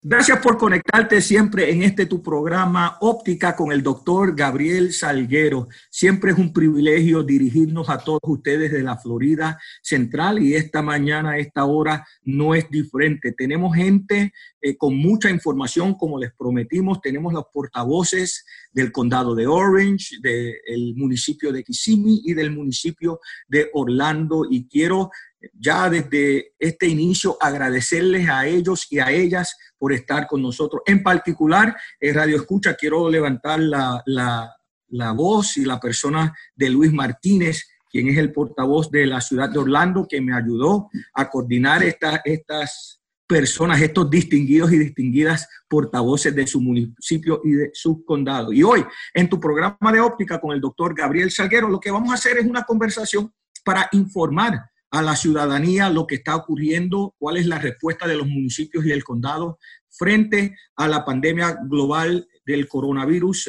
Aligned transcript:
Gracias 0.00 0.38
por 0.38 0.58
conectarte 0.58 1.20
siempre 1.20 1.72
en 1.72 1.82
este 1.82 2.06
tu 2.06 2.22
programa 2.22 2.98
Óptica 3.00 3.56
con 3.56 3.72
el 3.72 3.82
doctor 3.82 4.36
Gabriel 4.36 4.92
Salguero. 4.92 5.66
Siempre 5.90 6.30
es 6.30 6.38
un 6.38 6.52
privilegio 6.52 7.24
dirigirnos 7.24 7.90
a 7.90 7.98
todos 7.98 8.20
ustedes 8.22 8.70
de 8.70 8.84
la 8.84 8.96
Florida 8.96 9.58
Central 9.82 10.40
y 10.40 10.54
esta 10.54 10.82
mañana, 10.82 11.36
esta 11.38 11.64
hora, 11.64 12.06
no 12.22 12.54
es 12.54 12.70
diferente. 12.70 13.32
Tenemos 13.32 13.74
gente 13.74 14.32
eh, 14.60 14.76
con 14.76 14.96
mucha 14.96 15.30
información, 15.30 15.94
como 15.94 16.16
les 16.16 16.32
prometimos. 16.32 17.00
Tenemos 17.00 17.32
los 17.32 17.46
portavoces 17.52 18.46
del 18.72 18.92
condado 18.92 19.34
de 19.34 19.48
Orange, 19.48 20.18
del 20.22 20.94
municipio 20.94 21.50
de 21.52 21.64
Kissimmee 21.64 22.22
y 22.24 22.34
del 22.34 22.52
municipio 22.52 23.18
de 23.48 23.68
Orlando. 23.72 24.46
Y 24.48 24.68
quiero 24.68 25.10
ya 25.52 25.88
desde 25.88 26.54
este 26.58 26.86
inicio 26.86 27.36
agradecerles 27.40 28.28
a 28.28 28.46
ellos 28.46 28.86
y 28.90 28.98
a 28.98 29.10
ellas 29.10 29.56
por 29.78 29.92
estar 29.92 30.26
con 30.26 30.42
nosotros. 30.42 30.82
En 30.86 31.02
particular, 31.02 31.76
en 32.00 32.14
Radio 32.14 32.36
Escucha, 32.36 32.74
quiero 32.74 33.08
levantar 33.08 33.60
la, 33.60 34.02
la, 34.06 35.12
voz 35.12 35.56
y 35.56 35.64
la 35.64 35.78
persona 35.78 36.34
de 36.54 36.70
Luis 36.70 36.92
Martínez, 36.92 37.68
quien 37.90 38.08
es 38.08 38.18
el 38.18 38.32
portavoz 38.32 38.90
de 38.90 39.06
la 39.06 39.20
ciudad 39.20 39.48
de 39.48 39.58
Orlando, 39.58 40.06
que 40.08 40.20
me 40.20 40.34
ayudó 40.34 40.90
a 41.14 41.30
coordinar 41.30 41.82
estas 41.84 43.00
personas, 43.26 43.80
estos 43.80 44.08
distinguidos 44.08 44.72
y 44.72 44.78
distinguidas 44.78 45.46
portavoces 45.68 46.34
de 46.34 46.46
su 46.46 46.60
municipio 46.60 47.42
y 47.44 47.52
de 47.52 47.70
su 47.74 48.04
condado. 48.04 48.52
Y 48.52 48.62
hoy, 48.62 48.84
en 49.12 49.28
tu 49.28 49.38
programa 49.38 49.92
de 49.92 50.00
óptica 50.00 50.40
con 50.40 50.52
el 50.52 50.60
doctor 50.60 50.94
Gabriel 50.94 51.30
Salguero, 51.30 51.68
lo 51.68 51.78
que 51.78 51.90
vamos 51.90 52.10
a 52.10 52.14
hacer 52.14 52.38
es 52.38 52.46
una 52.46 52.64
conversación 52.64 53.32
para 53.64 53.88
informar 53.92 54.70
a 54.90 55.02
la 55.02 55.16
ciudadanía 55.16 55.90
lo 55.90 56.06
que 56.06 56.16
está 56.16 56.36
ocurriendo, 56.36 57.14
cuál 57.18 57.36
es 57.36 57.46
la 57.46 57.58
respuesta 57.58 58.06
de 58.06 58.16
los 58.16 58.26
municipios 58.26 58.84
y 58.84 58.92
el 58.92 59.04
condado 59.04 59.58
frente 59.90 60.56
a 60.76 60.88
la 60.88 61.04
pandemia 61.04 61.58
global 61.68 62.26
del 62.46 62.68
coronavirus, 62.68 63.48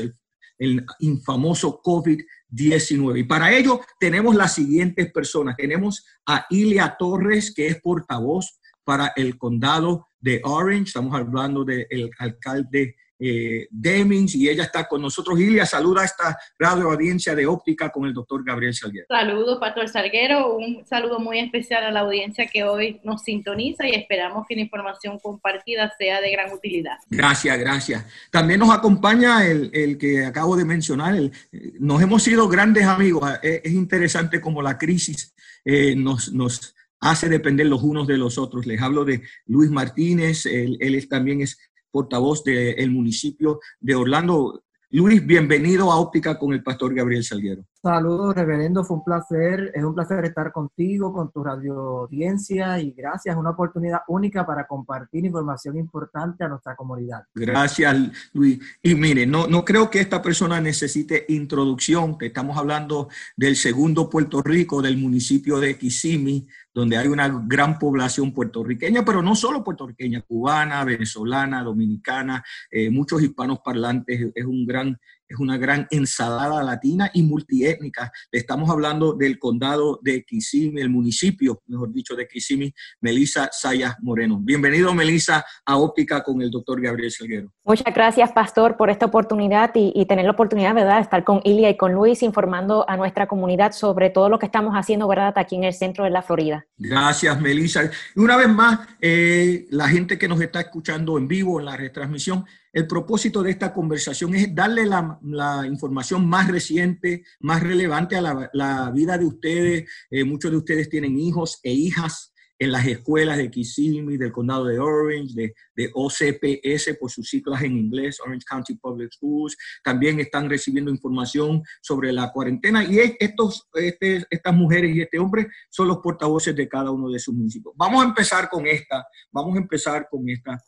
el, 0.57 0.85
infamoso 0.99 1.81
COVID-19. 1.81 3.19
Y 3.19 3.23
para 3.23 3.53
ello 3.53 3.79
tenemos 3.97 4.35
las 4.35 4.55
siguientes 4.55 5.09
personas. 5.09 5.55
Tenemos 5.55 6.05
a 6.25 6.45
Ilia 6.49 6.97
Torres, 6.99 7.53
que 7.55 7.67
es 7.67 7.81
portavoz 7.81 8.59
para 8.83 9.13
el 9.15 9.37
condado 9.37 10.07
de 10.19 10.41
Orange. 10.43 10.89
Estamos 10.89 11.15
hablando 11.15 11.63
del 11.63 12.11
alcalde 12.17 12.97
eh, 13.19 13.67
Demings 13.69 14.35
y 14.35 14.49
ella 14.49 14.63
está 14.63 14.87
con 14.87 15.01
nosotros. 15.01 15.39
Ilia, 15.39 15.65
saluda 15.65 16.01
a 16.01 16.05
esta 16.05 16.37
radio 16.57 16.89
audiencia 16.91 17.35
de 17.35 17.45
óptica 17.45 17.89
con 17.89 18.05
el 18.05 18.13
doctor 18.13 18.43
Gabriel 18.43 18.73
Salguero. 18.73 19.05
Saludos, 19.09 19.59
Pastor 19.59 19.89
Salguero. 19.89 20.55
Un 20.55 20.85
saludo 20.85 21.19
muy 21.19 21.39
especial 21.39 21.83
a 21.83 21.91
la 21.91 22.01
audiencia 22.01 22.47
que 22.47 22.63
hoy 22.63 22.99
nos 23.03 23.23
sintoniza 23.23 23.87
y 23.87 23.91
esperamos 23.91 24.45
que 24.47 24.55
la 24.55 24.61
información 24.61 25.19
compartida 25.19 25.93
sea 25.97 26.21
de 26.21 26.31
gran 26.31 26.53
utilidad. 26.53 26.97
Gracias, 27.09 27.59
gracias. 27.59 28.05
También 28.31 28.59
nos 28.59 28.71
acompaña 28.71 29.45
el, 29.45 29.69
el 29.73 29.97
que 29.97 30.25
acabo 30.25 30.55
de 30.55 30.65
mencionar. 30.65 31.15
El, 31.15 31.31
nos 31.79 32.01
hemos 32.01 32.23
sido 32.23 32.47
grandes 32.47 32.85
amigos. 32.85 33.29
Es, 33.43 33.61
es 33.63 33.71
interesante 33.73 34.39
como 34.39 34.61
la 34.61 34.77
crisis 34.77 35.33
eh, 35.65 35.95
nos, 35.95 36.31
nos 36.31 36.75
hace 36.99 37.29
depender 37.29 37.67
los 37.67 37.83
unos 37.83 38.07
de 38.07 38.17
los 38.17 38.37
otros. 38.37 38.65
Les 38.65 38.81
hablo 38.81 39.05
de 39.05 39.21
Luis 39.45 39.69
Martínez, 39.69 40.45
él, 40.45 40.77
él 40.79 41.07
también 41.07 41.41
es 41.41 41.57
portavoz 41.91 42.43
del 42.43 42.91
municipio 42.91 43.59
de 43.79 43.95
Orlando. 43.95 44.63
Luis, 44.91 45.25
bienvenido 45.25 45.91
a 45.91 45.99
Óptica 45.99 46.39
con 46.39 46.51
el 46.51 46.63
pastor 46.63 46.95
Gabriel 46.95 47.23
Salguero. 47.23 47.63
Saludos, 47.81 48.35
reverendo, 48.35 48.83
fue 48.83 48.97
un 48.97 49.05
placer, 49.05 49.71
es 49.73 49.83
un 49.83 49.95
placer 49.95 50.25
estar 50.25 50.51
contigo, 50.51 51.13
con 51.13 51.31
tu 51.31 51.41
radio 51.41 51.99
audiencia 51.99 52.77
y 52.79 52.91
gracias, 52.91 53.37
una 53.37 53.51
oportunidad 53.51 53.99
única 54.09 54.45
para 54.45 54.67
compartir 54.67 55.23
información 55.23 55.77
importante 55.77 56.43
a 56.43 56.49
nuestra 56.49 56.75
comunidad. 56.75 57.21
Gracias, 57.33 57.95
Luis. 58.33 58.59
Y 58.83 58.95
mire, 58.95 59.25
no, 59.25 59.47
no 59.47 59.63
creo 59.63 59.89
que 59.89 60.01
esta 60.01 60.21
persona 60.21 60.59
necesite 60.59 61.25
introducción, 61.29 62.17
que 62.17 62.25
estamos 62.25 62.57
hablando 62.57 63.07
del 63.37 63.55
segundo 63.55 64.09
Puerto 64.09 64.41
Rico, 64.41 64.81
del 64.81 64.97
municipio 64.97 65.57
de 65.61 65.77
Kissimmee, 65.77 66.47
donde 66.73 66.97
hay 66.97 67.07
una 67.07 67.43
gran 67.45 67.79
población 67.79 68.33
puertorriqueña, 68.33 69.03
pero 69.03 69.21
no 69.21 69.35
solo 69.35 69.63
puertorriqueña, 69.63 70.21
cubana, 70.21 70.83
venezolana, 70.83 71.63
dominicana, 71.63 72.43
eh, 72.69 72.89
muchos 72.89 73.21
hispanos 73.21 73.59
parlantes, 73.59 74.31
es 74.33 74.45
un 74.45 74.65
gran 74.65 74.99
es 75.29 75.37
una 75.39 75.57
gran 75.57 75.87
ensalada 75.91 76.63
latina 76.63 77.11
y 77.13 77.21
multiétnica. 77.21 78.11
Estamos 78.31 78.69
hablando 78.69 79.13
del 79.13 79.37
condado 79.37 79.99
de 80.01 80.23
Kissimmee, 80.23 80.81
el 80.81 80.89
municipio, 80.89 81.61
mejor 81.67 81.93
dicho, 81.93 82.15
de 82.15 82.27
Kissimmee, 82.27 82.73
Melisa 82.99 83.47
Sayas 83.51 83.95
Moreno. 84.01 84.39
Bienvenido, 84.41 84.91
Melisa, 84.95 85.45
a 85.65 85.77
Óptica 85.77 86.23
con 86.23 86.41
el 86.41 86.49
doctor 86.49 86.81
Gabriel 86.81 87.11
Salguero. 87.11 87.53
Muchas 87.63 87.93
gracias, 87.93 88.31
Pastor, 88.31 88.75
por 88.75 88.89
esta 88.89 89.05
oportunidad 89.05 89.69
y, 89.75 90.03
tener 90.09 90.25
la 90.25 90.31
oportunidad, 90.31 90.73
¿verdad?, 90.73 90.95
de 90.95 91.03
estar 91.03 91.23
con 91.23 91.41
Ilia 91.43 91.69
y 91.69 91.77
con 91.77 91.93
Luis 91.93 92.23
informando 92.23 92.89
a 92.89 92.97
nuestra 92.97 93.27
comunidad 93.27 93.73
sobre 93.73 94.09
todo 94.09 94.27
lo 94.27 94.39
que 94.39 94.47
estamos 94.47 94.73
haciendo, 94.73 95.07
¿verdad?, 95.07 95.33
aquí 95.35 95.55
en 95.55 95.65
el 95.65 95.73
centro 95.73 96.03
de 96.03 96.09
la 96.09 96.23
Florida. 96.23 96.65
Gracias, 96.75 97.39
Melisa. 97.39 97.83
Y 98.15 98.19
una 98.19 98.35
vez 98.35 98.49
más, 98.49 98.79
eh, 98.99 99.67
la 99.69 99.87
gente 99.87 100.17
que 100.17 100.27
nos 100.27 100.41
está 100.41 100.61
escuchando 100.61 101.19
en 101.19 101.27
vivo 101.27 101.59
en 101.59 101.67
la 101.67 101.77
retransmisión, 101.77 102.43
el 102.73 102.87
propósito 102.87 103.41
de 103.41 103.51
esta 103.51 103.73
conversación 103.73 104.35
es 104.35 104.53
darle 104.53 104.85
la, 104.85 105.65
información 105.65 106.27
más 106.27 106.47
reciente, 106.47 107.23
más 107.39 107.63
relevante 107.63 108.15
a 108.15 108.49
la, 108.53 108.91
vida 108.93 109.17
de 109.17 109.25
ustedes. 109.25 109.89
Eh, 110.09 110.23
muchos 110.23 110.51
de 110.51 110.57
ustedes 110.57 110.89
tienen 110.89 111.17
hijos 111.19 111.59
e 111.63 111.71
hijas 111.71 112.33
en 112.61 112.73
las 112.73 112.85
escuelas 112.85 113.37
de 113.37 113.49
Kissimmee, 113.49 114.17
del 114.17 114.33
condado 114.33 114.65
de 114.65 114.79
Orange, 114.79 115.53
de, 115.75 115.89
OCPS 115.93 116.97
por 116.99 117.09
sus 117.09 117.29
siglas 117.29 117.63
en 117.63 117.77
inglés, 117.77 118.19
Orange 118.19 118.45
County 118.45 118.75
Public 118.75 119.11
Schools. 119.13 119.57
También 119.81 120.19
están 120.19 120.49
recibiendo 120.49 120.91
información 120.91 121.63
sobre 121.81 122.11
la 122.11 122.31
cuarentena 122.33 122.83
y 122.83 122.99
estos, 123.17 123.69
este, 123.73 124.25
estas 124.29 124.53
mujeres 124.53 124.93
y 124.93 125.01
este 125.01 125.17
hombre 125.17 125.47
son 125.69 125.87
los 125.87 125.99
portavoces 125.99 126.53
de 126.53 126.67
cada 126.67 126.91
uno 126.91 127.09
de 127.09 127.19
sus 127.19 127.33
municipios. 127.33 127.73
Vamos 127.77 128.03
a 128.03 128.07
empezar 128.09 128.49
con 128.49 128.67
esta, 128.67 129.07
vamos 129.31 129.55
a 129.55 129.59
empezar 129.61 130.07
con 130.11 130.27
esta 130.27 130.61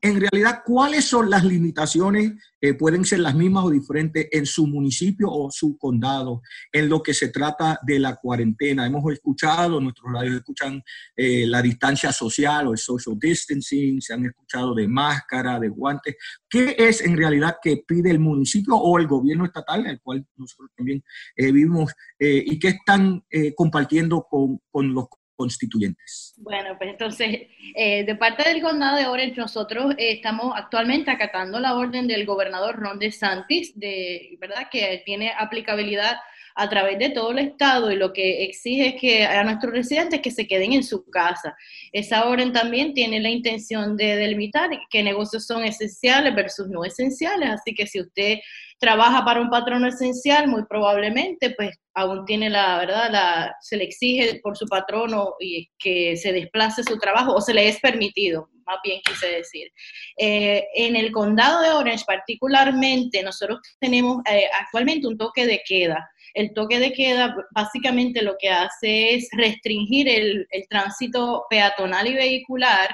en 0.00 0.20
realidad, 0.20 0.62
¿cuáles 0.64 1.06
son 1.06 1.28
las 1.28 1.44
limitaciones? 1.44 2.32
Eh, 2.60 2.74
pueden 2.74 3.04
ser 3.04 3.20
las 3.20 3.34
mismas 3.34 3.64
o 3.64 3.70
diferentes 3.70 4.28
en 4.30 4.46
su 4.46 4.66
municipio 4.66 5.28
o 5.30 5.50
su 5.50 5.76
condado 5.76 6.42
en 6.72 6.88
lo 6.88 7.02
que 7.02 7.14
se 7.14 7.28
trata 7.28 7.80
de 7.82 7.98
la 7.98 8.16
cuarentena. 8.16 8.86
Hemos 8.86 9.12
escuchado, 9.12 9.80
nuestros 9.80 10.12
radios 10.12 10.36
escuchan 10.36 10.82
eh, 11.16 11.46
la 11.46 11.62
distancia 11.62 12.12
social 12.12 12.68
o 12.68 12.72
el 12.72 12.78
social 12.78 13.16
distancing, 13.18 14.00
se 14.00 14.14
han 14.14 14.26
escuchado 14.26 14.74
de 14.74 14.86
máscara, 14.86 15.58
de 15.58 15.68
guantes. 15.68 16.16
¿Qué 16.48 16.76
es 16.78 17.00
en 17.00 17.16
realidad 17.16 17.56
que 17.60 17.82
pide 17.86 18.10
el 18.10 18.20
municipio 18.20 18.76
o 18.76 18.98
el 18.98 19.06
gobierno 19.08 19.44
estatal, 19.44 19.84
el 19.86 20.00
cual 20.00 20.24
nosotros 20.36 20.70
también 20.76 21.02
eh, 21.36 21.52
vivimos, 21.52 21.92
y 22.20 22.58
qué 22.58 22.68
están 22.68 23.22
compartiendo 23.54 24.26
con, 24.28 24.60
con 24.70 24.92
los 24.92 25.06
constituyentes. 25.38 26.34
Bueno, 26.36 26.76
pues 26.76 26.90
entonces, 26.90 27.46
eh, 27.76 28.04
de 28.04 28.14
parte 28.16 28.48
del 28.48 28.60
condado 28.60 28.96
de 28.96 29.06
Orange, 29.06 29.36
nosotros 29.36 29.92
eh, 29.92 30.14
estamos 30.14 30.52
actualmente 30.56 31.12
acatando 31.12 31.60
la 31.60 31.76
orden 31.76 32.08
del 32.08 32.26
gobernador 32.26 32.76
Ron 32.76 32.98
DeSantis, 32.98 33.78
de, 33.78 34.36
¿verdad? 34.40 34.68
que 34.68 35.00
tiene 35.06 35.32
aplicabilidad 35.38 36.16
a 36.58 36.68
través 36.68 36.98
de 36.98 37.10
todo 37.10 37.30
el 37.30 37.38
estado 37.38 37.92
y 37.92 37.96
lo 37.96 38.12
que 38.12 38.42
exige 38.42 38.88
es 38.88 39.00
que 39.00 39.24
a 39.24 39.44
nuestros 39.44 39.72
residentes 39.72 40.20
que 40.20 40.32
se 40.32 40.48
queden 40.48 40.72
en 40.72 40.82
su 40.82 41.08
casa. 41.08 41.56
Esa 41.92 42.26
orden 42.26 42.52
también 42.52 42.94
tiene 42.94 43.20
la 43.20 43.30
intención 43.30 43.96
de 43.96 44.16
delimitar 44.16 44.68
qué 44.90 45.04
negocios 45.04 45.46
son 45.46 45.62
esenciales 45.62 46.34
versus 46.34 46.68
no 46.68 46.84
esenciales, 46.84 47.48
así 47.50 47.74
que 47.74 47.86
si 47.86 48.00
usted 48.00 48.38
trabaja 48.80 49.24
para 49.24 49.40
un 49.40 49.50
patrono 49.50 49.86
esencial, 49.86 50.48
muy 50.48 50.64
probablemente 50.68 51.54
pues 51.56 51.76
aún 51.94 52.24
tiene 52.24 52.50
la 52.50 52.78
verdad, 52.78 53.08
la, 53.12 53.56
se 53.60 53.76
le 53.76 53.84
exige 53.84 54.40
por 54.42 54.56
su 54.56 54.66
patrono 54.66 55.34
y 55.38 55.68
que 55.78 56.16
se 56.16 56.32
desplace 56.32 56.82
su 56.82 56.98
trabajo 56.98 57.34
o 57.34 57.40
se 57.40 57.54
le 57.54 57.68
es 57.68 57.78
permitido, 57.78 58.50
más 58.68 58.78
bien 58.84 59.00
quise 59.04 59.26
decir. 59.26 59.72
Eh, 60.16 60.64
en 60.74 60.94
el 60.94 61.10
condado 61.10 61.62
de 61.62 61.70
Orange 61.70 62.04
particularmente, 62.06 63.22
nosotros 63.22 63.60
tenemos 63.80 64.18
eh, 64.30 64.44
actualmente 64.60 65.08
un 65.08 65.18
toque 65.18 65.46
de 65.46 65.62
queda. 65.66 66.08
El 66.34 66.52
toque 66.52 66.78
de 66.78 66.92
queda 66.92 67.34
básicamente 67.50 68.22
lo 68.22 68.36
que 68.38 68.50
hace 68.50 69.14
es 69.14 69.28
restringir 69.32 70.08
el, 70.08 70.46
el 70.50 70.68
tránsito 70.68 71.46
peatonal 71.48 72.06
y 72.06 72.14
vehicular 72.14 72.90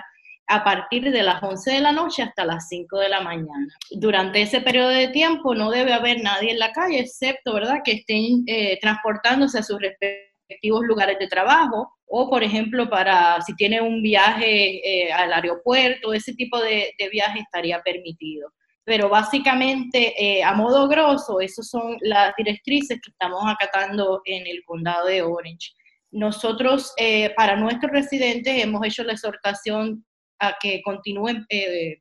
a 0.47 0.63
partir 0.63 1.11
de 1.11 1.23
las 1.23 1.43
11 1.43 1.73
de 1.73 1.81
la 1.81 1.93
noche 1.93 2.23
hasta 2.23 2.45
las 2.45 2.69
5 2.69 2.99
de 2.99 3.09
la 3.09 3.21
mañana. 3.21 3.67
Durante 3.91 4.43
ese 4.43 4.61
periodo 4.61 4.89
de 4.89 5.09
tiempo 5.09 5.55
no 5.55 5.71
debe 5.71 5.93
haber 5.93 6.23
nadie 6.23 6.51
en 6.51 6.59
la 6.59 6.73
calle, 6.73 7.01
excepto, 7.01 7.55
¿verdad?, 7.55 7.81
que 7.85 7.93
estén 7.93 8.45
eh, 8.47 8.79
transportándose 8.81 9.59
a 9.59 9.63
sus 9.63 9.81
respectivos 9.81 10.85
lugares 10.85 11.19
de 11.19 11.29
trabajo 11.29 11.95
o, 12.07 12.29
por 12.29 12.43
ejemplo, 12.43 12.89
para 12.89 13.41
si 13.43 13.55
tiene 13.57 13.81
un 13.81 14.03
viaje 14.03 15.07
eh, 15.07 15.13
al 15.13 15.33
aeropuerto, 15.33 16.13
ese 16.13 16.35
tipo 16.35 16.61
de, 16.61 16.93
viaje 17.11 17.41
estaría 17.41 17.83
permitido. 17.83 18.53
Pero 18.85 19.09
básicamente, 19.09 20.13
eh, 20.23 20.45
a 20.45 20.53
modo 20.53 20.89
grosso, 20.89 21.41
esas 21.41 21.69
son 21.69 21.97
las 22.01 22.35
directrices 22.37 23.01
que 23.01 23.11
estamos 23.11 23.43
acatando 23.47 24.21
en 24.27 24.47
el 24.47 24.63
condado 24.65 25.07
de 25.07 25.23
Orange. 25.23 25.73
Nosotros, 26.11 26.95
para 27.37 27.57
nuestros 27.57 27.91
residentes, 27.91 28.63
hemos 28.63 28.87
hecho 28.87 29.03
la 29.03 29.15
exhortación 29.15 30.05
a 30.39 30.57
que 30.61 30.83
continúen 30.83 31.45
eh, 31.49 32.01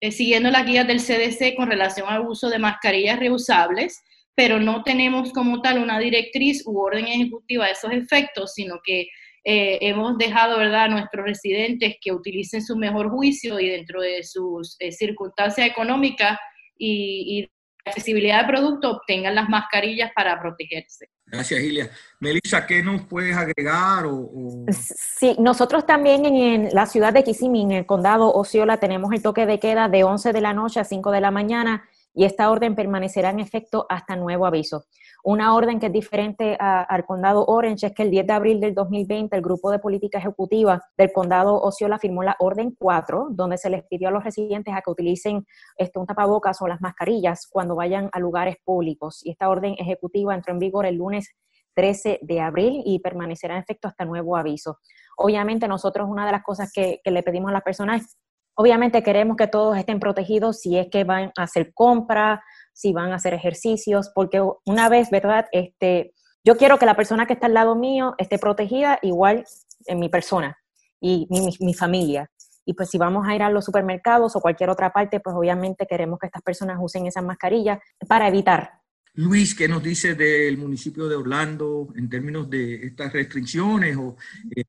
eh, 0.00 0.12
siguiendo 0.12 0.50
las 0.50 0.66
guías 0.66 0.86
del 0.86 1.00
CDC 1.00 1.56
con 1.56 1.70
relación 1.70 2.08
al 2.08 2.26
uso 2.26 2.48
de 2.48 2.58
mascarillas 2.58 3.18
reusables, 3.18 4.02
pero 4.34 4.58
no 4.58 4.82
tenemos 4.82 5.32
como 5.32 5.60
tal 5.62 5.78
una 5.78 5.98
directriz 5.98 6.62
u 6.66 6.78
orden 6.78 7.06
ejecutiva 7.06 7.66
de 7.66 7.72
esos 7.72 7.92
efectos, 7.92 8.54
sino 8.54 8.80
que 8.84 9.06
eh, 9.44 9.78
hemos 9.82 10.16
dejado 10.18 10.58
¿verdad? 10.58 10.84
a 10.84 10.88
nuestros 10.88 11.24
residentes 11.26 11.96
que 12.00 12.12
utilicen 12.12 12.62
su 12.62 12.76
mejor 12.76 13.10
juicio 13.10 13.60
y 13.60 13.68
dentro 13.68 14.00
de 14.00 14.22
sus 14.22 14.76
eh, 14.80 14.90
circunstancias 14.90 15.66
económicas 15.66 16.38
y, 16.76 17.40
y 17.40 17.50
accesibilidad 17.84 18.42
de 18.42 18.48
producto 18.48 18.90
obtengan 18.92 19.34
las 19.34 19.48
mascarillas 19.48 20.10
para 20.14 20.40
protegerse. 20.40 21.10
Gracias, 21.26 21.60
Ilia. 21.60 21.90
Melissa, 22.20 22.66
¿qué 22.66 22.82
nos 22.82 23.02
puedes 23.06 23.36
agregar? 23.36 24.06
O, 24.06 24.30
Sí, 24.70 25.36
nosotros 25.38 25.86
también 25.86 26.24
en, 26.26 26.68
la 26.72 26.86
ciudad 26.86 27.12
de 27.12 27.24
Kissimmee, 27.24 27.62
en 27.62 27.72
el 27.72 27.86
condado 27.86 28.32
Osceola, 28.32 28.78
tenemos 28.78 29.12
el 29.12 29.22
toque 29.22 29.46
de 29.46 29.58
queda 29.58 29.88
de 29.88 30.04
11 30.04 30.32
de 30.32 30.40
la 30.40 30.52
noche 30.52 30.80
a 30.80 30.84
5 30.84 31.10
de 31.10 31.20
la 31.20 31.30
mañana 31.30 31.84
y 32.14 32.24
esta 32.24 32.50
orden 32.50 32.74
permanecerá 32.74 33.30
en 33.30 33.40
efecto 33.40 33.86
hasta 33.88 34.16
nuevo 34.16 34.46
aviso. 34.46 34.86
Una 35.26 35.54
orden 35.54 35.80
que 35.80 35.86
es 35.86 35.92
diferente 35.92 36.54
al 36.60 37.06
condado 37.06 37.46
Orange 37.46 37.86
es 37.86 37.94
que 37.94 38.02
el 38.02 38.10
10 38.10 38.26
de 38.26 38.32
abril 38.34 38.60
del 38.60 38.74
2020 38.74 39.34
el 39.34 39.40
grupo 39.40 39.70
de 39.70 39.78
política 39.78 40.18
ejecutiva 40.18 40.82
del 40.98 41.14
condado 41.14 41.62
Osceola 41.62 41.98
firmó 41.98 42.22
la 42.22 42.36
orden 42.40 42.76
4, 42.78 43.28
donde 43.30 43.56
se 43.56 43.70
les 43.70 43.84
pidió 43.86 44.08
a 44.08 44.10
los 44.10 44.22
residentes 44.22 44.74
a 44.74 44.82
que 44.82 44.90
utilicen 44.90 45.46
este, 45.78 45.98
un 45.98 46.04
tapabocas 46.04 46.60
o 46.60 46.68
las 46.68 46.82
mascarillas 46.82 47.48
cuando 47.50 47.74
vayan 47.74 48.10
a 48.12 48.18
lugares 48.20 48.56
públicos. 48.62 49.24
Y 49.24 49.30
esta 49.30 49.48
orden 49.48 49.74
ejecutiva 49.78 50.34
entró 50.34 50.52
en 50.52 50.58
vigor 50.58 50.84
el 50.84 50.96
lunes 50.96 51.30
13 51.72 52.18
de 52.20 52.40
abril 52.42 52.82
y 52.84 52.98
permanecerá 52.98 53.54
en 53.54 53.62
efecto 53.62 53.88
hasta 53.88 54.04
nuevo 54.04 54.36
aviso. 54.36 54.76
Obviamente 55.16 55.66
nosotros 55.68 56.06
una 56.06 56.26
de 56.26 56.32
las 56.32 56.42
cosas 56.42 56.70
que, 56.70 57.00
que 57.02 57.10
le 57.10 57.22
pedimos 57.22 57.48
a 57.48 57.54
las 57.54 57.62
personas 57.62 58.18
Obviamente 58.56 59.02
queremos 59.02 59.36
que 59.36 59.48
todos 59.48 59.76
estén 59.76 59.98
protegidos 59.98 60.60
si 60.60 60.78
es 60.78 60.88
que 60.88 61.02
van 61.02 61.32
a 61.36 61.42
hacer 61.42 61.74
compras, 61.74 62.38
si 62.74 62.92
van 62.92 63.12
a 63.12 63.16
hacer 63.16 63.32
ejercicios, 63.32 64.10
porque 64.14 64.42
una 64.66 64.88
vez, 64.90 65.08
¿verdad? 65.10 65.46
Este, 65.52 66.12
yo 66.44 66.56
quiero 66.56 66.78
que 66.78 66.86
la 66.86 66.96
persona 66.96 67.26
que 67.26 67.32
está 67.32 67.46
al 67.46 67.54
lado 67.54 67.74
mío 67.74 68.14
esté 68.18 68.38
protegida 68.38 68.98
igual 69.00 69.44
en 69.86 69.98
mi 69.98 70.10
persona 70.10 70.58
y 71.00 71.26
mi, 71.30 71.48
mi, 71.60 71.74
familia. 71.74 72.30
Y 72.66 72.74
pues 72.74 72.90
si 72.90 72.98
vamos 72.98 73.26
a 73.26 73.34
ir 73.34 73.42
a 73.42 73.50
los 73.50 73.64
supermercados 73.64 74.36
o 74.36 74.40
cualquier 74.40 74.70
otra 74.70 74.92
parte, 74.92 75.20
pues 75.20 75.34
obviamente 75.36 75.86
queremos 75.86 76.18
que 76.18 76.26
estas 76.26 76.42
personas 76.42 76.78
usen 76.80 77.06
esas 77.06 77.24
mascarillas 77.24 77.78
para 78.08 78.28
evitar. 78.28 78.72
Luis, 79.14 79.54
¿qué 79.54 79.68
nos 79.68 79.82
dice 79.82 80.14
del 80.14 80.58
municipio 80.58 81.08
de 81.08 81.14
Orlando 81.14 81.88
en 81.94 82.08
términos 82.10 82.50
de 82.50 82.86
estas 82.86 83.12
restricciones 83.12 83.96
o 83.96 84.16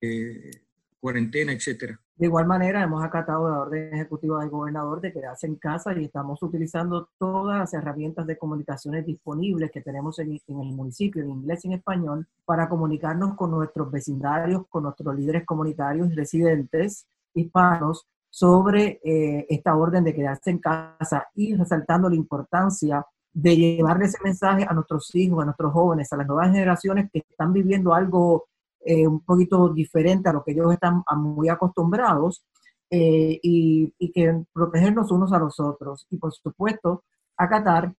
eh, 0.02 0.65
cuarentena, 1.06 1.52
etcétera? 1.52 2.00
De 2.16 2.26
igual 2.26 2.48
manera, 2.48 2.82
hemos 2.82 3.04
acatado 3.04 3.48
la 3.48 3.60
orden 3.60 3.94
ejecutiva 3.94 4.40
del 4.40 4.50
gobernador 4.50 5.02
de 5.02 5.14
quedarse 5.14 5.46
en 5.46 5.56
casa 5.58 5.94
y 5.94 6.06
estamos 6.06 6.42
utilizando 6.42 7.10
todas 7.20 7.60
las 7.60 7.74
herramientas 7.76 8.26
de 8.26 8.40
comunicaciones 8.40 9.06
disponibles 9.06 9.70
que 9.70 9.82
tenemos 9.82 10.18
en, 10.18 10.32
el 10.32 10.56
municipio, 10.74 11.22
en 11.22 11.30
inglés 11.30 11.64
y 11.64 11.68
en 11.68 11.74
español, 11.74 12.28
para 12.44 12.68
comunicarnos 12.68 13.36
con 13.36 13.52
nuestros 13.52 13.92
vecindarios, 13.92 14.64
con 14.68 14.82
nuestros 14.82 15.16
líderes 15.16 15.46
comunitarios 15.46 16.10
y 16.10 16.16
residentes 16.16 17.06
hispanos 17.36 18.08
sobre 18.32 19.00
eh, 19.04 19.46
esta 19.48 19.76
orden 19.76 20.04
de 20.06 20.16
quedarse 20.16 20.50
en 20.50 20.58
casa 20.58 21.28
y 21.36 21.54
resaltando 21.54 22.10
la 22.10 22.16
importancia 22.16 23.06
de 23.32 23.56
llevarle 23.56 24.06
ese 24.06 24.18
mensaje 24.24 24.66
a 24.68 24.74
nuestros 24.74 25.14
hijos, 25.14 25.44
a 25.44 25.46
nuestros 25.46 25.72
jóvenes, 25.72 26.12
a 26.12 26.18
las 26.18 26.26
nuevas 26.26 26.52
generaciones 26.52 27.12
que 27.14 27.20
están 27.20 27.54
viviendo 27.54 27.94
algo 27.94 28.46
eh, 28.88 29.08
un 29.08 29.22
poquito 29.22 29.70
diferente 29.70 30.30
a 30.30 30.34
lo 30.34 30.44
que 30.44 30.52
ellos 30.52 30.72
están 30.72 31.04
muy 31.18 31.50
acostumbrados 31.50 32.46
eh, 32.92 33.40
y, 33.42 33.92
que 34.14 34.44
protegernos 34.54 35.12
unos 35.12 35.34
a 35.34 35.40
los 35.40 35.60
otros. 35.60 36.06
Y 36.12 36.18
por 36.18 36.32
supuesto, 36.32 37.04
acatar 37.36 37.92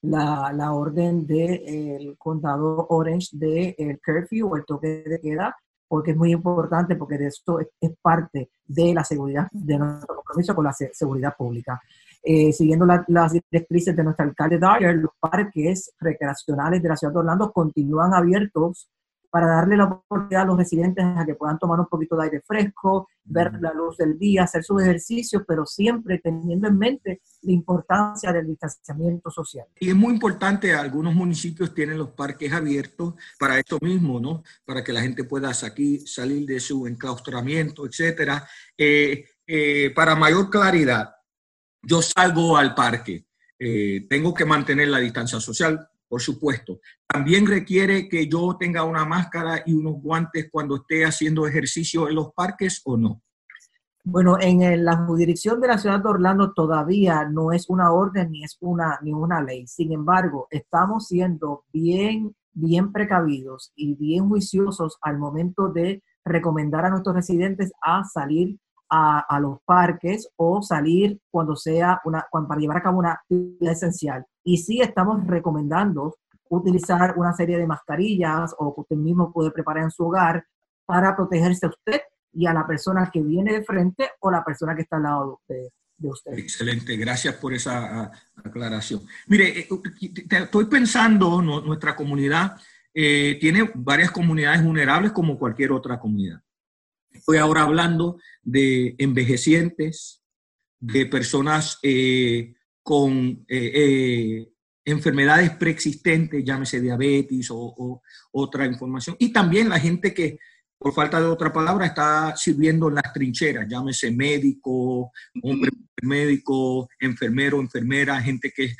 la, 0.00 0.50
la 0.54 0.72
orden 0.72 1.26
del 1.26 2.16
condado 2.16 2.86
Orange 2.88 3.28
de, 3.32 4.00
curfew 4.04 4.48
o 4.48 4.56
el 4.56 4.64
toque 4.64 5.04
de 5.06 5.20
queda, 5.20 5.54
porque 5.86 6.12
es 6.12 6.16
muy 6.16 6.32
importante, 6.32 6.96
porque 6.96 7.18
de 7.18 7.26
esto 7.26 7.60
es, 7.60 7.68
parte 8.00 8.50
de 8.66 8.94
la 8.94 9.04
seguridad, 9.04 9.48
de 9.52 9.78
nuestro 9.78 10.16
compromiso 10.16 10.54
con 10.54 10.64
la 10.64 10.72
seguridad 10.72 11.36
pública. 11.36 11.78
Eh, 12.22 12.52
siguiendo 12.54 12.86
las 12.86 13.32
directrices 13.32 13.94
de 13.94 14.02
nuestro 14.02 14.24
alcalde 14.24 14.58
Dyer, 14.58 14.96
los 14.96 15.12
parques 15.20 15.92
recreacionales 16.00 16.82
de 16.82 16.88
la 16.88 16.96
ciudad 16.96 17.12
de 17.12 17.18
Orlando 17.18 17.52
continúan 17.52 18.14
abiertos 18.14 18.88
para 19.32 19.46
darle 19.46 19.78
la 19.78 19.84
oportunidad 19.84 20.42
a 20.42 20.44
los 20.44 20.58
residentes 20.58 21.02
a 21.02 21.24
que 21.24 21.34
puedan 21.34 21.58
tomar 21.58 21.80
un 21.80 21.86
poquito 21.86 22.16
de 22.16 22.24
aire 22.24 22.42
fresco, 22.46 23.08
ver 23.24 23.50
la 23.62 23.72
luz 23.72 23.96
del 23.96 24.18
día, 24.18 24.42
hacer 24.42 24.62
sus 24.62 24.82
ejercicios, 24.82 25.42
pero 25.48 25.64
siempre 25.64 26.18
teniendo 26.18 26.68
en 26.68 26.76
mente 26.76 27.22
la 27.40 27.52
importancia 27.52 28.30
del 28.30 28.46
distanciamiento 28.46 29.30
social. 29.30 29.64
Y 29.80 29.88
es 29.88 29.94
muy 29.96 30.12
importante, 30.12 30.74
algunos 30.74 31.14
municipios 31.14 31.72
tienen 31.72 31.96
los 31.96 32.10
parques 32.10 32.52
abiertos 32.52 33.14
para 33.38 33.58
esto 33.58 33.78
mismo, 33.80 34.20
¿no? 34.20 34.42
Para 34.66 34.84
que 34.84 34.92
la 34.92 35.00
gente 35.00 35.24
pueda 35.24 35.50
aquí 35.64 36.00
salir 36.00 36.44
de 36.44 36.60
su 36.60 36.86
enclaustramiento, 36.86 37.86
etcétera. 37.86 38.46
Eh, 38.76 39.24
eh, 39.46 39.92
para 39.94 40.14
mayor 40.14 40.50
claridad, 40.50 41.14
yo 41.82 42.02
salgo 42.02 42.58
al 42.58 42.74
parque, 42.74 43.24
eh, 43.58 44.06
tengo 44.10 44.34
que 44.34 44.44
mantener 44.44 44.88
la 44.88 44.98
distancia 44.98 45.40
social, 45.40 45.88
por 46.12 46.20
supuesto. 46.20 46.78
También 47.06 47.46
requiere 47.46 48.06
que 48.06 48.28
yo 48.28 48.58
tenga 48.60 48.84
una 48.84 49.06
máscara 49.06 49.62
y 49.64 49.72
unos 49.72 49.94
guantes 49.94 50.50
cuando 50.52 50.76
esté 50.76 51.06
haciendo 51.06 51.46
ejercicio 51.46 52.06
en 52.06 52.16
los 52.16 52.34
parques 52.34 52.82
o 52.84 52.98
no. 52.98 53.22
Bueno, 54.04 54.36
en 54.38 54.84
la 54.84 55.06
jurisdicción 55.06 55.58
de 55.58 55.68
la 55.68 55.78
ciudad 55.78 56.02
de 56.02 56.10
Orlando 56.10 56.52
todavía 56.52 57.24
no 57.24 57.50
es 57.50 57.70
una 57.70 57.92
orden 57.92 58.30
ni 58.30 58.44
es 58.44 58.58
una, 58.60 58.98
ni 59.00 59.14
una 59.14 59.40
ley. 59.40 59.66
Sin 59.66 59.90
embargo, 59.90 60.48
estamos 60.50 61.06
siendo 61.06 61.64
bien, 61.72 62.36
bien 62.52 62.92
precavidos 62.92 63.72
y 63.74 63.94
bien 63.94 64.28
juiciosos 64.28 64.98
al 65.00 65.18
momento 65.18 65.68
de 65.68 66.02
recomendar 66.26 66.84
a 66.84 66.90
nuestros 66.90 67.16
residentes 67.16 67.72
a 67.80 68.04
salir 68.04 68.58
a, 68.90 69.40
los 69.40 69.60
parques 69.64 70.28
o 70.36 70.60
salir 70.60 71.18
cuando 71.30 71.56
sea 71.56 72.02
una, 72.04 72.26
cuando, 72.30 72.48
para 72.48 72.60
llevar 72.60 72.76
a 72.76 72.82
cabo 72.82 72.98
una 72.98 73.12
actividad 73.12 73.72
esencial. 73.72 74.26
Y 74.44 74.58
sí 74.58 74.80
estamos 74.80 75.26
recomendando 75.26 76.16
utilizar 76.48 77.14
una 77.16 77.32
serie 77.32 77.56
de 77.58 77.66
mascarillas 77.66 78.54
o 78.58 78.74
que 78.74 78.82
usted 78.82 78.96
mismo 78.96 79.32
puede 79.32 79.50
preparar 79.50 79.84
en 79.84 79.90
su 79.90 80.04
hogar 80.04 80.44
para 80.84 81.16
protegerse 81.16 81.66
a 81.66 81.70
usted 81.70 82.02
y 82.32 82.46
a 82.46 82.52
la 82.52 82.66
persona 82.66 83.10
que 83.12 83.22
viene 83.22 83.52
de 83.52 83.64
frente 83.64 84.10
o 84.20 84.30
la 84.30 84.44
persona 84.44 84.74
que 84.74 84.82
está 84.82 84.96
al 84.96 85.02
lado 85.04 85.40
de, 85.48 85.70
usted. 86.04 86.32
Excelente, 86.32 86.96
gracias 86.96 87.36
por 87.36 87.54
esa 87.54 88.10
aclaración. 88.34 89.02
Mire, 89.28 89.60
eh, 89.60 89.68
estoy 90.30 90.64
pensando, 90.64 91.40
nuestra 91.40 91.94
comunidad 91.94 92.56
eh, 92.92 93.38
tiene 93.40 93.70
varias 93.74 94.10
comunidades 94.10 94.64
vulnerables 94.64 95.12
como 95.12 95.38
cualquier 95.38 95.72
otra 95.72 95.98
comunidad. 95.98 96.42
Estoy 97.10 97.38
ahora 97.38 97.62
hablando 97.62 98.18
de 98.42 98.94
envejecientes, 98.98 100.22
de 100.80 101.06
personas 101.06 101.78
eh, 101.82 102.54
con 102.82 103.44
eh, 103.48 103.72
eh, 103.74 104.48
enfermedades 104.84 105.50
preexistentes, 105.50 106.44
llámese 106.44 106.80
diabetes 106.80 107.48
o, 107.50 108.02
otra 108.32 108.66
información, 108.66 109.16
y 109.18 109.32
también 109.32 109.68
la 109.68 109.78
gente 109.78 110.12
que, 110.12 110.38
por 110.78 110.92
falta 110.92 111.20
de 111.20 111.26
otra 111.26 111.52
palabra, 111.52 111.86
está 111.86 112.34
sirviendo 112.36 112.88
en 112.88 112.96
las 112.96 113.12
trincheras, 113.12 113.66
llámese 113.68 114.10
médico, 114.10 115.12
hombre 115.42 115.70
médico, 116.02 116.88
enfermero, 116.98 117.60
enfermera, 117.60 118.20
gente 118.20 118.52
que, 118.54 118.74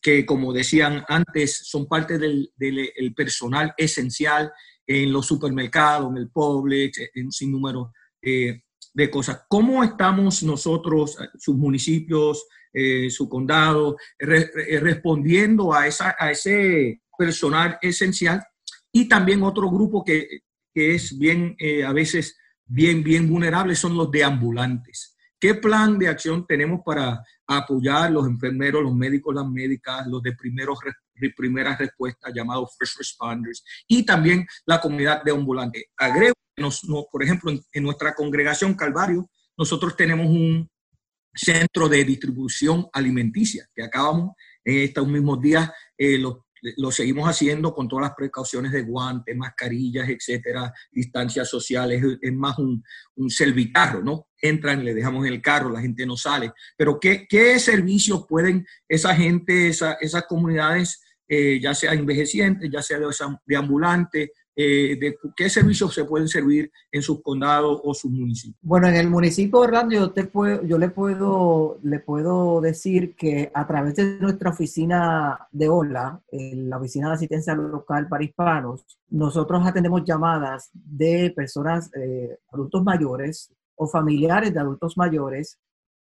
que 0.00 0.24
como 0.24 0.52
decían 0.52 1.04
antes, 1.08 1.58
son 1.64 1.88
parte 1.88 2.18
del, 2.18 2.52
del 2.56 3.14
personal 3.16 3.74
esencial 3.76 4.52
en 4.88 5.12
los 5.12 5.26
supermercados, 5.26 6.10
en 6.10 6.16
el 6.16 6.30
Publix, 6.30 6.98
en 7.14 7.26
un 7.26 7.32
sinnúmero 7.32 7.92
eh, 8.22 8.62
de 8.98 9.08
cosas. 9.08 9.44
¿Cómo 9.48 9.84
estamos 9.84 10.42
nosotros, 10.42 11.16
sus 11.38 11.56
municipios, 11.56 12.46
eh, 12.72 13.08
su 13.10 13.28
condado, 13.28 13.96
eh, 14.18 14.80
respondiendo 14.80 15.72
a, 15.72 15.86
esa, 15.86 16.16
a 16.18 16.32
ese 16.32 17.02
personal 17.16 17.78
esencial? 17.80 18.44
Y 18.90 19.08
también 19.08 19.44
otro 19.44 19.70
grupo 19.70 20.04
que, 20.04 20.40
que 20.74 20.96
es 20.96 21.16
bien, 21.16 21.56
a 21.86 21.92
veces 21.92 22.36
bien, 22.66 23.04
bien 23.04 23.30
vulnerable, 23.30 23.76
son 23.76 23.96
los 23.96 24.10
deambulantes. 24.10 25.16
¿Qué 25.38 25.54
plan 25.54 25.96
de 25.96 26.08
acción 26.08 26.44
tenemos 26.44 26.80
para 26.84 27.22
apoyar 27.46 28.10
los 28.10 28.26
enfermeros, 28.26 28.82
los 28.82 28.96
médicos, 28.96 29.32
las 29.32 29.48
médicas, 29.48 30.08
los 30.08 30.20
de 30.22 30.32
primeros 30.32 30.80
primeras 31.36 31.78
respuestas, 31.78 32.32
llamados 32.34 32.74
first 32.78 32.98
responders, 32.98 33.64
y 33.86 34.04
también 34.04 34.46
la 34.66 34.80
comunidad 34.80 35.22
de 35.22 35.32
ambulantes. 35.32 35.84
Agrego, 35.96 36.34
por 37.10 37.22
ejemplo, 37.22 37.52
en, 37.72 37.82
nuestra 37.82 38.14
congregación 38.14 38.74
Calvario, 38.74 39.28
nosotros 39.56 39.96
tenemos 39.96 40.26
un 40.26 40.68
centro 41.34 41.88
de 41.88 42.04
distribución 42.04 42.88
alimenticia 42.92 43.68
que 43.74 43.82
acabamos 43.82 44.32
en 44.64 44.78
estos 44.78 45.06
mismos 45.06 45.40
días, 45.40 45.70
eh, 45.96 46.18
lo 46.18 46.90
seguimos 46.90 47.28
haciendo 47.28 47.74
con 47.74 47.88
todas 47.88 48.06
las 48.06 48.14
precauciones 48.14 48.72
de 48.72 48.82
guantes, 48.82 49.36
mascarillas, 49.36 50.08
etcétera, 50.08 50.72
distancias 50.90 51.48
sociales, 51.48 52.02
es 52.20 52.32
más 52.32 52.58
un, 52.58 52.82
un 53.16 53.30
servicarro, 53.30 54.02
¿no? 54.02 54.28
Entran, 54.40 54.84
le 54.84 54.94
dejamos 54.94 55.26
en 55.26 55.34
el 55.34 55.42
carro, 55.42 55.70
la 55.70 55.80
gente 55.80 56.06
no 56.06 56.16
sale. 56.16 56.52
Pero 56.76 56.98
¿qué, 57.00 57.26
qué 57.28 57.58
servicios 57.58 58.26
pueden 58.28 58.66
esa 58.88 59.14
gente, 59.14 59.68
esa, 59.68 59.94
esas 59.94 60.24
comunidades, 60.26 61.00
eh, 61.28 61.60
ya 61.60 61.74
sea 61.74 61.92
envejecientes, 61.92 62.70
ya 62.70 62.82
sea 62.82 62.98
de, 62.98 63.06
de 63.46 63.56
eh, 64.60 64.96
de 64.98 65.16
qué 65.36 65.48
servicios 65.48 65.94
se 65.94 66.04
pueden 66.04 66.26
servir 66.26 66.72
en 66.90 67.00
sus 67.00 67.22
condados 67.22 67.80
o 67.84 67.94
sus 67.94 68.10
municipios. 68.10 68.58
Bueno, 68.60 68.88
en 68.88 68.96
el 68.96 69.08
municipio 69.08 69.60
de 69.60 69.66
Orlando 69.68 69.94
yo, 69.94 70.10
te 70.10 70.24
puedo, 70.24 70.64
yo 70.64 70.78
le, 70.78 70.88
puedo, 70.88 71.78
le 71.84 72.00
puedo 72.00 72.60
decir 72.60 73.14
que 73.14 73.52
a 73.54 73.68
través 73.68 73.94
de 73.94 74.18
nuestra 74.18 74.50
oficina 74.50 75.46
de 75.52 75.68
OLA, 75.68 76.20
la 76.32 76.76
oficina 76.76 77.06
de 77.06 77.14
asistencia 77.14 77.54
local 77.54 78.08
para 78.08 78.24
hispanos, 78.24 78.84
nosotros 79.10 79.64
atendemos 79.64 80.02
llamadas 80.04 80.70
de 80.72 81.32
personas, 81.36 81.88
eh, 81.94 82.36
adultos 82.50 82.82
mayores 82.82 83.52
o 83.76 83.86
familiares 83.86 84.52
de 84.52 84.58
adultos 84.58 84.96
mayores, 84.96 85.56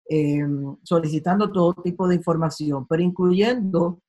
eh, 0.08 0.46
solicitando 0.82 1.52
todo 1.52 1.74
tipo 1.84 2.08
de 2.08 2.14
información, 2.14 2.86
pero 2.86 3.02
incluyendo 3.02 4.00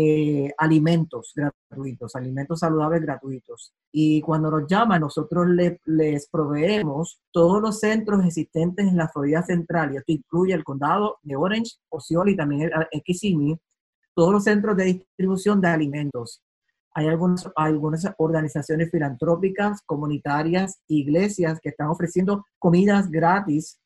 eh, 0.00 0.54
alimentos 0.56 1.32
gratuitos, 1.34 2.14
alimentos 2.14 2.60
saludables 2.60 3.02
gratuitos. 3.02 3.74
Y 3.90 4.20
cuando 4.20 4.48
nos 4.48 4.68
llaman, 4.68 5.00
nosotros 5.00 5.48
les 5.86 6.28
proveemos 6.28 7.20
todos 7.32 7.60
los 7.60 7.80
centros 7.80 8.24
existentes 8.24 8.86
en 8.86 8.96
la 8.96 9.08
Florida 9.08 9.42
Central, 9.42 9.92
y 9.92 9.96
esto 9.96 10.12
incluye 10.12 10.54
el 10.54 10.62
condado 10.62 11.16
de 11.22 11.34
Orange, 11.34 11.78
Osceola 11.88 12.30
y 12.30 12.36
también 12.36 12.70
el 12.92 13.02
Kissimmee, 13.02 13.58
todos 14.14 14.32
los 14.32 14.44
centros 14.44 14.76
de 14.76 14.84
distribución 14.84 15.60
de 15.60 15.66
alimentos. 15.66 16.44
Hay 16.94 17.08
algunas, 17.08 17.50
algunas 17.56 18.08
organizaciones 18.18 18.92
filantrópicas, 18.92 19.82
comunitarias, 19.84 20.80
iglesias 20.86 21.58
que 21.60 21.70
están 21.70 21.88
ofreciendo 21.88 22.46
comidas 22.60 23.10
gratis 23.10 23.80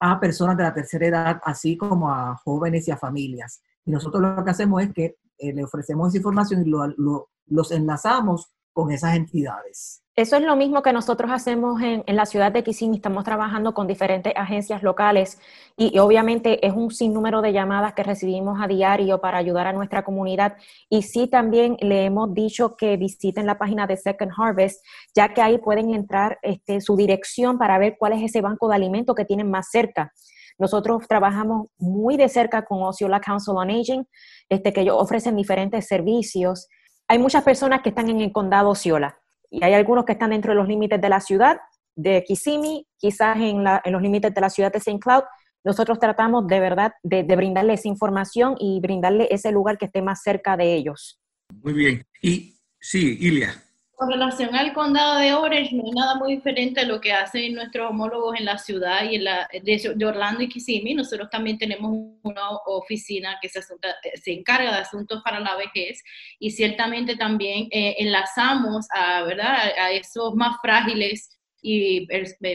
a 0.00 0.18
personas 0.18 0.56
de 0.56 0.62
la 0.62 0.72
tercera 0.72 1.06
edad, 1.06 1.40
así 1.44 1.76
como 1.76 2.10
a 2.10 2.36
jóvenes 2.42 2.88
y 2.88 2.90
a 2.90 2.96
familias. 2.96 3.60
Y 3.84 3.90
nosotros 3.90 4.22
lo 4.22 4.42
que 4.42 4.50
hacemos 4.50 4.82
es 4.82 4.92
que 4.94 5.16
eh, 5.42 5.52
le 5.52 5.64
ofrecemos 5.64 6.08
esa 6.08 6.18
información 6.18 6.64
y 6.64 6.70
los 6.70 7.72
enlazamos 7.72 8.52
con 8.72 8.90
esas 8.90 9.16
entidades. 9.16 10.02
Eso 10.14 10.36
es 10.36 10.42
lo 10.42 10.56
mismo 10.56 10.82
que 10.82 10.92
nosotros 10.92 11.30
hacemos 11.32 11.80
en, 11.80 12.04
la 12.06 12.26
ciudad 12.26 12.52
de 12.52 12.62
Kissimmee. 12.62 12.96
Estamos 12.96 13.24
trabajando 13.24 13.72
con 13.72 13.86
diferentes 13.86 14.32
agencias 14.36 14.82
locales 14.82 15.38
y, 15.74 15.98
obviamente 15.98 16.66
es 16.66 16.74
un 16.74 16.90
sinnúmero 16.90 17.40
de 17.40 17.54
llamadas 17.54 17.94
que 17.94 18.02
recibimos 18.02 18.60
a 18.60 18.68
diario 18.68 19.22
para 19.22 19.38
ayudar 19.38 19.66
a 19.66 19.72
nuestra 19.72 20.04
comunidad. 20.04 20.58
Y 20.90 21.00
sí, 21.02 21.28
también 21.28 21.78
le 21.80 22.04
hemos 22.04 22.34
dicho 22.34 22.76
que 22.76 22.98
visiten 22.98 23.46
la 23.46 23.56
página 23.56 23.86
de 23.86 23.96
Second 23.96 24.32
Harvest, 24.36 24.84
ya 25.14 25.32
que 25.32 25.40
ahí 25.40 25.56
pueden 25.56 25.94
entrar 25.94 26.38
este, 26.42 26.82
su 26.82 26.94
dirección 26.94 27.56
para 27.56 27.78
ver 27.78 27.96
cuál 27.98 28.12
es 28.12 28.22
ese 28.22 28.42
banco 28.42 28.68
de 28.68 28.74
alimentos 28.74 29.16
que 29.16 29.24
tienen 29.24 29.50
más 29.50 29.70
cerca. 29.70 30.12
Nosotros 30.62 31.08
trabajamos 31.08 31.66
muy 31.76 32.16
de 32.16 32.28
cerca 32.28 32.64
con 32.64 32.84
Osceola 32.84 33.18
Council 33.18 33.54
on 33.56 33.68
Aging, 33.68 34.04
este, 34.48 34.72
que 34.72 34.82
ellos 34.82 34.94
ofrecen 34.96 35.34
diferentes 35.34 35.88
servicios. 35.88 36.68
Hay 37.08 37.18
muchas 37.18 37.42
personas 37.42 37.82
que 37.82 37.88
están 37.88 38.08
en 38.08 38.20
el 38.20 38.30
condado 38.30 38.70
Osceola 38.70 39.18
y 39.50 39.64
hay 39.64 39.74
algunos 39.74 40.04
que 40.04 40.12
están 40.12 40.30
dentro 40.30 40.52
de 40.52 40.54
los 40.54 40.68
límites 40.68 41.00
de 41.00 41.08
la 41.08 41.18
ciudad 41.18 41.58
de 41.96 42.22
Kissimmee, 42.22 42.86
quizás 42.96 43.38
en, 43.38 43.64
los 43.64 44.00
límites 44.00 44.32
de 44.32 44.40
la 44.40 44.50
ciudad 44.50 44.70
de 44.70 44.78
St. 44.78 45.00
Cloud. 45.00 45.24
Nosotros 45.64 45.98
tratamos 45.98 46.46
de 46.46 46.60
verdad 46.60 46.92
de, 47.02 47.24
de 47.24 47.34
brindarles 47.34 47.84
información 47.84 48.54
y 48.60 48.78
brindarle 48.80 49.26
ese 49.32 49.50
lugar 49.50 49.78
que 49.78 49.86
esté 49.86 50.00
más 50.00 50.22
cerca 50.22 50.56
de 50.56 50.74
ellos. 50.74 51.20
Muy 51.60 51.72
bien. 51.72 52.06
Y 52.22 52.54
sí, 52.78 53.18
Ilia. 53.20 53.52
Con 53.94 54.10
relación 54.10 54.54
al 54.56 54.72
condado 54.72 55.18
de 55.18 55.32
Orange, 55.32 55.76
no 55.76 55.84
hay 55.84 55.92
nada 55.92 56.16
muy 56.16 56.36
diferente 56.36 56.80
a 56.80 56.84
lo 56.84 57.00
que 57.00 57.12
hacen 57.12 57.54
nuestros 57.54 57.90
homólogos 57.90 58.38
en 58.38 58.46
la 58.46 58.58
ciudad 58.58 59.04
y 59.08 59.16
en 59.16 59.24
la, 59.24 59.48
de, 59.52 60.06
Orlando 60.06 60.42
y 60.42 60.48
Kissimmee. 60.48 60.94
Nosotros 60.94 61.28
también 61.30 61.58
tenemos 61.58 61.92
una 62.22 62.50
oficina 62.66 63.38
que 63.40 63.48
se, 63.48 63.60
se 63.62 64.32
encarga 64.32 64.72
de 64.72 64.78
asuntos 64.78 65.22
para 65.22 65.40
la 65.40 65.56
vejez 65.56 66.02
y 66.38 66.50
ciertamente 66.50 67.16
también 67.16 67.68
eh, 67.70 67.96
enlazamos 67.98 68.86
¿verdad? 69.26 69.72
a 69.78 69.90
esos 69.92 70.34
más 70.34 70.56
frágiles 70.60 71.28
y 71.64 72.06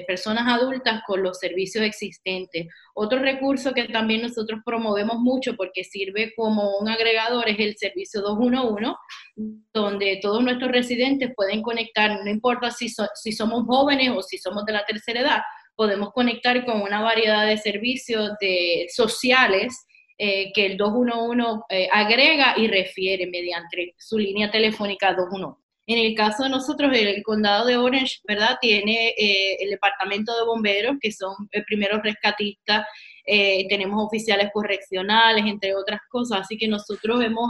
personas 0.06 0.44
adultas 0.48 1.02
con 1.08 1.24
los 1.24 1.40
servicios 1.40 1.84
existentes. 1.86 2.68
Otro 2.94 3.20
recurso 3.20 3.74
que 3.74 3.86
también 3.86 4.22
nosotros 4.22 4.60
promovemos 4.66 5.18
mucho 5.20 5.56
porque 5.56 5.86
sirve 5.86 6.34
como 6.36 6.78
un 6.78 6.90
agregador 6.90 7.48
es 7.48 7.58
el 7.60 7.78
servicio 7.78 8.22
211, 8.22 8.94
donde 9.74 10.20
todos 10.22 10.44
nuestros 10.44 10.72
residentes 10.72 11.32
pueden 11.36 11.62
conectar, 11.62 12.20
no 12.22 12.30
importa 12.30 12.70
si, 12.70 12.90
si 13.16 13.32
somos 13.32 13.66
jóvenes 13.66 14.12
o 14.14 14.22
si 14.22 14.38
somos 14.38 14.66
de 14.66 14.74
la 14.74 14.86
tercera 14.86 15.22
edad, 15.22 15.42
podemos 15.76 16.12
conectar 16.12 16.66
con 16.66 16.82
una 16.82 17.02
variedad 17.02 17.48
de 17.48 17.58
servicios 17.58 18.32
de, 18.42 18.88
sociales 18.90 19.86
eh, 20.18 20.52
que 20.54 20.66
el 20.66 20.78
211 20.78 21.64
eh, 21.70 21.88
agrega 21.92 22.56
y 22.58 22.68
refiere 22.68 23.28
mediante 23.28 23.94
su 23.98 24.18
línea 24.18 24.52
telefónica 24.52 25.14
211. 25.14 25.67
En 25.90 25.98
el 26.00 26.16
caso 26.16 26.44
de 26.44 26.50
nosotros, 26.50 26.92
el 26.94 27.24
condado 27.24 27.66
de 27.66 27.78
Orange, 27.78 28.20
¿verdad? 28.28 28.58
Tiene 28.60 29.14
eh, 29.18 29.56
el 29.62 29.70
departamento 29.70 30.38
de 30.38 30.44
bomberos, 30.44 30.98
que 31.00 31.14
son 31.14 31.34
eh, 31.54 31.64
primeros 31.64 32.02
rescatistas, 32.04 32.86
eh, 33.26 33.66
tenemos 33.70 34.06
oficiales 34.06 34.50
correccionales, 34.54 35.46
entre 35.46 35.74
otras 35.76 36.02
cosas, 36.10 36.42
así 36.42 36.58
que 36.58 36.68
nosotros 36.68 37.24
hemos 37.24 37.50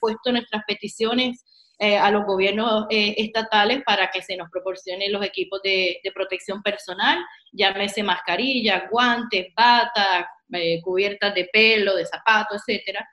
puesto 0.00 0.32
nuestras 0.32 0.62
peticiones 0.66 1.44
a 1.78 2.12
los 2.12 2.24
gobiernos 2.26 2.86
estatales 2.90 3.82
para 3.84 4.08
que 4.08 4.22
se 4.22 4.36
nos 4.36 4.48
proporcionen 4.50 5.10
los 5.10 5.24
equipos 5.24 5.60
de, 5.64 5.98
protección 6.14 6.62
personal, 6.62 7.18
llámese 7.50 8.04
mascarilla, 8.04 8.86
guantes, 8.88 9.48
batas, 9.56 10.26
cubiertas 10.84 11.34
de 11.34 11.48
pelo, 11.52 11.96
de 11.96 12.06
zapatos, 12.06 12.62
etcétera 12.68 13.04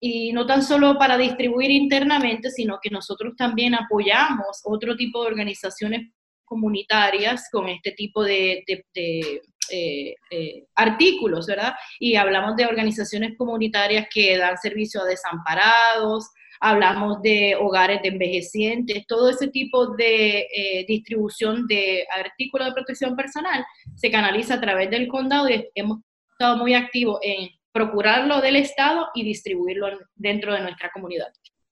y 0.00 0.32
no 0.32 0.46
tan 0.46 0.62
solo 0.62 0.96
para 0.98 1.18
distribuir 1.18 1.70
internamente, 1.70 2.50
sino 2.50 2.78
que 2.82 2.90
nosotros 2.90 3.34
también 3.36 3.74
apoyamos 3.74 4.60
otro 4.64 4.96
tipo 4.96 5.22
de 5.22 5.28
organizaciones 5.28 6.12
comunitarias 6.44 7.48
con 7.52 7.68
este 7.68 7.92
tipo 7.92 8.22
de, 8.22 8.64
eh, 8.94 10.14
eh, 10.30 10.64
artículos, 10.74 11.46
¿verdad? 11.46 11.74
Y 12.00 12.16
hablamos 12.16 12.56
de 12.56 12.66
organizaciones 12.66 13.36
comunitarias 13.36 14.06
que 14.12 14.38
dan 14.38 14.56
servicio 14.56 15.02
a 15.02 15.04
desamparados, 15.04 16.30
hablamos 16.60 17.20
de 17.22 17.54
hogares 17.56 18.00
de 18.02 18.08
envejecientes, 18.08 19.06
todo 19.06 19.30
ese 19.30 19.48
tipo 19.48 19.94
de 19.94 20.46
eh, 20.52 20.84
distribución 20.88 21.66
de 21.66 22.06
artículos 22.16 22.68
de 22.68 22.74
protección 22.74 23.14
personal 23.14 23.64
se 23.94 24.10
canaliza 24.10 24.54
a 24.54 24.60
través 24.60 24.90
del 24.90 25.08
condado 25.08 25.48
y 25.48 25.68
hemos 25.74 25.98
estado 26.32 26.56
muy 26.56 26.74
activos 26.74 27.18
en 27.22 27.50
procurarlo 27.78 28.40
del 28.40 28.56
Estado 28.56 29.06
y 29.14 29.22
distribuirlo 29.22 29.86
dentro 30.16 30.52
de 30.52 30.60
nuestra 30.60 30.90
comunidad. 30.92 31.28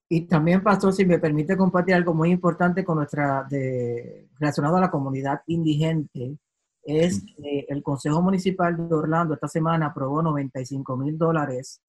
Y 0.09 0.29
también, 0.29 0.63
Pastor, 0.63 0.93
si 0.93 1.05
me 1.05 1.19
permite 1.19 1.57
compartir 1.57 1.95
algo 1.97 2.15
muy 2.15 2.31
importante 2.31 2.85
con 2.85 2.99
nuestra, 2.99 3.45
de, 3.51 4.29
relacionado 4.39 4.77
a 4.77 4.83
la 4.83 4.91
comunidad 4.91 5.41
indigente, 5.49 6.39
es 6.85 7.25
que 7.37 7.67
el 7.69 7.83
Consejo 7.83 8.23
Municipal 8.23 8.77
de 8.77 8.95
Orlando 8.95 9.35
esta 9.35 9.49
semana 9.49 9.87
aprobó 9.87 10.23
95 10.23 10.97
mil 10.97 11.19
dólares 11.19 11.81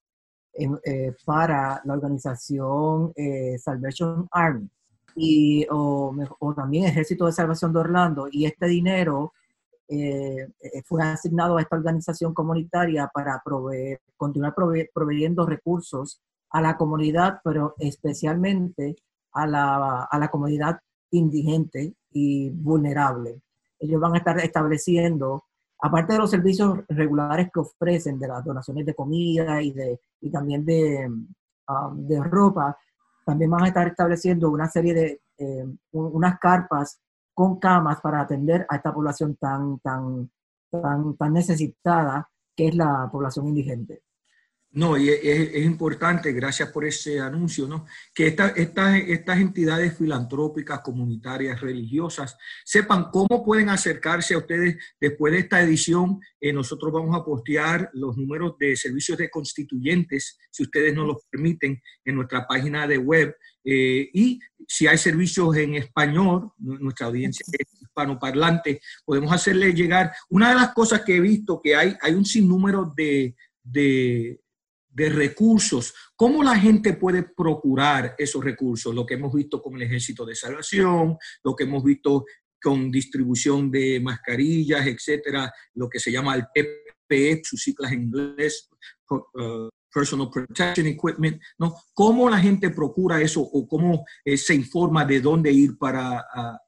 eh, 0.54 1.14
para 1.24 1.80
la 1.86 1.94
organización 1.94 3.14
eh, 3.16 3.60
Salvation 3.60 4.28
Army 4.32 4.68
y, 5.16 5.68
o, 5.70 6.16
o, 6.40 6.54
también 6.56 6.86
Ejército 6.86 7.28
de 7.28 7.34
Salvación 7.34 7.72
de 7.72 7.80
Orlando. 7.80 8.28
Y 8.32 8.46
este 8.46 8.66
dinero 8.66 9.34
eh, 9.90 10.48
eh, 10.60 10.82
fue 10.86 11.02
asignado 11.04 11.58
a 11.58 11.62
esta 11.62 11.78
organización 11.78 12.34
comunitaria 12.34 13.10
para 13.14 13.42
proveer, 13.44 14.02
continuar 14.18 14.54
proveyendo 14.94 15.46
recursos 15.46 16.22
a 16.50 16.62
la 16.62 16.78
comunidad, 16.78 17.40
pero 17.44 17.76
especialmente 17.78 18.96
a 19.34 19.48
la, 19.48 20.04
a 20.04 20.20
la 20.20 20.30
comunidad 20.30 20.80
indigente 21.12 21.94
y 22.12 22.50
vulnerable. 22.50 23.42
Ellos 23.80 24.02
van 24.02 24.16
a 24.16 24.18
estar 24.18 24.40
estableciendo, 24.40 25.46
aparte 25.80 26.14
de 26.14 26.20
los 26.20 26.32
servicios 26.32 26.80
regulares 26.90 27.50
que 27.54 27.60
ofrecen, 27.60 28.20
de 28.20 28.28
las 28.28 28.44
donaciones 28.44 28.86
de 28.86 28.96
comida 28.96 29.62
y, 29.62 29.72
de, 29.72 30.00
y 30.22 30.30
también 30.30 30.66
de, 30.66 31.08
um, 31.08 32.08
de 32.08 32.24
ropa, 32.24 32.78
también 33.26 33.52
van 33.52 33.64
a 33.64 33.68
estar 33.68 33.88
estableciendo 33.88 34.50
una 34.50 34.68
serie 34.68 34.94
de, 34.94 35.22
eh, 35.38 35.66
unas 35.92 36.40
carpas 36.40 37.00
con 37.38 37.60
camas 37.60 38.02
para 38.02 38.22
atender 38.22 38.66
a 38.68 38.78
esta 38.78 38.92
población 38.92 39.36
tan, 39.36 39.78
tan, 39.78 40.28
tan, 40.72 41.16
tan 41.16 41.34
necesitada 41.34 42.28
que 42.56 42.70
es 42.70 42.76
la 42.76 43.08
población 43.12 43.50
indigente. 43.50 44.02
No, 44.78 44.96
y 44.96 45.10
es, 45.10 45.66
importante, 45.66 46.32
gracias 46.34 46.70
por 46.70 46.86
ese 46.86 47.20
anuncio, 47.20 47.66
¿no? 47.68 47.88
Que 48.14 48.28
estas 48.28 49.40
entidades 49.40 49.98
filantrópicas, 49.98 50.82
comunitarias, 50.82 51.60
religiosas, 51.60 52.38
sepan 52.64 53.10
cómo 53.12 53.44
pueden 53.44 53.70
acercarse 53.70 54.36
a 54.36 54.38
ustedes 54.38 54.78
después 55.02 55.34
de 55.34 55.40
esta 55.40 55.64
edición. 55.64 56.20
Eh, 56.40 56.54
nosotros 56.54 56.94
vamos 56.94 57.20
a 57.20 57.26
postear 57.26 57.90
los 57.94 58.16
números 58.18 58.56
de 58.60 58.76
servicios 58.76 59.18
de 59.18 59.32
constituyentes, 59.32 60.38
si 60.52 60.62
ustedes 60.62 60.94
nos 60.94 61.08
los 61.08 61.26
permiten, 61.28 61.82
en 62.06 62.16
nuestra 62.16 62.46
página 62.46 62.86
de 62.86 63.00
web. 63.00 63.36
Eh, 63.66 64.12
y 64.14 64.40
si 64.68 64.86
hay 64.86 65.00
servicios 65.00 65.58
en 65.58 65.74
español, 65.74 66.52
nuestra 66.60 67.08
audiencia 67.08 67.44
es 67.52 67.82
hispanoparlante, 67.82 68.80
podemos 69.04 69.32
hacerle 69.32 69.74
llegar. 69.74 70.14
Una 70.30 70.50
de 70.50 70.56
las 70.56 70.72
cosas 70.76 71.02
que 71.02 71.16
he 71.16 71.20
visto 71.20 71.60
que 71.64 71.76
hay, 71.76 71.98
hay 72.00 72.14
un 72.14 72.26
sinnúmero 72.26 72.94
de 72.96 73.36
de 73.70 74.40
recursos. 74.98 75.94
¿Cómo 76.16 76.44
la 76.44 76.58
gente 76.58 76.94
puede 76.94 77.24
procurar 77.24 78.16
esos 78.18 78.44
recursos? 78.44 78.94
Lo 78.94 79.06
que 79.06 79.14
hemos 79.14 79.34
visto 79.34 79.62
con 79.62 79.76
el 79.76 79.84
Ejército 79.84 80.26
de 80.26 80.36
Salvación, 80.36 81.18
lo 81.44 81.56
que 81.56 81.64
hemos 81.66 81.84
visto 81.84 82.26
con 82.62 82.92
distribución 82.92 83.70
de 83.70 84.00
mascarillas, 84.00 84.88
etcétera, 84.88 85.52
lo 85.76 85.88
que 85.90 86.00
se 86.00 86.12
llama 86.12 86.36
el 86.36 86.46
PPE, 86.54 87.42
sus 87.44 87.62
siglas 87.62 87.92
en 87.92 88.04
inglés, 88.04 88.70
uh, 89.12 89.70
Personal 89.94 90.30
Protection 90.30 90.88
Equipment, 90.88 91.42
¿no? 91.58 91.76
¿Cómo 91.94 92.30
la 92.30 92.38
gente 92.38 92.70
procura 92.70 93.22
eso 93.22 93.42
o 93.42 93.68
cómo 93.68 94.06
eh, 94.24 94.38
se 94.38 94.54
informa 94.54 95.06
de 95.06 95.22
dónde 95.22 95.52
ir 95.52 95.78
para 95.78 96.26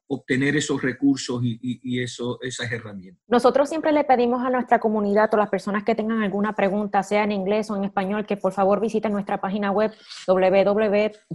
obtener 0.08 0.56
esos 0.56 0.82
recursos 0.82 1.40
y, 1.42 2.00
eso, 2.02 2.38
esas 2.42 2.70
herramientas? 2.72 3.22
Nosotros 3.28 3.68
siempre 3.68 3.92
le 3.92 4.04
pedimos 4.04 4.44
a 4.44 4.50
nuestra 4.50 4.80
comunidad 4.80 5.32
o 5.32 5.36
las 5.36 5.48
personas 5.48 5.84
que 5.84 5.94
tengan 5.94 6.22
alguna 6.22 6.54
pregunta, 6.54 7.02
sea 7.02 7.24
en 7.24 7.32
inglés 7.32 7.70
o 7.70 7.76
en 7.76 7.84
español, 7.84 8.26
que 8.26 8.36
por 8.36 8.52
favor 8.52 8.80
visiten 8.80 9.12
nuestra 9.12 9.40
página 9.40 9.70
web 9.70 9.92
www.kisimi.org 10.26 11.30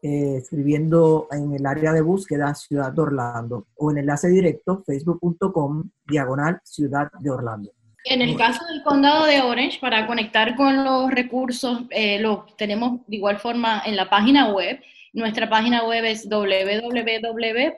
eh, 0.07 0.37
escribiendo 0.37 1.29
en 1.31 1.55
el 1.55 1.65
área 1.65 1.91
de 1.95 2.03
búsqueda 2.03 2.55
Ciudad 2.55 2.93
de 2.93 3.01
Orlando 3.01 3.69
o 3.77 3.91
en 3.91 3.97
enlace 3.97 4.29
directo 4.29 4.83
facebook.com 4.87 5.89
diagonal 6.07 6.61
Ciudad 6.63 7.11
de 7.21 7.31
Orlando. 7.31 7.71
En 8.05 8.21
el 8.21 8.37
caso 8.37 8.63
del 8.67 8.83
condado 8.83 9.25
de 9.25 9.41
Orange, 9.41 9.79
para 9.81 10.07
conectar 10.07 10.57
con 10.57 10.85
los 10.85 11.11
recursos, 11.11 11.85
eh, 11.89 12.21
los 12.21 12.55
tenemos 12.59 13.01
de 13.07 13.17
igual 13.17 13.39
forma 13.39 13.83
en 13.87 13.97
la 13.97 14.11
página 14.11 14.53
web. 14.53 14.79
Nuestra 15.15 15.49
página 15.49 15.87
web 15.87 16.05
es 16.05 16.29
www.ocfl.net 16.29 17.73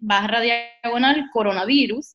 barra 0.00 0.40
diagonal 0.42 1.30
coronavirus. 1.32 2.14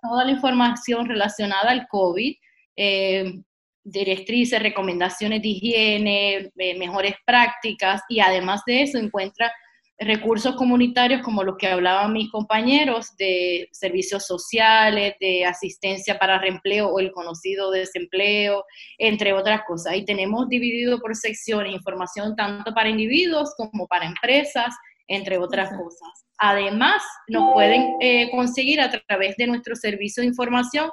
Toda 0.00 0.24
la 0.24 0.30
información 0.30 1.06
relacionada 1.06 1.70
al 1.70 1.86
COVID, 1.88 2.34
eh, 2.76 3.42
directrices, 3.86 4.62
recomendaciones 4.62 5.42
de 5.42 5.48
higiene, 5.48 6.50
eh, 6.56 6.78
mejores 6.78 7.14
prácticas 7.24 8.02
y 8.08 8.20
además 8.20 8.62
de 8.66 8.82
eso 8.82 8.98
encuentra 8.98 9.52
recursos 9.98 10.56
comunitarios 10.56 11.22
como 11.22 11.42
los 11.42 11.56
que 11.56 11.68
hablaban 11.68 12.12
mis 12.12 12.30
compañeros 12.30 13.16
de 13.16 13.68
servicios 13.72 14.26
sociales, 14.26 15.14
de 15.20 15.46
asistencia 15.46 16.18
para 16.18 16.38
reempleo 16.38 16.88
o 16.88 17.00
el 17.00 17.12
conocido 17.12 17.70
desempleo, 17.70 18.64
entre 18.98 19.32
otras 19.32 19.62
cosas. 19.66 19.94
Y 19.96 20.04
tenemos 20.04 20.48
dividido 20.48 20.98
por 20.98 21.14
secciones 21.14 21.72
información 21.72 22.36
tanto 22.36 22.74
para 22.74 22.90
individuos 22.90 23.54
como 23.56 23.86
para 23.86 24.06
empresas, 24.06 24.74
entre 25.08 25.38
otras 25.38 25.70
cosas. 25.70 26.26
Además, 26.38 27.02
nos 27.28 27.54
pueden 27.54 27.94
eh, 28.00 28.30
conseguir 28.30 28.80
a 28.80 28.90
través 28.90 29.36
de 29.36 29.46
nuestro 29.46 29.76
servicio 29.76 30.20
de 30.20 30.28
información 30.28 30.90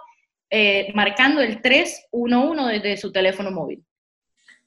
eh, 0.49 0.91
marcando 0.93 1.41
el 1.41 1.61
311 1.61 2.73
desde 2.73 2.97
su 2.97 3.11
teléfono 3.11 3.51
móvil. 3.51 3.83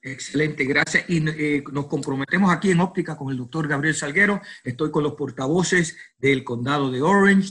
Excelente, 0.06 0.64
gracias. 0.64 1.04
Y 1.08 1.28
eh, 1.28 1.64
nos 1.72 1.86
comprometemos 1.86 2.52
aquí 2.52 2.70
en 2.70 2.78
Óptica 2.78 3.16
con 3.16 3.30
el 3.32 3.38
doctor 3.38 3.66
Gabriel 3.66 3.94
Salguero. 3.94 4.40
Estoy 4.62 4.92
con 4.92 5.02
los 5.02 5.14
portavoces 5.14 5.96
del 6.16 6.44
condado 6.44 6.92
de 6.92 7.02
Orange, 7.02 7.50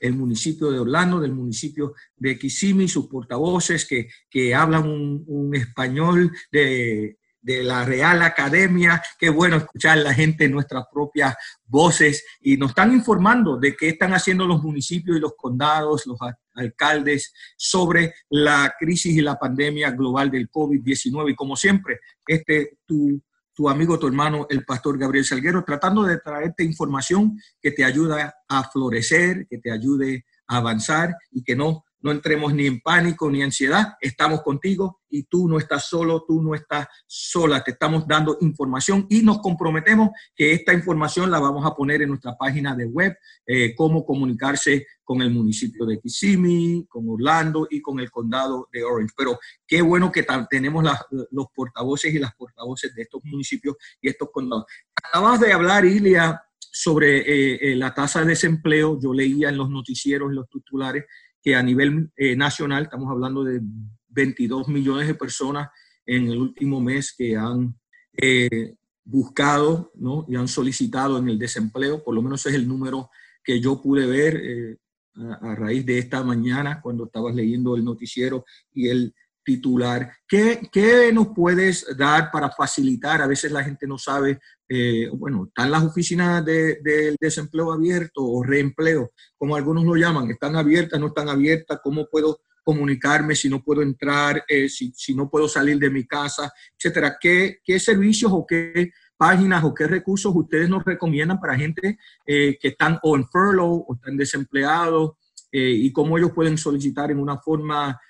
del 0.00 0.14
municipio 0.14 0.70
de 0.70 0.78
Orlando, 0.78 1.20
del 1.20 1.32
municipio 1.32 1.94
de 2.16 2.38
Kissimmee, 2.38 2.88
sus 2.88 3.06
portavoces 3.06 3.84
que, 3.84 4.08
que 4.30 4.54
hablan 4.54 4.86
un, 4.86 5.54
español 5.54 6.32
de, 6.50 7.18
de 7.42 7.62
la 7.62 7.84
Real 7.84 8.22
Academia. 8.22 9.02
Qué 9.18 9.28
bueno 9.28 9.58
escuchar 9.58 9.98
la 9.98 10.14
gente 10.14 10.46
en 10.46 10.52
nuestras 10.52 10.86
propias 10.90 11.34
voces 11.66 12.24
y 12.40 12.56
nos 12.56 12.70
están 12.70 12.92
informando 12.92 13.58
de 13.58 13.76
qué 13.76 13.90
están 13.90 14.14
haciendo 14.14 14.46
los 14.46 14.62
municipios 14.62 15.18
y 15.18 15.20
los 15.20 15.34
condados, 15.36 16.06
los 16.06 16.18
alcaldes 16.54 17.32
sobre 17.56 18.14
la 18.28 18.74
crisis 18.78 19.16
y 19.16 19.20
la 19.20 19.38
pandemia 19.38 19.90
global 19.90 20.30
del 20.30 20.50
COVID-19. 20.50 21.32
Y 21.32 21.34
como 21.34 21.56
siempre, 21.56 22.00
este 22.26 22.78
tu, 22.86 23.22
tu 23.54 23.68
amigo, 23.68 23.98
tu 23.98 24.06
hermano, 24.06 24.46
el 24.48 24.64
pastor 24.64 24.98
Gabriel 24.98 25.24
Salguero, 25.24 25.64
tratando 25.64 26.02
de 26.04 26.18
traerte 26.18 26.64
información 26.64 27.38
que 27.60 27.72
te 27.72 27.84
ayuda 27.84 28.34
a 28.48 28.70
florecer, 28.70 29.46
que 29.48 29.58
te 29.58 29.70
ayude 29.70 30.24
a 30.46 30.56
avanzar 30.58 31.14
y 31.30 31.42
que 31.44 31.54
no 31.54 31.84
no 32.02 32.10
entremos 32.10 32.54
ni 32.54 32.66
en 32.66 32.80
pánico 32.80 33.30
ni 33.30 33.42
ansiedad, 33.42 33.94
estamos 34.00 34.42
contigo 34.42 35.00
y 35.08 35.24
tú 35.24 35.48
no 35.48 35.58
estás 35.58 35.88
solo, 35.88 36.24
tú 36.26 36.42
no 36.42 36.54
estás 36.54 36.86
sola, 37.06 37.62
te 37.62 37.72
estamos 37.72 38.06
dando 38.06 38.38
información 38.40 39.06
y 39.10 39.22
nos 39.22 39.40
comprometemos 39.40 40.10
que 40.34 40.52
esta 40.52 40.72
información 40.72 41.30
la 41.30 41.40
vamos 41.40 41.66
a 41.66 41.74
poner 41.74 42.02
en 42.02 42.10
nuestra 42.10 42.36
página 42.36 42.74
de 42.74 42.86
web, 42.86 43.16
eh, 43.46 43.74
cómo 43.74 44.04
comunicarse 44.04 44.86
con 45.02 45.20
el 45.22 45.30
municipio 45.30 45.84
de 45.86 45.98
Kissimmee, 45.98 46.86
con 46.88 47.08
Orlando 47.08 47.66
y 47.68 47.82
con 47.82 47.98
el 47.98 48.10
condado 48.10 48.68
de 48.72 48.84
Orange. 48.84 49.12
Pero 49.16 49.38
qué 49.66 49.82
bueno 49.82 50.12
que 50.12 50.24
tenemos 50.48 50.84
los 51.30 51.46
portavoces 51.52 52.14
y 52.14 52.18
las 52.18 52.34
portavoces 52.34 52.94
de 52.94 53.02
estos 53.02 53.20
municipios 53.24 53.76
y 54.00 54.08
estos 54.08 54.30
condados. 54.32 54.66
Acabas 54.94 55.40
de 55.40 55.52
hablar, 55.52 55.84
Ilia, 55.84 56.40
sobre 56.72 57.18
eh, 57.18 57.72
eh, 57.72 57.76
la 57.76 57.92
tasa 57.92 58.20
de 58.20 58.28
desempleo. 58.28 58.98
Yo 59.00 59.12
leía 59.12 59.48
en 59.48 59.56
los 59.56 59.68
noticieros, 59.68 60.30
en 60.30 60.36
los 60.36 60.48
titulares, 60.48 61.04
que 61.42 61.54
a 61.54 61.62
nivel 61.62 62.10
eh, 62.16 62.36
nacional 62.36 62.84
estamos 62.84 63.10
hablando 63.10 63.44
de 63.44 63.60
22 64.08 64.68
millones 64.68 65.06
de 65.06 65.14
personas 65.14 65.68
en 66.06 66.28
el 66.28 66.38
último 66.38 66.80
mes 66.80 67.14
que 67.16 67.36
han 67.36 67.74
eh, 68.16 68.74
buscado 69.04 69.92
¿no? 69.94 70.26
y 70.28 70.36
han 70.36 70.48
solicitado 70.48 71.18
en 71.18 71.28
el 71.28 71.38
desempleo, 71.38 72.02
por 72.02 72.14
lo 72.14 72.22
menos 72.22 72.44
es 72.46 72.54
el 72.54 72.66
número 72.66 73.10
que 73.42 73.60
yo 73.60 73.80
pude 73.80 74.06
ver 74.06 74.36
eh, 74.36 74.76
a, 75.14 75.54
raíz 75.54 75.84
de 75.86 75.98
esta 75.98 76.22
mañana 76.22 76.80
cuando 76.80 77.04
estabas 77.04 77.34
leyendo 77.34 77.76
el 77.76 77.84
noticiero 77.84 78.44
y 78.72 78.88
el 78.88 79.14
titular. 79.50 80.12
¿Qué, 80.28 80.60
qué 80.70 81.12
nos 81.12 81.28
puedes 81.34 81.84
dar 81.96 82.30
para 82.30 82.50
facilitar? 82.50 83.20
A 83.20 83.26
veces 83.26 83.50
la 83.50 83.64
gente 83.64 83.84
no 83.84 83.98
sabe, 83.98 84.38
eh, 84.68 85.08
bueno, 85.12 85.46
están 85.46 85.72
las 85.72 85.82
oficinas 85.82 86.44
del 86.44 86.78
de, 86.82 87.16
desempleo 87.20 87.72
abierto 87.72 88.24
o 88.24 88.44
reempleo, 88.44 89.10
como 89.36 89.56
algunos 89.56 89.84
lo 89.84 89.96
llaman, 89.96 90.30
están 90.30 90.54
abiertas, 90.54 91.00
no 91.00 91.08
están 91.08 91.28
abiertas, 91.28 91.80
¿cómo 91.82 92.06
puedo 92.08 92.42
comunicarme 92.62 93.34
si 93.34 93.48
no 93.48 93.60
puedo 93.60 93.82
entrar, 93.82 94.44
eh, 94.46 94.68
si, 94.68 94.92
si, 94.94 95.14
no 95.14 95.28
puedo 95.28 95.48
salir 95.48 95.78
de 95.80 95.90
mi 95.90 96.06
casa, 96.06 96.52
etcétera? 96.78 97.16
¿Qué, 97.20 97.58
qué 97.64 97.80
servicios 97.80 98.30
o 98.32 98.46
qué 98.46 98.92
páginas 99.16 99.64
o 99.64 99.74
qué 99.74 99.88
recursos 99.88 100.32
ustedes 100.32 100.68
nos 100.68 100.84
recomiendan 100.84 101.40
para 101.40 101.56
gente 101.56 101.98
eh, 102.24 102.56
que 102.60 102.68
están 102.68 103.00
o 103.02 103.16
en 103.16 103.26
furlough 103.26 103.84
o 103.88 103.94
están 103.96 104.16
desempleados 104.16 105.12
y 105.52 105.90
cómo 105.92 106.16
ellos 106.16 106.30
pueden 106.32 106.56
solicitar 106.56 107.10
en 107.10 107.18
una 107.18 107.36
forma, 107.36 108.00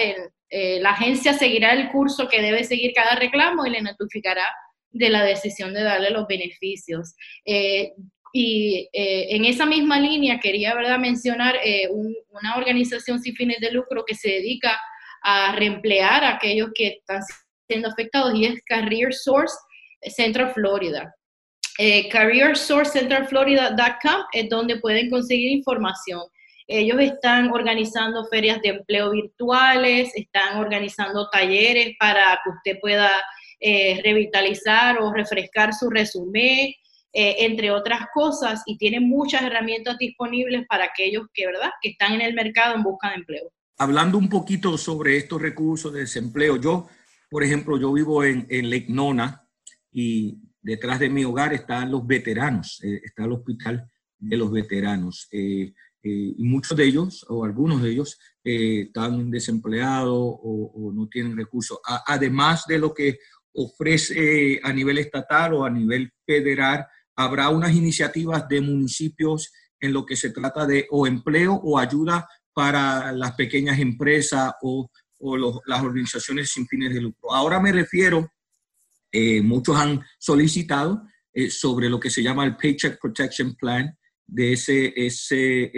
la 0.80 0.90
agencia 0.90 1.34
seguirá 1.34 1.72
el 1.74 1.90
curso 1.90 2.26
que 2.26 2.40
debe 2.40 2.64
seguir 2.64 2.92
cada 2.94 3.14
reclamo 3.16 3.66
y 3.66 3.70
le 3.70 3.82
notificará 3.82 4.44
de 4.90 5.10
la 5.10 5.22
decisión 5.22 5.74
de 5.74 5.82
darle 5.82 6.10
los 6.10 6.26
beneficios. 6.26 7.14
Eh, 7.44 7.92
y 8.32 8.88
eh, 8.92 9.34
en 9.34 9.44
esa 9.44 9.64
misma 9.64 9.98
línea 9.98 10.38
quería 10.38 10.74
¿verdad? 10.74 10.98
mencionar 10.98 11.56
eh, 11.64 11.88
una 11.88 12.56
organización 12.56 13.20
sin 13.20 13.34
fines 13.34 13.60
de 13.60 13.72
lucro 13.72 14.04
que 14.06 14.14
se 14.14 14.28
dedica 14.28 14.78
a 15.22 15.54
reemplear 15.56 16.24
a 16.24 16.34
aquellos 16.34 16.70
que 16.74 16.88
están 16.88 17.22
siendo 17.68 17.88
afectados 17.88 18.34
y 18.34 18.46
es 18.46 18.60
Career 18.64 19.14
Source 19.14 19.54
Central 20.02 20.52
Florida. 20.54 21.14
CareerSourceCentralFlorida.com 21.78 24.22
es 24.32 24.48
donde 24.48 24.80
pueden 24.80 25.10
conseguir 25.10 25.52
información. 25.52 26.22
Ellos 26.66 27.00
están 27.00 27.50
organizando 27.50 28.26
ferias 28.26 28.60
de 28.60 28.68
empleo 28.68 29.10
virtuales, 29.10 30.10
están 30.14 30.58
organizando 30.58 31.28
talleres 31.30 31.96
para 31.98 32.38
que 32.44 32.50
usted 32.50 32.78
pueda 32.80 33.10
eh, 33.60 34.00
revitalizar 34.04 34.98
o 35.00 35.12
refrescar 35.12 35.72
su 35.72 35.88
resumen, 35.88 36.74
eh, 37.12 37.36
entre 37.38 37.70
otras 37.70 38.00
cosas, 38.12 38.62
y 38.66 38.76
tiene 38.76 39.00
muchas 39.00 39.42
herramientas 39.42 39.96
disponibles 39.98 40.66
para 40.68 40.84
aquellos 40.84 41.26
que, 41.32 41.46
¿verdad? 41.46 41.70
que 41.80 41.90
están 41.90 42.12
en 42.12 42.20
el 42.20 42.34
mercado 42.34 42.74
en 42.74 42.82
busca 42.82 43.08
de 43.08 43.16
empleo. 43.16 43.50
Hablando 43.78 44.18
un 44.18 44.28
poquito 44.28 44.76
sobre 44.76 45.16
estos 45.16 45.40
recursos 45.40 45.92
de 45.92 46.00
desempleo, 46.00 46.56
yo, 46.56 46.88
por 47.30 47.44
ejemplo, 47.44 47.78
yo 47.78 47.92
vivo 47.92 48.24
en, 48.24 48.46
en 48.48 48.70
y 49.92 50.38
detrás 50.60 51.00
de 51.00 51.08
mi 51.08 51.24
hogar 51.24 51.52
están 51.52 51.90
los 51.90 52.06
veteranos, 52.06 52.80
eh, 52.82 53.00
está 53.04 53.24
el 53.24 53.32
hospital 53.32 53.90
de 54.18 54.36
los 54.36 54.50
veteranos. 54.50 55.28
y 55.30 56.44
muchos 56.44 56.76
de 56.76 56.84
ellos, 56.84 57.26
o 57.28 57.44
algunos 57.44 57.82
de 57.82 57.90
ellos, 57.90 58.18
están 58.42 59.30
desempleados 59.30 60.16
o, 60.16 60.72
o, 60.74 60.92
no 60.92 61.06
tienen 61.08 61.36
recursos. 61.36 61.78
además 62.06 62.64
de 62.66 62.78
lo 62.78 62.94
que 62.94 63.18
ofrece 63.52 64.60
a 64.62 64.72
nivel 64.72 64.98
estatal 64.98 65.54
o 65.54 65.64
a 65.64 65.70
nivel 65.70 66.10
federal, 66.24 66.86
habrá 67.16 67.48
unas 67.50 67.74
iniciativas 67.74 68.48
de 68.48 68.60
municipios 68.60 69.52
en 69.80 69.92
lo 69.92 70.06
que 70.06 70.16
se 70.16 70.30
trata 70.30 70.66
de 70.66 70.86
o 70.90 71.06
empleo 71.06 71.54
o 71.54 71.78
ayuda 71.78 72.28
para 72.52 73.12
las 73.12 73.32
pequeñas 73.32 73.78
empresas 73.78 74.52
o, 74.62 74.90
las 75.66 75.82
organizaciones 75.82 76.50
sin 76.50 76.66
fines 76.66 76.94
de 76.94 77.00
lucro. 77.00 77.32
Ahora 77.34 77.60
me 77.60 77.72
refiero, 77.72 78.32
eh, 79.10 79.40
muchos 79.42 79.76
han 79.76 80.02
solicitado 80.18 81.02
eh, 81.32 81.50
sobre 81.50 81.88
lo 81.88 81.98
que 81.98 82.10
se 82.10 82.22
llama 82.22 82.44
el 82.44 82.56
Paycheck 82.56 83.00
Protection 83.00 83.54
Plan, 83.54 83.96
de 84.26 84.52
ese, 84.52 84.92
ese, 84.94 85.72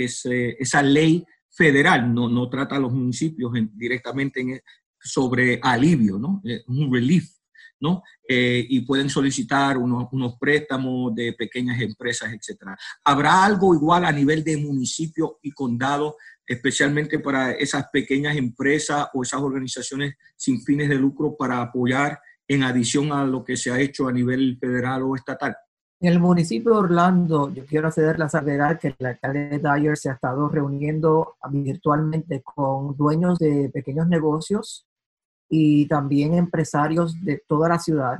esa 0.58 0.82
ley 0.82 1.24
federal, 1.48 2.12
no, 2.12 2.28
no 2.28 2.48
trata 2.50 2.76
a 2.76 2.80
los 2.80 2.92
municipios 2.92 3.52
directamente 3.74 4.62
sobre 4.98 5.60
alivio, 5.62 6.18
¿no? 6.18 6.42
Eh, 6.44 6.62
un 6.66 6.92
relief 6.92 7.30
¿no? 7.80 8.02
Eh, 8.28 8.64
y 8.68 8.80
pueden 8.80 9.08
solicitar 9.08 9.76
unos, 9.78 10.08
unos, 10.12 10.36
préstamos 10.38 11.14
de 11.14 11.32
pequeñas 11.32 11.80
empresas, 11.80 12.32
etcétera. 12.32 12.76
¿Habrá 13.04 13.44
algo 13.44 13.74
igual 13.74 14.04
a 14.04 14.12
nivel 14.12 14.44
de 14.44 14.56
municipio 14.58 15.38
y 15.42 15.50
condado, 15.52 16.16
especialmente 16.46 17.18
para 17.18 17.52
esas 17.52 17.86
pequeñas 17.92 18.36
empresas 18.36 19.08
o 19.14 19.22
esas 19.22 19.40
organizaciones 19.40 20.14
sin 20.36 20.62
fines 20.62 20.88
de 20.88 20.96
lucro 20.96 21.36
para 21.36 21.60
apoyar 21.60 22.18
en 22.46 22.62
adición 22.62 23.12
a 23.12 23.24
lo 23.24 23.44
que 23.44 23.56
se 23.56 23.70
ha 23.70 23.80
hecho 23.80 24.08
a 24.08 24.12
nivel 24.12 24.58
federal 24.60 25.02
o 25.02 25.14
estatal? 25.14 25.56
En 26.02 26.12
el 26.12 26.18
municipio 26.18 26.72
de 26.72 26.78
Orlando, 26.78 27.52
yo 27.52 27.64
quiero 27.66 27.88
hacer 27.88 28.18
la 28.18 28.28
salvedad 28.28 28.78
que 28.78 28.94
el 28.98 29.06
alcalde 29.06 29.58
Dyer 29.58 29.96
se 29.98 30.08
ha 30.08 30.14
estado 30.14 30.48
reuniendo 30.48 31.36
virtualmente 31.50 32.42
con 32.42 32.96
dueños 32.96 33.38
de 33.38 33.70
pequeños 33.72 34.08
negocios 34.08 34.86
y 35.52 35.88
también 35.88 36.34
empresarios 36.34 37.16
de 37.22 37.42
toda 37.46 37.68
la 37.68 37.78
ciudad. 37.80 38.16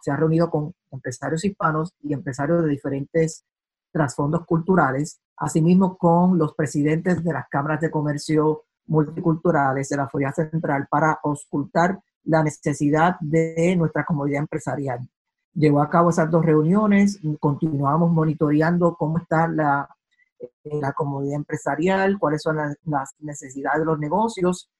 se 0.00 0.10
ha 0.10 0.16
reunido 0.16 0.50
con 0.50 0.74
empresarios 0.90 1.44
hispanos 1.44 1.92
y 2.02 2.14
empresarios 2.14 2.64
de 2.64 2.70
diferentes 2.70 3.44
trasfondos 3.92 4.46
culturales, 4.46 5.20
asimismo 5.36 5.98
con 5.98 6.38
los 6.38 6.54
presidentes 6.54 7.22
de 7.22 7.32
las 7.34 7.46
cámaras 7.50 7.82
de 7.82 7.90
comercio 7.90 8.64
multiculturales 8.86 9.90
de 9.90 9.96
la 9.98 10.08
Florida 10.08 10.32
Central 10.32 10.88
para 10.90 11.18
auscultar 11.22 12.00
la 12.24 12.42
necesidad 12.42 13.16
de 13.20 13.76
nuestra 13.76 14.04
comunidad 14.04 14.40
empresarial. 14.40 15.06
Llevó 15.52 15.82
a 15.82 15.90
cabo 15.90 16.08
esas 16.08 16.30
dos 16.30 16.42
reuniones, 16.42 17.20
continuamos 17.38 18.10
monitoreando 18.10 18.96
cómo 18.96 19.18
está 19.18 19.46
la, 19.46 19.86
la 20.64 20.92
comunidad 20.94 21.36
empresarial, 21.36 22.18
cuáles 22.18 22.40
son 22.40 22.56
las 22.56 23.14
necesidades 23.18 23.80
de 23.80 23.84
los 23.84 23.98
negocios 23.98 24.70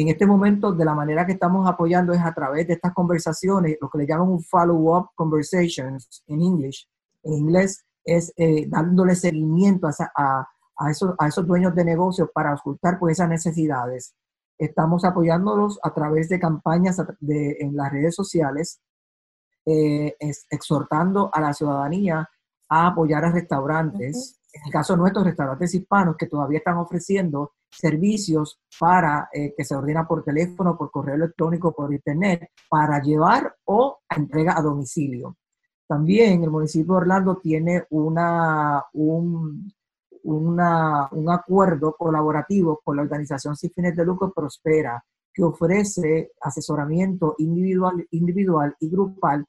en 0.00 0.08
este 0.08 0.24
momento, 0.24 0.72
de 0.72 0.86
la 0.86 0.94
manera 0.94 1.26
que 1.26 1.32
estamos 1.32 1.68
apoyando 1.68 2.14
es 2.14 2.20
a 2.22 2.32
través 2.32 2.66
de 2.66 2.72
estas 2.72 2.94
conversaciones, 2.94 3.76
lo 3.78 3.90
que 3.90 3.98
le 3.98 4.06
llaman 4.06 4.30
un 4.30 4.42
follow-up 4.42 5.10
conversations 5.14 6.22
en 6.26 6.40
inglés. 6.40 6.88
En 7.22 7.34
inglés 7.34 7.84
es 8.02 8.32
eh, 8.38 8.64
dándole 8.68 9.14
seguimiento 9.14 9.86
a, 9.86 10.48
a, 10.76 10.90
esos, 10.90 11.14
a 11.18 11.28
esos 11.28 11.46
dueños 11.46 11.74
de 11.74 11.84
negocios 11.84 12.30
para 12.32 12.54
ocultar 12.54 12.98
pues, 12.98 13.18
esas 13.18 13.28
necesidades. 13.28 14.14
Estamos 14.56 15.04
apoyándolos 15.04 15.78
a 15.82 15.92
través 15.92 16.30
de 16.30 16.40
campañas 16.40 16.96
de, 17.20 17.58
en 17.60 17.76
las 17.76 17.92
redes 17.92 18.14
sociales, 18.14 18.80
eh, 19.66 20.16
exhortando 20.48 21.28
a 21.34 21.38
la 21.38 21.52
ciudadanía 21.52 22.26
a 22.70 22.86
apoyar 22.86 23.26
a 23.26 23.30
restaurantes. 23.30 24.40
En 24.54 24.62
el 24.64 24.72
caso 24.72 24.94
de 24.94 25.00
nuestros 25.00 25.26
restaurantes 25.26 25.74
hispanos 25.74 26.16
que 26.16 26.28
todavía 26.28 26.58
están 26.58 26.78
ofreciendo 26.78 27.52
servicios 27.72 28.60
para 28.78 29.28
eh, 29.32 29.54
que 29.56 29.64
se 29.64 29.74
ordena 29.74 30.06
por 30.06 30.22
teléfono, 30.22 30.76
por 30.76 30.90
correo 30.90 31.14
electrónico, 31.14 31.72
por 31.72 31.92
internet, 31.92 32.50
para 32.68 33.00
llevar 33.00 33.54
o 33.64 34.00
entrega 34.14 34.58
a 34.58 34.62
domicilio. 34.62 35.36
También 35.88 36.44
el 36.44 36.50
municipio 36.50 36.94
de 36.94 37.00
Orlando 37.00 37.36
tiene 37.36 37.84
una, 37.90 38.84
un, 38.92 39.72
un 40.22 41.30
acuerdo 41.30 41.94
colaborativo 41.98 42.80
con 42.84 42.96
la 42.96 43.02
organización 43.02 43.56
sin 43.56 43.70
fines 43.70 43.96
de 43.96 44.04
lucro 44.04 44.32
Prospera, 44.32 45.02
que 45.32 45.42
ofrece 45.42 46.32
asesoramiento 46.40 47.34
individual, 47.38 48.06
individual 48.10 48.76
y 48.80 48.90
grupal 48.90 49.44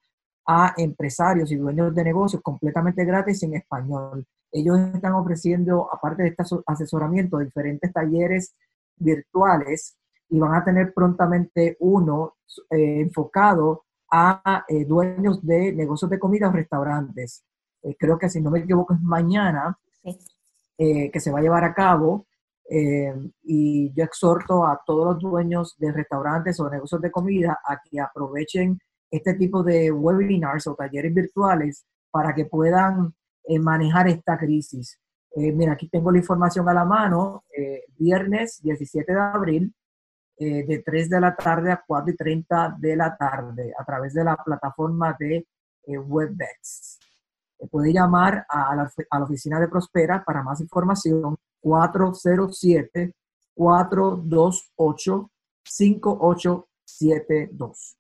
a 0.48 0.74
empresarios 0.78 1.52
y 1.52 1.56
dueños 1.56 1.94
de 1.94 2.04
negocios 2.04 2.42
completamente 2.42 3.06
gratis 3.06 3.44
en 3.44 3.56
español. 3.56 4.26
Ellos 4.54 4.80
están 4.94 5.14
ofreciendo, 5.14 5.90
aparte 5.92 6.22
de 6.22 6.30
este 6.30 6.44
asesoramiento, 6.68 7.40
diferentes 7.40 7.92
talleres 7.92 8.56
virtuales 8.98 9.98
y 10.30 10.40
van 10.40 10.54
a 10.54 10.64
tener 10.64 10.94
prontamente 10.94 11.76
uno 11.80 12.36
eh, 12.70 13.02
enfocado 13.02 13.86
a 14.12 14.64
eh, 14.68 14.86
dueños 14.86 15.44
de 15.44 15.74
negocios 15.74 16.10
de 16.12 16.20
comida 16.20 16.50
o 16.50 16.52
restaurantes. 16.52 17.44
Eh, 17.82 17.96
creo 17.98 18.20
que 18.20 18.30
si 18.30 18.42
no 18.42 18.52
me 18.52 18.60
equivoco 18.60 18.94
es 18.94 19.02
mañana 19.02 19.78
que 20.78 21.20
se 21.20 21.32
va 21.32 21.40
a 21.40 21.42
llevar 21.42 21.64
a 21.64 21.74
cabo 21.74 22.26
y 23.44 23.94
yo 23.94 24.04
exhorto 24.04 24.66
a 24.66 24.82
todos 24.86 25.14
los 25.14 25.20
dueños 25.20 25.78
de 25.78 25.94
restaurantes 25.94 26.60
o 26.60 26.70
negocios 26.70 27.00
de 27.00 27.12
comida 27.12 27.60
a 27.64 27.80
que 27.80 28.02
aprovechen 28.02 28.78
este 29.10 29.36
tipo 29.36 29.64
de 29.64 29.92
webinars 29.92 30.68
o 30.68 30.76
talleres 30.76 31.14
virtuales 31.14 31.86
para 32.12 32.34
que 32.34 32.46
puedan 32.46 33.14
manejar 33.60 34.08
esta 34.08 34.38
crisis. 34.38 35.00
mira, 35.36 35.74
aquí 35.74 35.90
tengo 35.90 36.12
la 36.12 36.20
información 36.20 36.68
a 36.70 36.74
la 36.74 36.86
mano, 36.86 37.44
viernes 37.98 38.62
17 38.62 39.14
de 39.14 39.20
abril, 39.20 39.74
eh, 40.36 40.66
de 40.66 40.80
3 40.80 41.10
de 41.10 41.22
la 41.22 41.36
tarde 41.36 41.72
a 41.72 41.84
4 41.86 42.12
y 42.12 42.16
30 42.16 42.78
de 42.80 42.96
la 42.96 43.16
tarde 43.16 43.72
a 43.78 43.86
través 43.86 44.16
de 44.16 44.24
la 44.24 44.36
plataforma 44.36 45.16
de 45.20 45.48
eh, 45.86 45.98
WebEx. 45.98 47.00
Eh, 47.60 47.68
puede 47.68 47.94
llamar 47.94 48.44
a 48.50 48.76
la, 48.76 48.92
a 49.12 49.20
la, 49.20 49.26
oficina 49.26 49.60
de 49.60 49.68
Prospera 49.68 50.24
para 50.26 50.42
más 50.42 50.60
información 50.60 51.38
407-428-5872. 56.86 57.96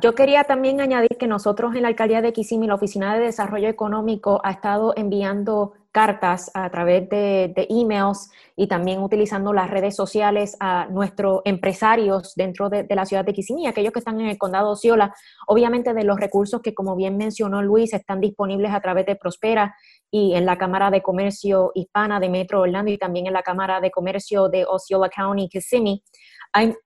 Yo 0.00 0.14
quería 0.14 0.44
también 0.44 0.80
añadir 0.80 1.16
que 1.18 1.26
nosotros 1.26 1.74
en 1.74 1.82
la 1.82 1.88
alcaldía 1.88 2.22
de 2.22 2.32
Kissimmee, 2.32 2.68
la 2.68 2.74
Oficina 2.74 3.14
de 3.14 3.20
Desarrollo 3.20 3.68
Económico, 3.68 4.40
ha 4.44 4.50
estado 4.50 4.92
enviando 4.96 5.74
cartas 5.96 6.50
a 6.52 6.68
través 6.68 7.08
de, 7.08 7.54
emails 7.70 8.30
y 8.54 8.66
también 8.66 9.02
utilizando 9.02 9.54
las 9.54 9.70
redes 9.70 9.96
sociales 9.96 10.54
a 10.60 10.88
nuestros 10.90 11.40
empresarios 11.46 12.34
dentro 12.34 12.68
de, 12.68 12.86
la 12.90 13.06
ciudad 13.06 13.24
de 13.24 13.32
Kissimmee, 13.32 13.66
aquellos 13.66 13.94
que 13.94 14.00
están 14.00 14.20
en 14.20 14.26
el 14.26 14.36
condado 14.36 14.72
Osceola, 14.72 15.14
obviamente 15.46 15.94
de 15.94 16.04
los 16.04 16.20
recursos 16.20 16.60
que, 16.60 16.74
como 16.74 16.96
bien 16.96 17.16
mencionó 17.16 17.62
Luis, 17.62 17.94
están 17.94 18.20
disponibles 18.20 18.72
a 18.72 18.80
través 18.80 19.06
de 19.06 19.16
Prospera 19.16 19.74
y 20.10 20.34
en 20.34 20.46
la 20.46 20.56
Cámara 20.56 20.90
de 20.90 21.02
Comercio 21.02 21.72
Hispana 21.74 22.20
de 22.20 22.28
Metro 22.28 22.60
Orlando 22.60 22.90
y 22.90 22.98
también 22.98 23.26
en 23.26 23.32
la 23.32 23.42
Cámara 23.42 23.80
de 23.80 23.90
Comercio 23.90 24.48
de 24.48 24.64
Osceola 24.64 25.08
County, 25.08 25.48
Kissimmee 25.48 26.02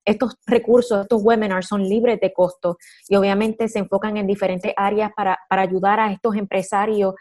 estos 0.04 0.37
recursos, 0.46 1.02
estos 1.02 1.22
webinars 1.22 1.66
son 1.66 1.83
libres 1.83 2.20
de 2.20 2.33
costo 2.33 2.76
y 3.09 3.16
obviamente 3.16 3.68
se 3.68 3.80
enfocan 3.80 4.16
en 4.16 4.26
diferentes 4.26 4.72
áreas 4.76 5.12
para, 5.16 5.38
ayudar 5.48 6.00
a 6.00 6.12
estos 6.12 6.37
empresarios 6.37 7.14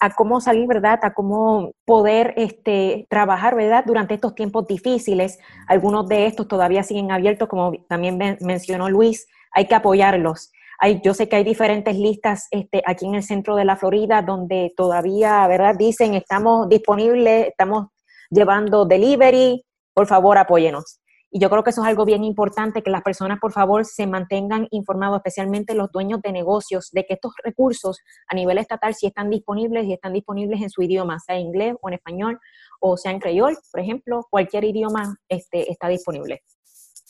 a 0.00 0.14
cómo 0.14 0.40
salir, 0.40 0.68
¿verdad? 0.68 1.00
A 1.02 1.12
cómo 1.12 1.72
poder 1.84 2.32
este, 2.36 3.06
trabajar, 3.10 3.56
¿verdad? 3.56 3.82
Durante 3.84 4.14
estos 4.14 4.36
tiempos 4.36 4.68
difíciles. 4.68 5.40
Algunos 5.66 6.06
de 6.06 6.26
estos 6.26 6.46
todavía 6.46 6.84
siguen 6.84 7.10
abiertos, 7.10 7.48
como 7.48 7.72
también 7.88 8.16
mencionó 8.40 8.88
Luis, 8.88 9.26
hay 9.50 9.66
que 9.66 9.74
apoyarlos. 9.74 10.52
Hay, 10.78 11.00
yo 11.04 11.12
sé 11.12 11.28
que 11.28 11.36
hay 11.36 11.44
diferentes 11.44 11.96
listas 11.96 12.46
este, 12.50 12.82
aquí 12.86 13.06
en 13.06 13.16
el 13.16 13.22
centro 13.22 13.56
de 13.56 13.64
la 13.64 13.76
Florida 13.76 14.22
donde 14.22 14.72
todavía, 14.76 15.46
¿verdad? 15.48 15.74
Dicen, 15.76 16.14
estamos 16.14 16.68
disponibles, 16.68 17.48
estamos 17.48 17.88
llevando 18.30 18.84
delivery, 18.84 19.64
por 19.92 20.06
favor 20.06 20.38
apóyenos. 20.38 21.00
Y 21.30 21.40
yo 21.40 21.50
creo 21.50 21.62
que 21.62 21.70
eso 21.70 21.82
es 21.82 21.88
algo 21.88 22.06
bien 22.06 22.24
importante, 22.24 22.82
que 22.82 22.90
las 22.90 23.02
personas, 23.02 23.38
por 23.38 23.52
favor, 23.52 23.84
se 23.84 24.06
mantengan 24.06 24.66
informados, 24.70 25.18
especialmente 25.18 25.74
los 25.74 25.90
dueños 25.92 26.22
de 26.22 26.32
negocios, 26.32 26.88
de 26.92 27.04
que 27.04 27.14
estos 27.14 27.32
recursos 27.44 27.98
a 28.28 28.34
nivel 28.34 28.56
estatal 28.56 28.94
sí 28.94 29.06
están 29.06 29.28
disponibles 29.28 29.84
y 29.84 29.92
están 29.92 30.14
disponibles 30.14 30.62
en 30.62 30.70
su 30.70 30.82
idioma, 30.82 31.18
sea 31.20 31.38
inglés 31.38 31.74
o 31.82 31.88
en 31.88 31.94
español, 31.94 32.38
o 32.80 32.96
sea 32.96 33.12
en 33.12 33.20
creol, 33.20 33.58
por 33.70 33.80
ejemplo, 33.80 34.26
cualquier 34.30 34.64
idioma 34.64 35.16
este, 35.28 35.70
está 35.70 35.88
disponible. 35.88 36.40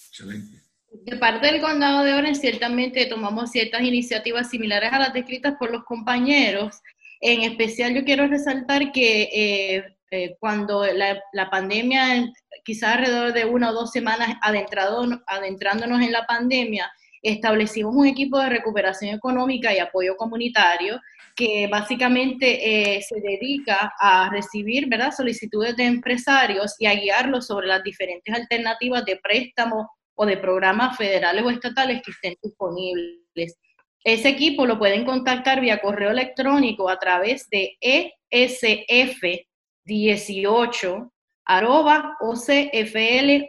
Excelente. 0.08 0.67
De 0.90 1.16
parte 1.16 1.46
del 1.46 1.60
condado 1.60 2.02
de 2.02 2.14
Orange, 2.14 2.40
ciertamente 2.40 3.06
tomamos 3.06 3.50
ciertas 3.50 3.82
iniciativas 3.82 4.48
similares 4.50 4.92
a 4.92 4.98
las 4.98 5.12
descritas 5.12 5.54
por 5.58 5.70
los 5.70 5.84
compañeros. 5.84 6.80
En 7.20 7.42
especial, 7.42 7.94
yo 7.94 8.04
quiero 8.04 8.26
resaltar 8.26 8.90
que 8.92 9.22
eh, 9.22 9.96
eh, 10.10 10.36
cuando 10.40 10.84
la, 10.86 11.50
pandemia, 11.50 12.32
quizás 12.64 12.96
alrededor 12.96 13.34
de 13.34 13.44
una 13.44 13.70
o 13.70 13.74
dos 13.74 13.90
semanas 13.90 14.36
adentrado, 14.40 15.06
adentrándonos 15.26 16.00
en 16.00 16.12
la 16.12 16.24
pandemia, 16.26 16.90
establecimos 17.22 17.94
un 17.94 18.06
equipo 18.06 18.38
de 18.38 18.48
recuperación 18.48 19.14
económica 19.14 19.74
y 19.74 19.78
apoyo 19.78 20.16
comunitario 20.16 21.00
que 21.34 21.68
básicamente 21.70 22.96
eh, 22.96 23.02
se 23.02 23.20
dedica 23.20 23.92
a 23.98 24.30
recibir 24.30 24.88
¿verdad? 24.88 25.12
solicitudes 25.12 25.76
de 25.76 25.84
empresarios 25.84 26.74
y 26.78 26.86
a 26.86 26.94
guiarlos 26.94 27.46
sobre 27.46 27.66
las 27.66 27.82
diferentes 27.82 28.34
alternativas 28.34 29.04
de 29.04 29.16
préstamo 29.16 29.97
o 30.20 30.26
de 30.26 30.36
programas 30.36 30.96
federales 30.96 31.44
o 31.44 31.50
estatales 31.50 32.02
que 32.02 32.10
estén 32.10 32.34
disponibles. 32.42 33.56
Ese 34.02 34.28
equipo 34.28 34.66
lo 34.66 34.76
pueden 34.78 35.04
contactar 35.04 35.60
vía 35.60 35.80
correo 35.80 36.10
electrónico 36.10 36.90
a 36.90 36.98
través 36.98 37.48
de 37.50 37.76
ESF 37.80 39.22
18 39.84 41.12
arroba 41.44 42.16
ocfl.net 42.20 43.46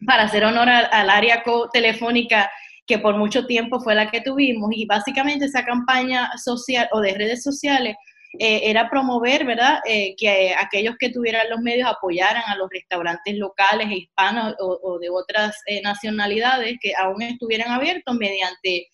para 0.07 0.23
hacer 0.23 0.47
honor 0.47 0.71
al, 0.71 1.11
área 1.11 1.45
telefónica 1.75 2.51
que 2.87 2.99
por 2.99 3.19
mucho 3.19 3.45
tiempo 3.45 3.81
fue 3.81 3.95
la 3.95 4.11
que 4.11 4.23
tuvimos 4.23 4.71
y 4.73 4.87
básicamente 4.87 5.45
esa 5.45 5.67
campaña 5.67 6.31
social 6.43 6.89
o 6.93 7.01
de 7.01 7.13
redes 7.13 7.43
sociales 7.43 7.97
eh, 8.39 8.71
era 8.71 8.89
promover, 8.89 9.45
¿verdad?, 9.45 9.81
eh, 9.85 10.15
que 10.17 10.55
aquellos 10.57 10.95
que 11.01 11.11
tuvieran 11.11 11.51
los 11.51 11.61
medios 11.61 11.89
apoyaran 11.89 12.45
a 12.47 12.55
los 12.55 12.71
restaurantes 12.71 13.35
locales 13.37 13.89
e 13.91 13.97
hispanos 13.97 14.55
o, 14.61 14.99
de 15.01 15.11
otras 15.11 15.57
eh, 15.67 15.83
nacionalidades 15.83 16.77
que 16.81 16.93
aún 16.95 17.23
estuvieran 17.23 17.73
abiertos 17.73 18.15
mediante 18.17 18.87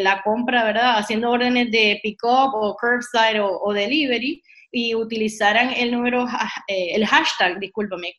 la 0.00 0.22
compra, 0.22 0.62
¿verdad?, 0.62 0.98
haciendo 0.98 1.30
órdenes 1.30 1.72
de 1.72 1.98
pick-up 2.04 2.54
o 2.54 2.76
curbside 2.80 3.40
o, 3.40 3.72
delivery 3.72 4.40
y 4.70 4.94
utilizaran 4.94 5.72
el 5.74 5.90
número, 5.90 6.24
el 6.68 7.04
hashtag, 7.04 7.58
discúlpame, 7.58 8.14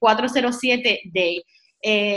407day. 0.00 1.44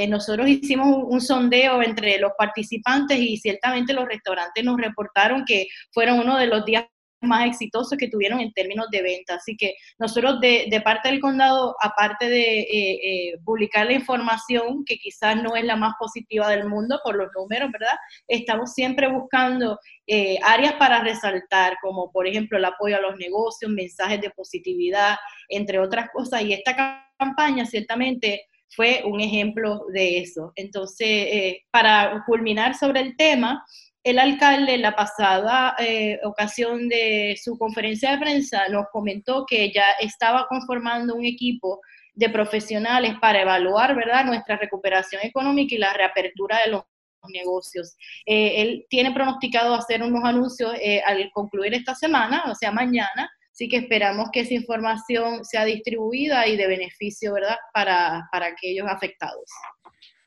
nosotros 0.08 0.47
hicimos 0.47 1.04
un, 1.06 1.21
sondeo 1.21 1.84
entre 1.84 2.17
los 2.17 2.32
participantes 2.36 3.19
y 3.19 3.38
ciertamente 3.38 3.93
los 3.93 4.08
restaurantes 4.08 4.63
nos 4.63 4.78
reportaron 4.78 5.45
que 5.45 5.67
fueron 5.91 6.19
uno 6.19 6.38
de 6.39 6.47
los 6.47 6.65
días 6.65 6.86
más 7.21 7.47
exitosos 7.47 7.97
que 7.97 8.08
tuvieron 8.08 8.39
en 8.39 8.53
términos 8.53 8.88
de 8.91 9.01
venta. 9.01 9.36
Así 9.36 9.55
que 9.58 9.75
nosotros 9.97 10.39
de, 10.39 10.82
parte 10.84 11.10
del 11.10 11.19
condado, 11.19 11.75
aparte 11.82 12.29
de 12.29 12.60
eh, 12.62 12.67
eh, 12.71 13.38
publicar 13.43 13.86
la 13.86 13.93
información, 13.93 14.84
que 14.86 14.97
quizás 14.97 15.41
no 15.41 15.55
es 15.55 15.63
la 15.65 15.75
más 15.75 15.93
positiva 15.99 16.49
del 16.49 16.67
mundo 16.67 16.99
por 17.03 17.15
los 17.15 17.29
números, 17.36 17.71
¿verdad? 17.71 17.95
Estamos 18.27 18.73
siempre 18.73 19.08
buscando 19.08 19.79
eh, 20.08 20.38
áreas 20.43 20.73
para 20.73 21.01
resaltar, 21.01 21.77
como 21.82 22.12
por 22.12 22.27
ejemplo 22.27 22.58
el 22.58 22.65
apoyo 22.65 22.97
a 22.97 23.01
los 23.01 23.17
negocios, 23.17 23.71
mensajes 23.71 24.21
de 24.21 24.32
positividad, 24.32 25.17
entre 25.49 25.79
otras 25.79 26.10
cosas. 26.12 26.41
Y 26.43 26.53
esta 26.53 27.08
campaña 27.17 27.65
ciertamente 27.65 28.45
fue 28.69 29.01
un 29.03 29.19
ejemplo 29.19 29.86
de 29.91 30.19
eso. 30.19 30.53
Entonces, 30.55 31.58
para 31.71 32.23
culminar 32.27 32.75
sobre 32.75 33.01
el 33.01 33.17
tema, 33.17 33.65
el 34.03 34.19
alcalde 34.19 34.75
en 34.75 34.81
la 34.81 34.95
pasada 34.95 35.75
eh, 35.79 36.19
ocasión 36.23 36.88
de 36.88 37.38
su 37.41 37.57
conferencia 37.57 38.12
de 38.12 38.19
prensa 38.19 38.67
nos 38.69 38.85
comentó 38.91 39.45
que 39.45 39.71
ya 39.73 39.85
estaba 39.99 40.47
conformando 40.47 41.15
un 41.15 41.25
equipo 41.25 41.81
de 42.13 42.29
profesionales 42.29 43.15
para 43.21 43.41
evaluar, 43.41 43.95
¿verdad?, 43.95 44.25
nuestra 44.25 44.57
recuperación 44.57 45.21
económica 45.23 45.75
y 45.75 45.77
la 45.77 45.93
reapertura 45.93 46.59
de 46.65 46.71
los 46.71 46.83
negocios. 47.31 47.95
Eh, 48.25 48.62
él 48.62 48.85
tiene 48.89 49.12
pronosticado 49.12 49.75
hacer 49.75 50.01
unos 50.01 50.23
anuncios 50.23 50.73
eh, 50.81 51.01
al 51.05 51.29
concluir 51.33 51.73
esta 51.73 51.95
semana, 51.95 52.43
o 52.47 52.55
sea, 52.55 52.71
mañana, 52.71 53.29
Así 53.59 53.67
que 53.67 53.75
esperamos 53.75 54.29
que 54.31 54.39
esa 54.39 54.53
información 54.53 55.43
sea 55.43 55.65
distribuida 55.65 56.47
y 56.47 56.55
de 56.55 56.65
beneficio, 56.65 57.33
¿verdad?, 57.33 57.57
para, 57.73 58.29
para 58.31 58.45
aquellos 58.45 58.88
afectados. 58.88 59.43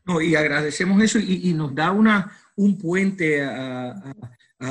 No, 0.04 0.20
y 0.20 0.34
agradecemos 0.34 1.02
eso 1.02 1.18
y, 1.18 1.54
nos 1.54 1.74
da 1.74 1.92
una, 1.92 2.30
un 2.56 2.78
puente 2.78 3.42
a, 3.42 4.14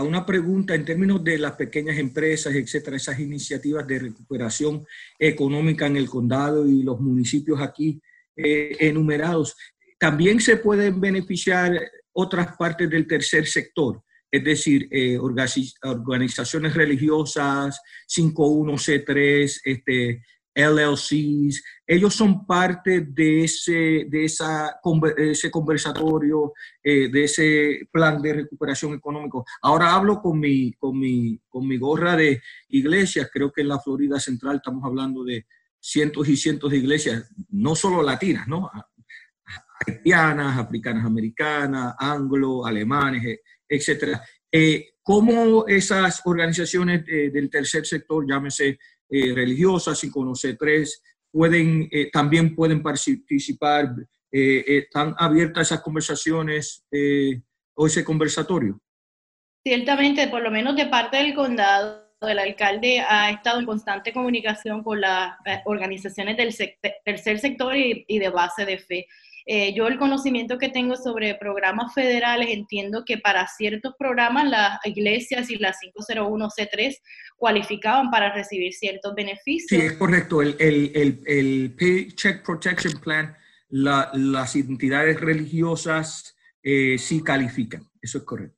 una 0.04 0.26
pregunta 0.26 0.74
en 0.74 0.86
términos 0.86 1.22
de 1.24 1.38
las 1.38 1.54
pequeñas 1.54 1.98
empresas, 1.98 2.56
etcétera, 2.56 2.96
esas 2.96 3.20
iniciativas 3.20 3.86
de 3.86 4.00
recuperación 4.00 4.86
económica 5.20 5.86
en 5.86 5.98
el 5.98 6.10
condado 6.10 6.65
y 6.65 6.82
los 6.84 7.00
municipios 7.02 7.60
aquí 7.60 8.02
eh, 8.36 8.78
enumerados. 8.80 9.58
También 10.00 10.39
se 10.39 10.58
pueden 10.58 11.02
beneficiar 11.02 11.78
otras 12.13 12.56
partes 12.56 12.89
del 12.89 13.06
tercer 13.06 13.46
sector 13.46 14.02
es 14.32 14.44
decir, 14.46 14.88
eh, 14.91 15.17
organizaciones 15.17 16.74
religiosas, 16.74 17.82
51C3, 18.08 19.62
este, 19.65 20.24
LLCs, 20.53 21.63
ellos 21.87 22.13
son 22.13 22.45
parte 22.45 23.01
de 23.01 23.43
ese, 23.45 24.05
de 24.09 24.25
esa, 24.25 24.79
ese 25.17 25.49
conversatorio, 25.49 26.53
eh, 26.83 27.09
de 27.09 27.23
ese 27.23 27.87
plan 27.91 28.21
de 28.21 28.33
recuperación 28.33 28.93
económico. 28.93 29.45
Ahora 29.61 29.93
hablo 29.93 30.21
con 30.21 30.39
mi, 30.39 30.73
con, 30.73 30.99
mi, 30.99 31.39
con 31.47 31.67
mi 31.67 31.77
gorra 31.77 32.15
de 32.15 32.41
iglesias, 32.69 33.29
creo 33.31 33.51
que 33.51 33.61
en 33.61 33.69
la 33.69 33.79
Florida 33.79 34.19
Central 34.19 34.57
estamos 34.57 34.83
hablando 34.83 35.23
de 35.23 35.45
cientos 35.79 36.27
y 36.27 36.37
cientos 36.37 36.71
de 36.71 36.77
iglesias, 36.77 37.29
no 37.49 37.75
solo 37.75 38.03
latinas, 38.03 38.47
¿no? 38.47 38.69
Haitianas, 39.87 40.59
africanas 40.59 41.05
americanas, 41.05 41.95
anglo, 41.97 42.65
alemanes, 42.65 43.39
etcétera. 43.67 44.21
Eh, 44.51 44.89
¿Cómo 45.01 45.65
esas 45.67 46.21
organizaciones 46.25 47.03
eh, 47.07 47.31
del 47.31 47.49
tercer 47.49 47.85
sector, 47.85 48.23
llámese 48.27 48.77
eh, 49.12 49.34
religiosas, 49.36 50.04
y 50.04 50.10
conocer 50.10 50.58
tres, 50.58 51.04
pueden, 51.32 51.88
eh, 51.91 52.10
también 52.12 52.56
pueden 52.56 52.82
participar? 52.82 53.93
¿Están 54.34 55.13
abiertas 55.17 55.67
esas 55.67 55.82
conversaciones 55.82 56.86
o 57.74 57.86
ese 57.86 58.02
conversatorio? 58.02 58.80
Ciertamente, 59.62 60.30
por 60.30 60.41
lo 60.41 60.50
menos 60.50 60.78
de 60.78 60.86
parte 60.86 61.17
del 61.17 61.36
condado, 61.36 62.08
el 62.21 62.39
alcalde 62.39 63.02
ha 63.02 63.30
estado 63.30 63.60
en 63.60 63.65
constante 63.65 64.13
comunicación 64.13 64.84
con 64.84 65.02
las 65.02 65.36
organizaciones 65.65 66.38
del 66.38 66.56
tercer 67.04 67.39
sector 67.39 67.76
y 67.76 68.19
de 68.19 68.30
base 68.30 68.63
de 68.63 68.78
fe. 68.78 69.08
Eh, 69.45 69.73
yo 69.73 69.88
el 69.88 69.97
conocimiento 69.97 70.58
que 70.58 70.69
tengo 70.69 70.95
sobre 70.95 71.36
programas 71.36 71.93
federales, 71.93 72.49
entiendo 72.49 73.04
que 73.06 73.17
para 73.17 73.47
ciertos 73.47 73.93
programas 73.97 74.47
las 74.47 74.80
iglesias 74.86 75.49
y 75.49 75.58
las 75.58 75.77
501C3 75.82 76.97
cualificaban 77.38 78.12
para 78.12 78.34
recibir 78.34 78.73
ciertos 78.73 79.13
beneficios. 79.15 79.67
Sí, 79.69 79.86
es 79.86 79.93
correcto. 79.93 80.41
El, 80.41 80.56
el, 80.60 81.21
el, 81.25 81.75
Paycheck 81.77 82.45
Protection 82.45 82.93
Plan, 83.01 83.36
las 83.69 84.56
entidades 84.56 85.19
religiosas 85.19 86.36
eh, 86.62 86.97
sí 86.97 87.23
califican. 87.23 87.89
Eso 88.01 88.19
es 88.19 88.23
correcto. 88.23 88.58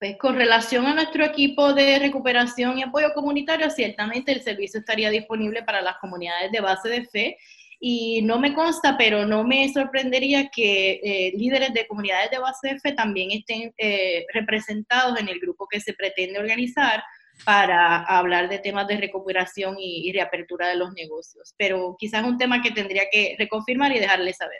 Pues 0.00 0.16
con 0.16 0.36
relación 0.36 0.86
a 0.86 0.94
nuestro 0.94 1.24
equipo 1.24 1.72
de 1.72 1.98
recuperación 1.98 2.78
y 2.78 2.82
apoyo 2.82 3.08
comunitario, 3.14 3.68
ciertamente 3.68 4.30
el 4.30 4.42
servicio 4.42 4.78
estaría 4.78 5.10
disponible 5.10 5.64
para 5.64 5.82
las 5.82 5.98
comunidades 5.98 6.52
de 6.52 6.60
base 6.60 6.88
de 6.88 7.04
fe 7.04 7.36
y 7.80 8.22
no 8.22 8.40
me 8.40 8.54
consta, 8.54 8.96
pero 8.98 9.24
no 9.24 9.44
me 9.44 9.72
sorprendería 9.72 10.48
que 10.48 11.00
eh, 11.02 11.32
líderes 11.36 11.72
de 11.72 11.86
comunidades 11.86 12.30
de 12.30 12.38
base 12.38 12.68
de 12.68 12.80
fe 12.80 12.92
también 12.92 13.30
estén 13.30 13.72
eh, 13.78 14.26
representados 14.34 15.18
en 15.20 15.28
el 15.28 15.38
grupo 15.38 15.68
que 15.68 15.80
se 15.80 15.94
pretende 15.94 16.40
organizar 16.40 17.02
para 17.44 18.02
hablar 18.02 18.48
de 18.48 18.58
temas 18.58 18.88
de 18.88 18.96
recuperación 18.96 19.76
y, 19.78 20.12
reapertura 20.12 20.68
de 20.68 20.76
los 20.76 20.92
negocios. 20.94 21.54
Pero 21.56 21.94
quizás 21.96 22.22
es 22.22 22.28
un 22.28 22.36
tema 22.36 22.60
que 22.60 22.72
tendría 22.72 23.04
que 23.12 23.36
reconfirmar 23.38 23.94
y 23.94 24.00
dejarles 24.00 24.36
saber. 24.36 24.58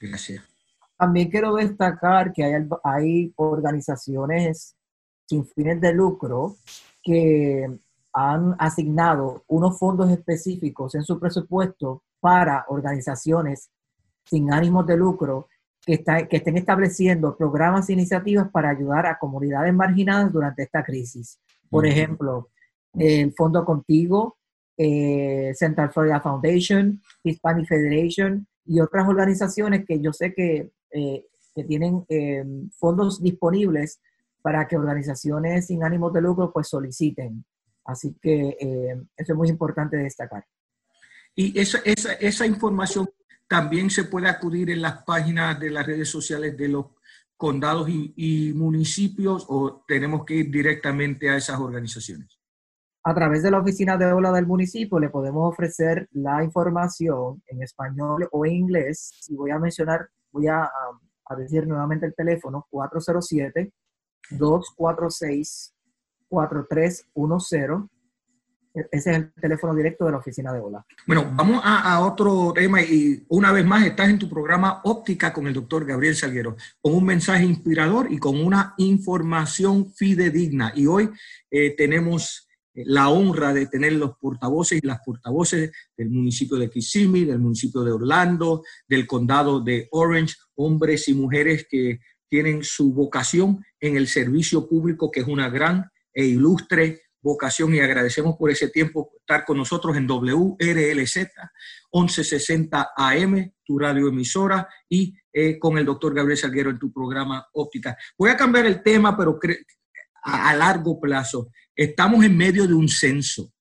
Gracias. 0.00 0.42
También 0.96 1.30
quiero 1.30 1.54
destacar 1.54 2.32
que 2.32 2.42
hay, 2.42 2.54
hay 2.82 3.32
organizaciones 3.36 4.74
sin 5.28 5.46
fines 5.46 5.80
de 5.80 5.94
lucro 5.94 6.56
que 7.04 7.68
han 8.12 8.56
asignado 8.58 9.44
unos 9.46 9.78
fondos 9.78 10.10
específicos 10.10 10.96
en 10.96 11.04
su 11.04 11.20
presupuesto 11.20 12.02
para 12.20 12.64
organizaciones 12.68 13.70
sin 14.24 14.52
ánimos 14.52 14.86
de 14.86 14.96
lucro 14.96 15.48
que, 15.84 15.94
está, 15.94 16.26
que 16.26 16.36
estén 16.36 16.56
estableciendo 16.56 17.36
programas 17.36 17.88
e 17.88 17.94
iniciativas 17.94 18.50
para 18.50 18.70
ayudar 18.70 19.06
a 19.06 19.18
comunidades 19.18 19.72
marginadas 19.72 20.32
durante 20.32 20.62
esta 20.62 20.84
crisis. 20.84 21.40
Por 21.70 21.86
ejemplo, 21.86 22.50
el 22.94 23.32
Fondo 23.32 23.64
Contigo, 23.64 24.36
eh, 24.76 25.52
Central 25.54 25.90
Florida 25.90 26.20
Foundation, 26.20 27.00
Hispanic 27.22 27.66
Federation 27.66 28.46
y 28.64 28.80
otras 28.80 29.08
organizaciones 29.08 29.84
que 29.86 30.00
yo 30.00 30.12
sé 30.12 30.34
que, 30.34 30.70
eh, 30.90 31.24
que 31.54 31.64
tienen 31.64 32.04
eh, 32.08 32.44
fondos 32.78 33.22
disponibles 33.22 34.00
para 34.42 34.68
que 34.68 34.76
organizaciones 34.76 35.66
sin 35.66 35.82
ánimos 35.82 36.12
de 36.12 36.20
lucro 36.20 36.52
pues 36.52 36.68
soliciten. 36.68 37.44
Así 37.84 38.14
que 38.20 38.56
eso 39.16 39.32
es 39.32 39.36
muy 39.36 39.48
importante 39.48 39.96
destacar. 39.96 40.44
Y 41.40 41.56
esa, 41.56 41.78
esa, 41.84 42.14
esa 42.14 42.46
información 42.46 43.08
también 43.46 43.90
se 43.90 44.02
puede 44.02 44.28
acudir 44.28 44.70
en 44.70 44.82
las 44.82 45.04
páginas 45.04 45.60
de 45.60 45.70
las 45.70 45.86
redes 45.86 46.08
sociales 46.08 46.56
de 46.56 46.66
los 46.66 46.86
condados 47.36 47.88
y, 47.88 48.52
municipios 48.56 49.46
o 49.48 49.84
tenemos 49.86 50.24
que 50.24 50.34
ir 50.34 50.50
directamente 50.50 51.30
a 51.30 51.36
esas 51.36 51.60
organizaciones? 51.60 52.40
A 53.04 53.14
través 53.14 53.44
de 53.44 53.52
la 53.52 53.60
oficina 53.60 53.96
de 53.96 54.12
ola 54.12 54.32
del 54.32 54.48
municipio 54.48 54.98
le 54.98 55.10
podemos 55.10 55.48
ofrecer 55.52 56.08
la 56.10 56.42
información 56.42 57.40
en 57.46 57.62
español 57.62 58.28
o 58.32 58.44
en 58.44 58.54
inglés. 58.54 59.12
Y 59.28 59.36
voy 59.36 59.52
a 59.52 59.60
mencionar, 59.60 60.08
voy 60.32 60.48
a, 60.48 60.64
a 60.64 61.36
decir 61.36 61.68
nuevamente 61.68 62.04
el 62.04 62.16
teléfono 62.16 62.66
407 62.68 63.72
246 64.30 65.72
4310 66.26 67.97
ese 68.90 69.10
es 69.10 69.16
el 69.16 69.32
teléfono 69.32 69.74
directo 69.74 70.04
de 70.04 70.12
la 70.12 70.18
oficina 70.18 70.52
de 70.52 70.60
OLA. 70.60 70.84
Bueno, 71.06 71.30
vamos 71.34 71.60
a, 71.64 72.00
otro 72.00 72.52
tema 72.54 72.82
y 72.82 73.24
una 73.28 73.52
vez 73.52 73.64
más 73.64 73.84
estás 73.84 74.08
en 74.08 74.18
tu 74.18 74.28
programa 74.28 74.80
Óptica 74.84 75.32
con 75.32 75.46
el 75.46 75.54
doctor 75.54 75.84
Gabriel 75.84 76.14
Salguero, 76.16 76.56
con 76.80 76.94
un 76.94 77.04
mensaje 77.04 77.44
inspirador 77.44 78.10
y 78.10 78.18
con 78.18 78.40
una 78.40 78.74
información 78.78 79.92
fidedigna. 79.92 80.72
Y 80.74 80.86
hoy 80.86 81.10
eh, 81.50 81.74
tenemos 81.76 82.48
la 82.74 83.08
honra 83.08 83.52
de 83.52 83.66
tener 83.66 83.94
los 83.94 84.16
portavoces 84.18 84.80
y 84.82 84.86
las 84.86 85.00
portavoces 85.04 85.72
del 85.96 86.10
municipio 86.10 86.56
de 86.56 86.70
Kissimmee, 86.70 87.24
del 87.24 87.38
municipio 87.38 87.82
de 87.82 87.92
Orlando, 87.92 88.62
del 88.86 89.06
condado 89.06 89.60
de 89.60 89.88
Orange, 89.90 90.36
hombres 90.54 91.08
y 91.08 91.14
mujeres 91.14 91.66
que 91.68 91.98
tienen 92.28 92.62
su 92.62 92.92
vocación 92.92 93.64
en 93.80 93.96
el 93.96 94.06
servicio 94.06 94.68
público, 94.68 95.10
que 95.10 95.20
es 95.20 95.26
una 95.26 95.48
gran 95.48 95.90
e 96.12 96.24
ilustre 96.24 97.02
vocación 97.20 97.74
y 97.74 97.80
agradecemos 97.80 98.36
por 98.36 98.50
ese 98.50 98.68
tiempo 98.68 99.12
estar 99.18 99.44
con 99.44 99.56
nosotros 99.56 99.96
en 99.96 100.06
WRLZ 100.06 101.16
1160 101.92 102.90
AM, 102.96 103.52
tu 103.64 103.78
radioemisora, 103.78 104.68
y 104.88 105.14
eh, 105.32 105.58
con 105.58 105.78
el 105.78 105.84
doctor 105.84 106.14
Gabriel 106.14 106.38
Salguero 106.38 106.70
en 106.70 106.78
tu 106.78 106.92
programa 106.92 107.46
Óptica. 107.52 107.96
Voy 108.18 108.30
a 108.30 108.36
cambiar 108.36 108.66
el 108.66 108.82
tema, 108.82 109.16
pero 109.16 109.38
a, 110.24 110.50
a 110.50 110.56
largo 110.56 111.00
plazo. 111.00 111.50
Estamos 111.74 112.24
en 112.24 112.36
medio 112.36 112.66
de 112.66 112.74
un 112.74 112.88
censo. 112.88 113.52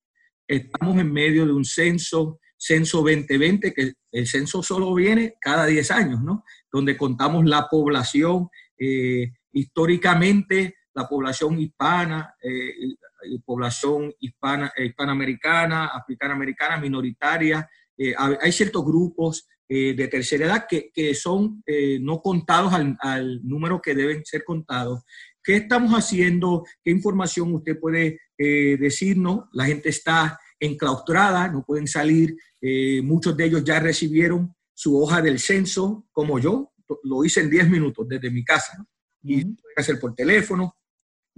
Estamos 0.47 0.97
en 0.97 1.11
medio 1.11 1.45
de 1.45 1.51
un 1.51 1.65
censo, 1.65 2.39
censo 2.57 2.99
2020, 2.99 3.73
que 3.73 3.93
el 4.11 4.27
censo 4.27 4.63
solo 4.63 4.93
viene 4.93 5.35
cada 5.39 5.65
10 5.65 5.91
años, 5.91 6.23
¿no? 6.23 6.43
Donde 6.71 6.97
contamos 6.97 7.45
la 7.45 7.67
población. 7.67 8.49
Eh, 8.79 9.31
históricamente, 9.51 10.75
la 10.93 11.07
población 11.07 11.59
hispana, 11.59 12.35
eh, 12.41 12.73
población 13.45 14.13
hispana, 14.19 14.71
eh, 14.77 14.87
hispanoamericana, 14.87 15.87
africana-americana, 15.87 16.77
minoritaria. 16.77 17.69
Eh, 17.97 18.13
hay 18.17 18.51
ciertos 18.51 18.85
grupos 18.85 19.47
eh, 19.67 19.93
de 19.95 20.07
tercera 20.07 20.45
edad 20.45 20.65
que, 20.69 20.91
que 20.93 21.13
son 21.13 21.63
no 21.99 22.21
contados 22.21 22.73
al, 22.73 22.97
al, 22.99 23.41
número 23.43 23.81
que 23.81 23.95
deben 23.95 24.23
ser 24.25 24.43
contados. 24.43 25.03
¿Qué 25.43 25.57
estamos 25.57 25.91
haciendo? 25.93 26.65
¿Qué 26.83 26.91
información 26.91 27.53
usted 27.53 27.79
puede 27.79 28.19
decirnos? 28.37 29.45
La 29.53 29.65
gente 29.65 29.89
está 29.89 30.39
enclaustrada, 30.59 31.47
no 31.47 31.63
pueden 31.65 31.87
salir. 31.87 32.35
muchos 33.03 33.35
de 33.35 33.45
ellos 33.45 33.63
ya 33.63 33.79
recibieron 33.79 34.53
su 34.73 35.01
hoja 35.01 35.21
del 35.21 35.39
censo, 35.39 36.05
como 36.11 36.37
yo. 36.39 36.73
Lo 37.03 37.23
hice 37.25 37.41
en 37.41 37.49
10 37.49 37.69
minutos 37.69 38.07
desde 38.07 38.29
mi 38.29 38.43
casa. 38.43 38.85
Y 39.23 39.43
puede 39.43 39.75
hacer 39.75 39.99
por 39.99 40.13
teléfono, 40.13 40.77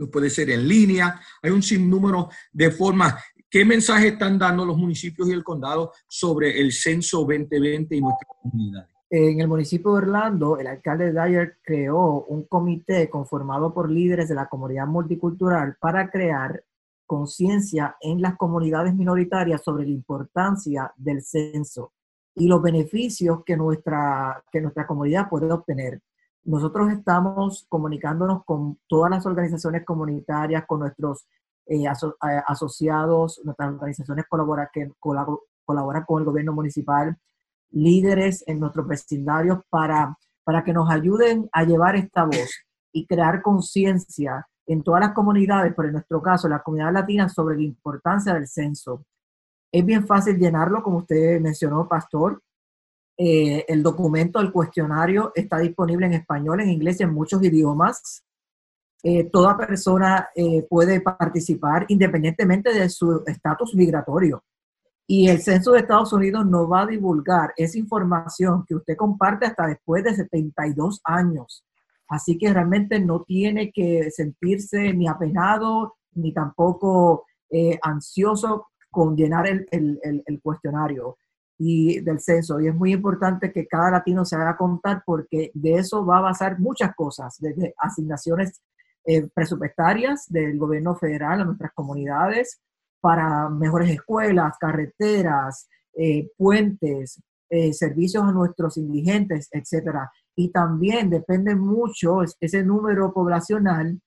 puede 0.07 0.29
ser 0.29 0.49
en 0.49 0.67
línea, 0.67 1.19
hay 1.41 1.51
un 1.51 1.63
sinnúmero 1.63 2.29
de 2.51 2.71
formas. 2.71 3.15
¿Qué 3.49 3.65
mensaje 3.65 4.09
están 4.09 4.37
dando 4.37 4.63
los 4.63 4.77
municipios 4.77 5.27
y 5.27 5.31
el 5.31 5.43
condado 5.43 5.91
sobre 6.07 6.59
el 6.61 6.71
censo 6.71 7.19
2020 7.19 7.95
y 7.95 8.01
nuestra 8.01 8.27
comunidad? 8.27 8.87
En 9.11 9.41
el 9.41 9.47
municipio 9.47 9.91
de 9.91 9.97
Orlando, 9.97 10.59
el 10.59 10.67
alcalde 10.67 11.11
Dyer 11.11 11.57
creó 11.63 12.25
un 12.25 12.43
comité 12.43 13.09
conformado 13.09 13.73
por 13.73 13.89
líderes 13.89 14.29
de 14.29 14.35
la 14.35 14.47
comunidad 14.47 14.85
multicultural 14.85 15.77
para 15.81 16.11
crear 16.11 16.63
conciencia 17.07 17.97
en 18.01 18.21
las 18.21 18.37
comunidades 18.37 18.93
minoritarias 18.93 19.63
sobre 19.63 19.85
la 19.85 19.89
importancia 19.89 20.93
del 20.95 21.23
censo 21.23 21.93
y 22.35 22.47
los 22.47 22.61
beneficios 22.61 23.43
que 23.43 23.57
nuestra, 23.57 24.43
que 24.51 24.61
nuestra 24.61 24.85
comunidad 24.85 25.27
puede 25.27 25.51
obtener. 25.51 25.99
Nosotros 26.43 26.91
estamos 26.91 27.65
comunicándonos 27.69 28.43
con 28.45 28.79
todas 28.87 29.11
las 29.11 29.25
organizaciones 29.25 29.85
comunitarias, 29.85 30.65
con 30.65 30.79
nuestros 30.79 31.27
eh, 31.65 31.83
eh, 31.83 32.41
asociados, 32.47 33.41
nuestras 33.43 33.73
organizaciones 33.73 34.25
colabora, 34.27 34.69
que 34.73 34.91
colaboran 34.99 36.03
con 36.05 36.21
el 36.21 36.25
gobierno 36.25 36.53
municipal, 36.53 37.17
líderes 37.71 38.43
en 38.47 38.59
nuestros 38.59 38.87
vecindarios 38.87 39.59
para, 39.69 40.17
para 40.43 40.63
que 40.63 40.73
nos 40.73 40.89
ayuden 40.89 41.47
a 41.51 41.63
llevar 41.63 41.95
esta 41.95 42.23
voz 42.23 42.65
y 42.91 43.05
crear 43.05 43.41
conciencia 43.41 44.47
en 44.65 44.83
todas 44.83 45.01
las 45.01 45.13
comunidades, 45.13 45.73
pero 45.75 45.87
en 45.87 45.93
nuestro 45.93 46.21
caso, 46.21 46.47
la 46.47 46.61
comunidad 46.61 46.93
latina, 46.93 47.29
sobre 47.29 47.55
la 47.57 47.63
importancia 47.63 48.33
del 48.33 48.47
censo. 48.47 49.05
Es 49.71 49.85
bien 49.85 50.05
fácil 50.05 50.37
llenarlo, 50.37 50.81
como 50.81 50.99
usted 50.99 51.39
mencionó, 51.39 51.87
Pastor. 51.87 52.41
Eh, 53.21 53.65
el 53.67 53.83
documento, 53.83 54.39
el 54.39 54.49
cuestionario 54.49 55.33
está 55.35 55.57
disponible 55.59 56.05
en 56.05 56.13
español, 56.13 56.61
en 56.61 56.69
inglés 56.69 57.01
y 57.01 57.03
en 57.03 57.13
muchos 57.13 57.43
idiomas. 57.43 58.23
Eh, 59.03 59.25
toda 59.25 59.57
persona 59.57 60.29
eh, 60.33 60.65
puede 60.69 61.01
participar 61.01 61.85
independientemente 61.89 62.73
de 62.73 62.87
su 62.87 63.21
estatus 63.27 63.75
migratorio. 63.75 64.41
Y 65.05 65.27
el 65.27 65.41
censo 65.41 65.73
de 65.73 65.79
Estados 65.79 66.13
Unidos 66.13 66.45
no 66.45 66.69
va 66.69 66.83
a 66.83 66.87
divulgar 66.87 67.51
esa 67.57 67.77
información 67.77 68.63
que 68.65 68.75
usted 68.75 68.95
comparte 68.95 69.47
hasta 69.47 69.67
después 69.67 70.01
de 70.05 70.15
72 70.15 71.01
años. 71.03 71.65
Así 72.07 72.37
que 72.37 72.53
realmente 72.53 73.01
no 73.01 73.23
tiene 73.23 73.69
que 73.73 74.11
sentirse 74.11 74.93
ni 74.93 75.09
apenado 75.09 75.97
ni 76.13 76.31
tampoco 76.31 77.25
ansioso 77.81 78.67
con 78.89 79.17
llenar 79.17 79.47
el, 79.47 79.67
el, 79.71 80.23
el, 80.25 80.41
cuestionario 80.41 81.17
y 81.59 81.99
del 81.99 82.21
censo. 82.21 82.59
Y 82.59 82.69
es 82.69 82.75
muy 82.75 82.93
importante 82.93 83.51
que 83.51 83.67
cada 83.67 83.91
latino 83.91 84.23
se 84.25 84.37
haga 84.37 84.57
contar 84.57 85.03
porque 85.05 85.51
de 85.53 85.73
eso 85.75 86.05
va 86.05 86.19
a 86.19 86.21
basar 86.21 86.57
muchas 86.57 86.95
cosas, 86.95 87.35
desde 87.39 87.75
asignaciones 87.77 88.61
eh, 89.05 89.27
presupuestarias 89.33 90.25
del 90.29 90.57
gobierno 90.57 90.95
federal 90.95 91.41
a 91.41 91.45
nuestras 91.45 91.73
comunidades 91.73 92.61
para 93.01 93.49
mejores 93.49 93.91
escuelas, 93.91 94.55
carreteras, 94.59 95.67
eh, 95.93 96.29
puentes, 96.37 97.21
eh, 97.49 97.73
servicios 97.73 98.23
a 98.23 98.31
nuestros 98.31 98.77
indigentes, 98.77 99.49
etcétera. 99.51 100.11
Y 100.35 100.49
también 100.51 101.09
depende 101.09 101.55
mucho 101.55 102.21
ese 102.23 102.63
número 102.63 103.13
poblacional 103.13 103.99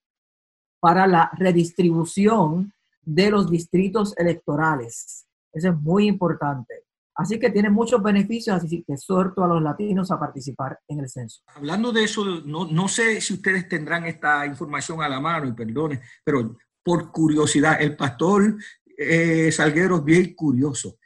para 0.80 1.06
la 1.06 1.30
redistribución 1.36 2.72
de 3.02 3.30
los 3.30 3.50
distritos 3.50 4.16
electorales. 4.16 5.26
Eso 5.52 5.68
es 5.68 5.76
muy 5.76 6.06
importante. 6.06 6.84
Así 7.14 7.38
que 7.38 7.50
tiene 7.50 7.68
muchos 7.68 8.02
beneficios, 8.02 8.56
así 8.56 8.82
que 8.86 8.94
exhorto 8.94 9.44
a 9.44 9.48
los 9.48 9.62
latinos 9.62 10.10
a 10.10 10.18
participar 10.18 10.78
en 10.88 11.00
el 11.00 11.08
censo. 11.08 11.42
Hablando 11.54 11.92
de 11.92 12.04
eso, 12.04 12.24
no, 12.44 12.66
no 12.66 12.88
sé 12.88 13.20
si 13.20 13.34
ustedes 13.34 13.68
tendrán 13.68 14.06
esta 14.06 14.46
información 14.46 15.02
a 15.02 15.08
la 15.08 15.20
mano, 15.20 15.46
y 15.46 15.52
perdone, 15.52 16.00
pero 16.24 16.56
por 16.82 17.12
curiosidad, 17.12 17.80
el 17.80 17.96
pastor 17.96 18.56
eh, 18.96 19.52
Salguero 19.52 19.96
es 19.96 20.04
bien 20.04 20.34
curioso. 20.34 20.98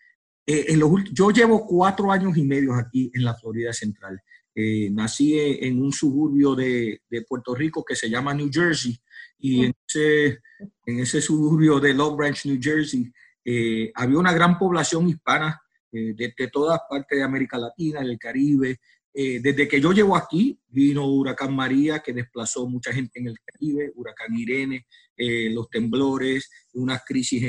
Eh, 0.46 0.66
en 0.68 0.78
los, 0.78 0.90
yo 1.12 1.30
llevo 1.30 1.66
cuatro 1.66 2.12
años 2.12 2.36
y 2.36 2.44
medio 2.44 2.74
aquí 2.74 3.11
en 3.12 3.24
la 3.24 3.34
Florida 3.34 3.72
Central. 3.72 4.20
Eh, 4.54 4.88
nací 4.90 5.38
en 5.38 5.82
un 5.82 5.92
suburbio 5.92 6.54
de, 6.54 7.02
de, 7.11 7.22
Puerto 7.22 7.54
Rico 7.54 7.84
que 7.84 7.94
se 7.94 8.09
llama 8.09 8.32
New 8.32 8.48
Jersey 8.50 8.98
y 9.38 9.66
en 9.66 9.74
ese, 9.86 10.40
en 10.86 11.00
ese 11.00 11.20
suburbio 11.20 11.78
de 11.78 11.92
Long 11.92 12.16
Branch, 12.16 12.46
New 12.46 12.59
Jersey, 12.61 13.12
eh, 13.44 13.92
había 13.94 14.18
una 14.18 14.32
gran 14.32 14.59
población 14.59 15.09
hispana 15.09 15.61
eh, 15.97 16.14
de, 16.14 16.49
todas 16.49 16.80
partes 16.88 17.18
de 17.18 17.24
América 17.24 17.59
Latina, 17.59 18.01
del 18.01 18.18
Caribe. 18.18 18.78
Eh, 19.12 19.40
desde 19.40 19.66
que 19.66 19.80
yo 19.80 19.92
llego 19.92 20.16
aquí, 20.16 20.61
vino 20.68 21.07
Huracán 21.07 21.55
María, 21.55 22.01
que 22.01 22.12
desplazó 22.12 22.68
mucha 22.68 22.92
gente 22.92 23.18
en 23.18 23.28
el 23.28 23.36
Caribe, 23.40 23.90
Huracán 23.94 24.36
Irene, 24.36 24.86
los 25.18 25.70
temblores, 25.70 26.51
unas 26.74 27.03
crisis 27.03 27.42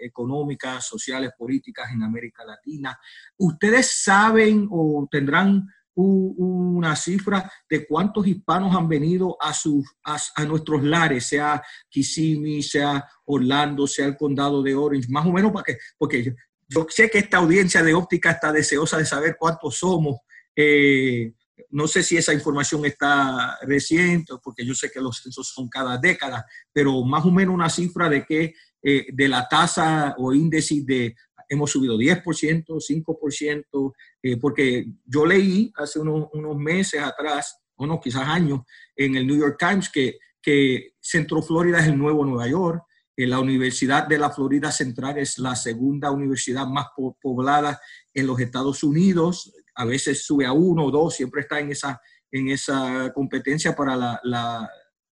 económicas, 0.00 0.86
sociales, 0.86 1.32
políticas 1.36 1.90
en 1.92 2.04
América 2.04 2.44
Latina. 2.44 2.96
¿Ustedes 3.36 4.00
saben 4.04 4.68
o 4.70 5.08
tendrán 5.10 5.66
una 6.02 6.96
cifra 6.96 7.50
de 7.68 7.86
cuántos 7.86 8.26
hispanos 8.26 8.74
han 8.74 8.88
venido 8.88 9.36
a, 9.40 9.52
sus, 9.52 9.84
a, 10.04 10.44
nuestros 10.44 10.82
lares, 10.82 11.26
sea 11.26 11.62
Kissimmee, 11.88 12.62
sea 12.62 13.04
Orlando, 13.24 13.86
sea 13.86 14.06
el 14.06 14.16
condado 14.16 14.62
de 14.62 14.74
Orange, 14.74 15.08
más 15.10 15.26
o 15.26 15.32
menos 15.32 15.52
para 15.52 15.64
que, 15.64 15.78
porque 15.98 16.34
yo, 16.70 16.86
sé 16.88 17.10
que 17.10 17.18
esta 17.18 17.38
audiencia 17.38 17.82
de 17.82 17.94
óptica 17.94 18.30
está 18.30 18.52
deseosa 18.52 18.96
de 18.96 19.04
saber 19.04 19.36
cuántos 19.38 19.78
somos. 19.78 20.18
Eh, 20.54 21.32
no 21.70 21.86
sé 21.86 22.02
si 22.02 22.16
esa 22.16 22.32
información 22.32 22.84
está 22.84 23.58
reciente, 23.62 24.34
porque 24.42 24.64
yo 24.64 24.74
sé 24.74 24.90
que 24.90 25.00
los 25.00 25.18
censos 25.18 25.48
son 25.48 25.68
cada 25.68 25.98
década, 25.98 26.44
pero 26.72 27.04
más 27.04 27.24
o 27.24 27.30
menos 27.30 27.54
una 27.54 27.68
cifra 27.68 28.08
de 28.08 28.24
que 28.24 28.54
eh, 28.82 29.06
de 29.12 29.28
la 29.28 29.46
tasa 29.48 30.14
o 30.18 30.32
índice 30.32 30.82
de 30.84 31.14
hemos 31.48 31.72
subido 31.72 31.98
10%, 31.98 32.64
5%, 32.64 33.92
eh, 34.22 34.36
porque 34.36 34.86
yo 35.04 35.26
leí 35.26 35.72
hace 35.76 35.98
unos, 35.98 36.30
meses 36.56 37.02
atrás, 37.02 37.58
o 37.74 37.86
no, 37.86 38.00
quizás 38.00 38.28
años, 38.28 38.60
en 38.94 39.16
el 39.16 39.26
New 39.26 39.36
York 39.36 39.56
Times 39.58 39.88
que, 39.88 40.18
que 40.40 40.92
Centro 41.00 41.42
Florida 41.42 41.80
es 41.80 41.88
el 41.88 41.98
nuevo 41.98 42.24
Nueva 42.24 42.46
York, 42.46 42.84
la 43.26 43.40
Universidad 43.40 44.06
de 44.06 44.18
la 44.18 44.30
Florida 44.30 44.72
Central 44.72 45.18
es 45.18 45.38
la 45.38 45.54
segunda 45.56 46.10
universidad 46.10 46.66
más 46.66 46.86
poblada 47.20 47.80
en 48.14 48.26
los 48.26 48.40
Estados 48.40 48.82
Unidos, 48.82 49.52
a 49.74 49.84
veces 49.84 50.24
sube 50.24 50.46
a 50.46 50.52
uno 50.52 50.86
o 50.86 50.90
dos, 50.90 51.14
siempre 51.16 51.42
está 51.42 51.60
en 51.60 51.70
esa, 51.70 52.00
en 52.30 52.48
esa 52.48 53.12
competencia 53.14 53.74
para 53.74 54.20
la 54.22 54.70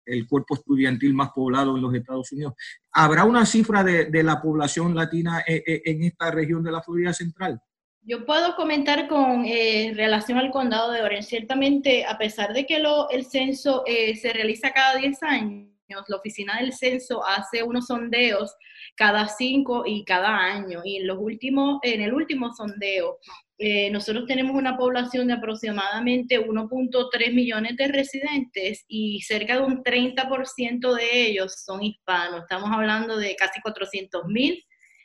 el 0.08 0.26
cuerpo 0.26 0.54
estudiantil 0.54 1.14
más 1.14 1.30
poblado 1.30 1.76
en 1.76 1.82
los 1.82 1.94
Estados 1.94 2.32
Unidos. 2.32 2.54
¿Habrá 2.92 3.24
una 3.24 3.46
cifra 3.46 3.84
de, 3.84 4.22
la 4.22 4.40
población 4.40 4.94
latina 4.94 5.44
eh, 5.46 5.62
eh, 5.66 5.82
en, 5.84 6.02
esta 6.02 6.30
región 6.30 6.62
de 6.62 6.72
la 6.72 6.82
Florida 6.82 7.12
Central? 7.12 7.60
Yo 8.02 8.24
puedo 8.24 8.56
comentar 8.56 9.06
con 9.06 9.44
eh, 9.44 9.92
relación 9.94 10.38
al 10.38 10.50
condado 10.50 10.90
de 10.92 11.02
Orange. 11.02 11.28
Ciertamente, 11.28 12.06
a 12.06 12.16
pesar 12.16 12.54
de 12.54 12.64
que 12.64 12.78
lo, 12.78 13.10
el 13.10 13.26
censo 13.26 13.84
se 13.86 14.32
realiza 14.32 14.70
cada 14.70 14.96
10 14.96 15.22
años, 15.22 15.68
la 15.88 16.16
oficina 16.16 16.58
del 16.60 16.72
censo 16.72 17.24
hace 17.24 17.62
unos 17.62 17.86
sondeos 17.86 18.54
cada 18.94 19.28
5 19.28 19.84
y 19.86 20.04
cada 20.04 20.36
año. 20.36 20.80
Y 20.84 20.96
en, 20.96 21.06
los 21.06 21.18
últimos, 21.18 21.78
en 21.82 22.02
el 22.02 22.12
último 22.12 22.52
sondeo 22.52 23.18
eh, 23.60 23.90
nosotros 23.90 24.26
tenemos 24.26 24.54
una 24.54 24.76
población 24.76 25.26
de 25.26 25.32
aproximadamente 25.34 26.38
1.3 26.40 27.34
millones 27.34 27.76
de 27.76 27.88
residentes 27.88 28.84
y 28.86 29.20
cerca 29.22 29.54
de 29.54 29.62
un 29.62 29.82
30% 29.82 30.94
de 30.94 31.26
ellos 31.26 31.64
son 31.64 31.82
hispanos. 31.82 32.42
Estamos 32.42 32.70
hablando 32.70 33.16
de 33.16 33.34
casi 33.34 33.60
400 33.60 34.26
mil 34.26 34.64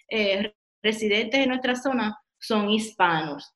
eh, 0.10 0.54
residentes 0.84 1.40
de 1.40 1.48
nuestra 1.48 1.76
zona 1.76 2.16
son 2.40 2.70
hispanos. 2.70 3.54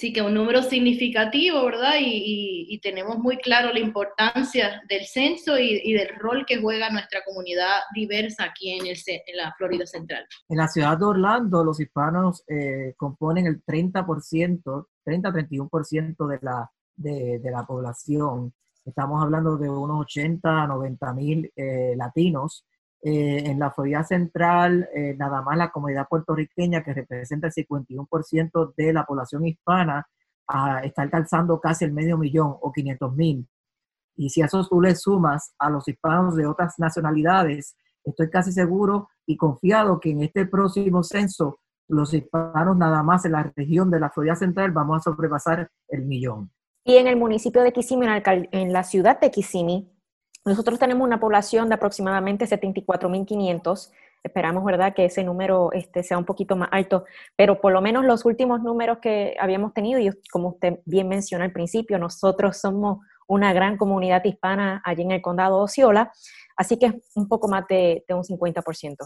Así 0.00 0.14
que 0.14 0.22
un 0.22 0.32
número 0.32 0.62
significativo, 0.62 1.62
¿verdad? 1.62 1.96
Y, 2.00 2.80
tenemos 2.82 3.18
muy 3.18 3.36
claro 3.36 3.70
la 3.70 3.80
importancia 3.80 4.80
del 4.88 5.04
censo 5.04 5.58
y, 5.58 5.92
del 5.92 6.08
rol 6.18 6.46
que 6.46 6.56
juega 6.56 6.88
nuestra 6.88 7.22
comunidad 7.22 7.80
diversa 7.94 8.44
aquí 8.44 8.70
en, 8.70 8.86
el, 8.86 8.96
en, 9.06 9.36
la 9.36 9.52
Florida 9.58 9.84
Central. 9.84 10.24
En 10.48 10.56
la 10.56 10.68
ciudad 10.68 10.96
de 10.96 11.04
Orlando, 11.04 11.62
los 11.62 11.78
hispanos 11.80 12.42
eh, 12.48 12.94
componen 12.96 13.46
el 13.46 13.62
30%, 13.62 14.86
30-31% 15.04 16.28
de 16.28 16.38
la, 16.40 16.70
de, 16.96 17.38
de, 17.38 17.50
la 17.50 17.66
población. 17.66 18.54
Estamos 18.86 19.22
hablando 19.22 19.58
de 19.58 19.68
unos 19.68 20.00
80 20.00 20.66
90 20.66 21.12
mil 21.12 21.52
eh, 21.54 21.92
latinos 21.94 22.64
eh, 23.02 23.44
en 23.46 23.58
la 23.58 23.70
Florida 23.70 24.04
Central, 24.04 24.88
eh, 24.94 25.14
nada 25.16 25.40
más 25.40 25.56
la 25.56 25.70
comunidad 25.70 26.06
puertorriqueña, 26.08 26.82
que 26.84 26.92
representa 26.92 27.46
el 27.46 27.52
51% 27.52 28.74
de 28.76 28.92
la 28.92 29.04
población 29.04 29.46
hispana, 29.46 30.06
ah, 30.48 30.80
está 30.84 31.02
alcanzando 31.02 31.58
casi 31.60 31.86
el 31.86 31.92
medio 31.92 32.18
millón 32.18 32.56
o 32.60 32.70
500 32.70 33.16
mil. 33.16 33.48
Y 34.16 34.28
si 34.28 34.42
a 34.42 34.46
eso 34.46 34.66
tú 34.68 34.82
le 34.82 34.94
sumas 34.94 35.54
a 35.58 35.70
los 35.70 35.88
hispanos 35.88 36.36
de 36.36 36.46
otras 36.46 36.74
nacionalidades, 36.78 37.74
estoy 38.04 38.28
casi 38.28 38.52
seguro 38.52 39.08
y 39.24 39.38
confiado 39.38 39.98
que 39.98 40.10
en 40.10 40.22
este 40.22 40.44
próximo 40.44 41.02
censo, 41.02 41.58
los 41.88 42.12
hispanos 42.12 42.76
nada 42.76 43.02
más 43.02 43.24
en 43.24 43.32
la 43.32 43.50
región 43.56 43.90
de 43.90 43.98
la 43.98 44.10
Florida 44.10 44.36
Central 44.36 44.72
vamos 44.72 44.98
a 44.98 45.10
sobrepasar 45.10 45.70
el 45.88 46.04
millón. 46.04 46.50
Y 46.84 46.96
en 46.96 47.06
el 47.06 47.16
municipio 47.16 47.62
de 47.62 47.72
Kissimmee, 47.72 48.22
en 48.52 48.72
la 48.72 48.84
ciudad 48.84 49.18
de 49.20 49.30
Kissimmee, 49.30 49.90
nosotros 50.50 50.80
tenemos 50.80 51.06
una 51.06 51.20
población 51.20 51.68
de 51.68 51.76
aproximadamente 51.76 52.44
74.500. 52.44 53.90
Esperamos, 54.22 54.64
¿verdad?, 54.64 54.92
que 54.94 55.04
ese 55.04 55.22
número 55.22 55.70
este, 55.72 56.02
sea 56.02 56.18
un 56.18 56.24
poquito 56.24 56.56
más 56.56 56.68
alto, 56.72 57.04
pero 57.36 57.60
por 57.60 57.72
lo 57.72 57.80
menos 57.80 58.04
los 58.04 58.24
últimos 58.24 58.60
números 58.60 58.98
que 59.00 59.36
habíamos 59.40 59.72
tenido, 59.72 60.00
y 60.00 60.10
como 60.30 60.48
usted 60.48 60.80
bien 60.84 61.08
menciona 61.08 61.44
al 61.44 61.52
principio, 61.52 61.98
nosotros 61.98 62.58
somos 62.58 62.98
una 63.28 63.52
gran 63.52 63.76
comunidad 63.76 64.24
hispana 64.24 64.82
allí 64.84 65.02
en 65.02 65.12
el 65.12 65.22
condado 65.22 65.58
de 65.58 65.64
Osceola, 65.64 66.12
así 66.56 66.78
que 66.78 66.86
es 66.86 66.94
un 67.14 67.28
poco 67.28 67.48
más 67.48 67.64
de, 67.68 68.04
un 68.08 68.24
50%. 68.24 68.96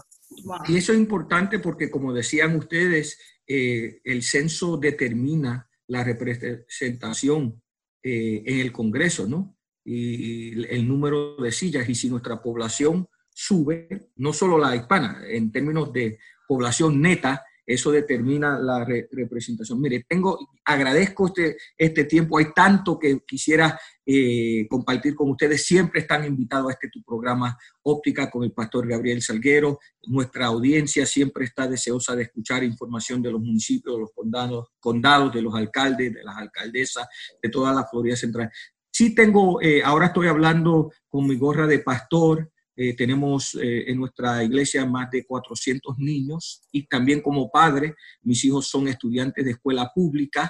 Y 0.67 0.77
eso 0.77 0.91
es 0.91 0.97
importante 0.97 1.59
porque, 1.59 1.91
como 1.91 2.11
decían 2.11 2.55
ustedes, 2.55 3.19
eh, 3.47 4.01
el 4.03 4.23
censo 4.23 4.77
determina 4.77 5.69
la 5.87 6.03
representación 6.03 7.61
eh, 8.03 8.43
en 8.45 8.59
el 8.59 8.71
Congreso, 8.71 9.27
¿no? 9.27 9.54
Y 9.85 10.65
el 10.65 10.87
número 10.87 11.35
de 11.37 11.51
sillas. 11.51 11.87
Y 11.87 11.95
si 11.95 12.09
nuestra 12.09 12.41
población 12.41 13.07
sube, 13.29 14.09
no 14.15 14.33
solo 14.33 14.57
la 14.57 14.75
hispana, 14.75 15.21
en 15.27 15.51
términos 15.51 15.93
de 15.93 16.17
población 16.47 17.01
neta, 17.01 17.43
eso 17.65 17.91
determina 17.91 18.59
la 18.59 18.85
representación. 18.85 19.81
Mire, 19.81 20.05
tengo, 20.07 20.37
agradezco 20.63 21.27
este, 21.27 21.57
este 21.77 22.03
tiempo, 22.03 22.37
hay 22.37 22.53
tanto 22.53 22.99
que 22.99 23.19
quisiera 23.25 23.79
eh, 24.05 24.67
compartir 24.69 25.15
con 25.15 25.31
ustedes, 25.31 25.65
siempre 25.65 26.01
están 26.01 26.25
invitados 26.25 26.69
a 26.69 26.73
este 26.73 26.89
tu 26.89 27.01
programa 27.01 27.57
Óptica 27.81 28.29
con 28.29 28.43
el 28.43 28.51
pastor 28.51 28.87
Gabriel 28.87 29.21
Salguero, 29.21 29.79
nuestra 30.03 30.45
audiencia 30.45 31.07
siempre 31.07 31.45
está 31.45 31.67
deseosa 31.67 32.15
de 32.15 32.23
escuchar 32.23 32.63
información 32.63 33.21
de 33.23 33.31
los 33.31 33.41
municipios, 33.41 33.95
de 33.95 34.01
los 34.01 34.11
condados, 34.13 34.67
condados 34.79 35.33
de 35.33 35.41
los 35.41 35.55
alcaldes, 35.55 36.13
de 36.13 36.23
las 36.23 36.37
alcaldesas, 36.37 37.07
de 37.41 37.49
toda 37.49 37.73
la 37.73 37.87
Florida 37.87 38.15
Central. 38.15 38.51
Sí 38.97 39.13
tengo, 39.13 39.61
eh, 39.61 39.83
ahora 39.83 40.05
estoy 40.05 40.27
hablando 40.27 40.89
con 41.09 41.27
mi 41.27 41.35
gorra 41.35 41.67
de 41.67 41.79
pastor, 41.79 42.49
eh, 42.77 42.95
tenemos 42.95 43.53
eh, 43.55 43.91
en 43.91 43.97
nuestra 43.97 44.41
iglesia 44.41 44.85
más 44.85 45.11
de 45.11 45.25
400 45.25 45.97
niños 45.97 46.61
y 46.71 46.87
también 46.87 47.19
como 47.19 47.51
padre, 47.51 47.95
mis 48.21 48.45
hijos 48.45 48.69
son 48.69 48.87
estudiantes 48.87 49.43
de 49.43 49.51
escuela 49.51 49.91
pública 49.93 50.49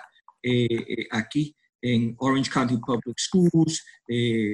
aquí 1.10 1.56
en 1.82 2.14
Orange 2.20 2.52
County 2.52 2.78
Public 2.78 3.18
Schools. 3.18 3.84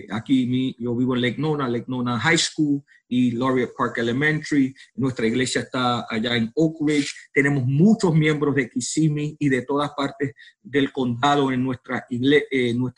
aquí 0.10 0.46
mi, 0.46 0.74
yo 0.80 0.96
vivo 0.96 1.14
en 1.16 1.22
Lake 1.24 1.38
Nona, 1.38 1.68
Lake 1.68 1.88
Nona 1.90 2.18
High 2.18 2.38
School 2.38 2.82
y 3.10 3.32
Laureate 3.32 3.74
Park 3.78 3.98
Elementary. 3.98 4.74
Nuestra 4.96 5.28
iglesia 5.28 5.64
está 5.64 6.06
allá 6.10 6.38
en 6.38 6.50
Oak 6.56 6.78
Ridge. 6.88 7.14
Tenemos 7.34 7.66
muchos 7.66 8.16
miembros 8.16 8.56
de 8.56 8.70
Kissimmee 8.70 9.36
y 9.38 9.50
de 9.50 9.64
todas 9.64 9.92
partes 9.98 10.32
del 10.62 10.94
condado 10.94 11.52
en 11.52 11.62
nuestra 11.62 12.06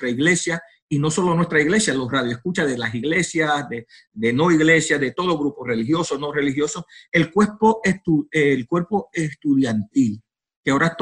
iglesia 0.08 0.62
y 0.94 1.00
no 1.00 1.10
solo 1.10 1.34
nuestra 1.34 1.60
iglesia, 1.60 1.92
los 1.96 2.12
radioescuchas 2.12 2.68
de 2.68 2.78
las 2.78 2.94
iglesias, 2.94 3.68
de, 3.68 3.88
de 4.12 4.32
no 4.32 4.52
iglesias, 4.52 5.00
de 5.00 5.12
todo 5.12 5.40
grupo 5.40 5.66
religioso, 5.66 6.20
no 6.20 6.32
religioso, 6.32 6.86
el 7.12 7.32
cuerpo, 7.32 7.82
el 8.32 8.68
cuerpo 8.68 9.10
estudiantil, 9.12 10.22
que 10.64 10.70
ahora 10.70 10.96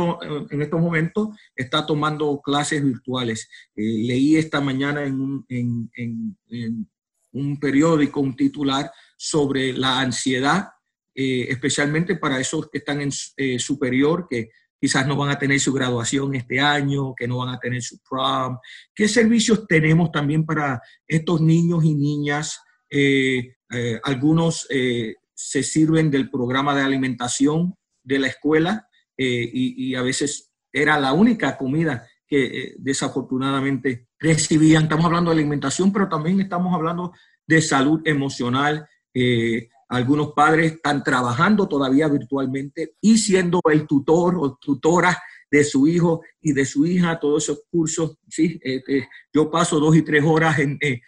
en 0.50 0.62
estos 0.62 0.80
momentos 0.80 1.30
está 1.54 1.86
tomando 1.86 2.40
clases 2.42 2.82
virtuales. 2.82 3.50
Eh, 3.76 3.82
leí 4.08 4.38
esta 4.38 4.62
mañana 4.62 5.04
en 5.04 5.20
un, 5.20 5.46
en, 5.50 6.88
un, 7.34 7.60
periódico 7.60 8.22
un 8.22 8.38
titular 8.38 8.90
sobre 9.18 9.74
la 9.74 10.00
ansiedad, 10.00 10.70
eh, 11.14 11.48
especialmente 11.50 12.16
para 12.16 12.40
esos 12.40 12.70
que 12.70 12.78
están 12.78 13.02
en 13.02 13.10
eh, 13.36 13.60
superior, 13.60 14.26
que 14.30 14.52
quizás 14.82 15.06
no 15.06 15.16
van 15.16 15.30
a 15.30 15.38
tener 15.38 15.60
su 15.60 15.72
graduación 15.72 16.34
este 16.34 16.60
año, 16.60 17.14
que 17.16 17.28
no 17.28 17.38
van 17.38 17.50
a 17.50 17.60
tener 17.60 17.84
su 17.84 18.00
prom. 18.00 18.58
¿Qué 18.96 19.08
servicios 19.08 19.68
tenemos 19.68 20.12
también 20.12 20.44
para 20.44 20.82
estos 21.08 21.40
niños 21.40 21.86
y 21.86 21.94
niñas? 21.94 22.60
Eh, 22.90 23.58
eh, 23.72 24.00
algunos 24.04 24.66
eh, 24.72 25.18
se 25.36 25.62
sirven 25.62 26.10
del 26.10 26.32
programa 26.32 26.76
de 26.76 26.82
alimentación 26.82 27.76
de 28.04 28.20
la 28.20 28.28
escuela 28.28 28.88
y, 29.16 29.94
a 29.94 30.02
veces 30.02 30.52
era 30.74 31.00
la 31.00 31.14
única 31.14 31.56
comida 31.56 32.08
que 32.28 32.74
desafortunadamente 32.80 34.08
recibían. 34.18 34.84
Estamos 34.84 35.06
hablando 35.06 35.30
de 35.30 35.38
alimentación, 35.38 35.94
pero 35.94 36.10
también 36.10 36.42
estamos 36.42 36.74
hablando 36.74 37.14
de 37.46 37.62
salud 37.62 38.02
emocional. 38.06 38.88
Algunos 39.92 40.32
padres 40.32 40.72
están 40.72 41.04
trabajando 41.04 41.68
todavía 41.68 42.08
virtualmente 42.08 42.96
y 43.02 43.18
siendo 43.18 43.60
el 43.70 43.86
tutor 43.86 44.38
o 44.40 44.56
tutora 44.56 45.22
de 45.52 45.66
su 45.66 45.86
hijo 45.86 46.22
y 46.42 46.54
de 46.54 46.66
su 46.66 46.86
hija, 46.86 47.20
todos 47.20 47.44
esos 47.44 47.64
cursos. 47.70 48.18
Sí, 48.30 48.58
este, 48.64 49.10
yo 49.34 49.52
paso 49.52 49.82
dos 49.82 49.94
y 49.98 50.02
tres 50.02 50.24
horas 50.26 50.60
en 50.60 50.78
eh, 50.82 51.02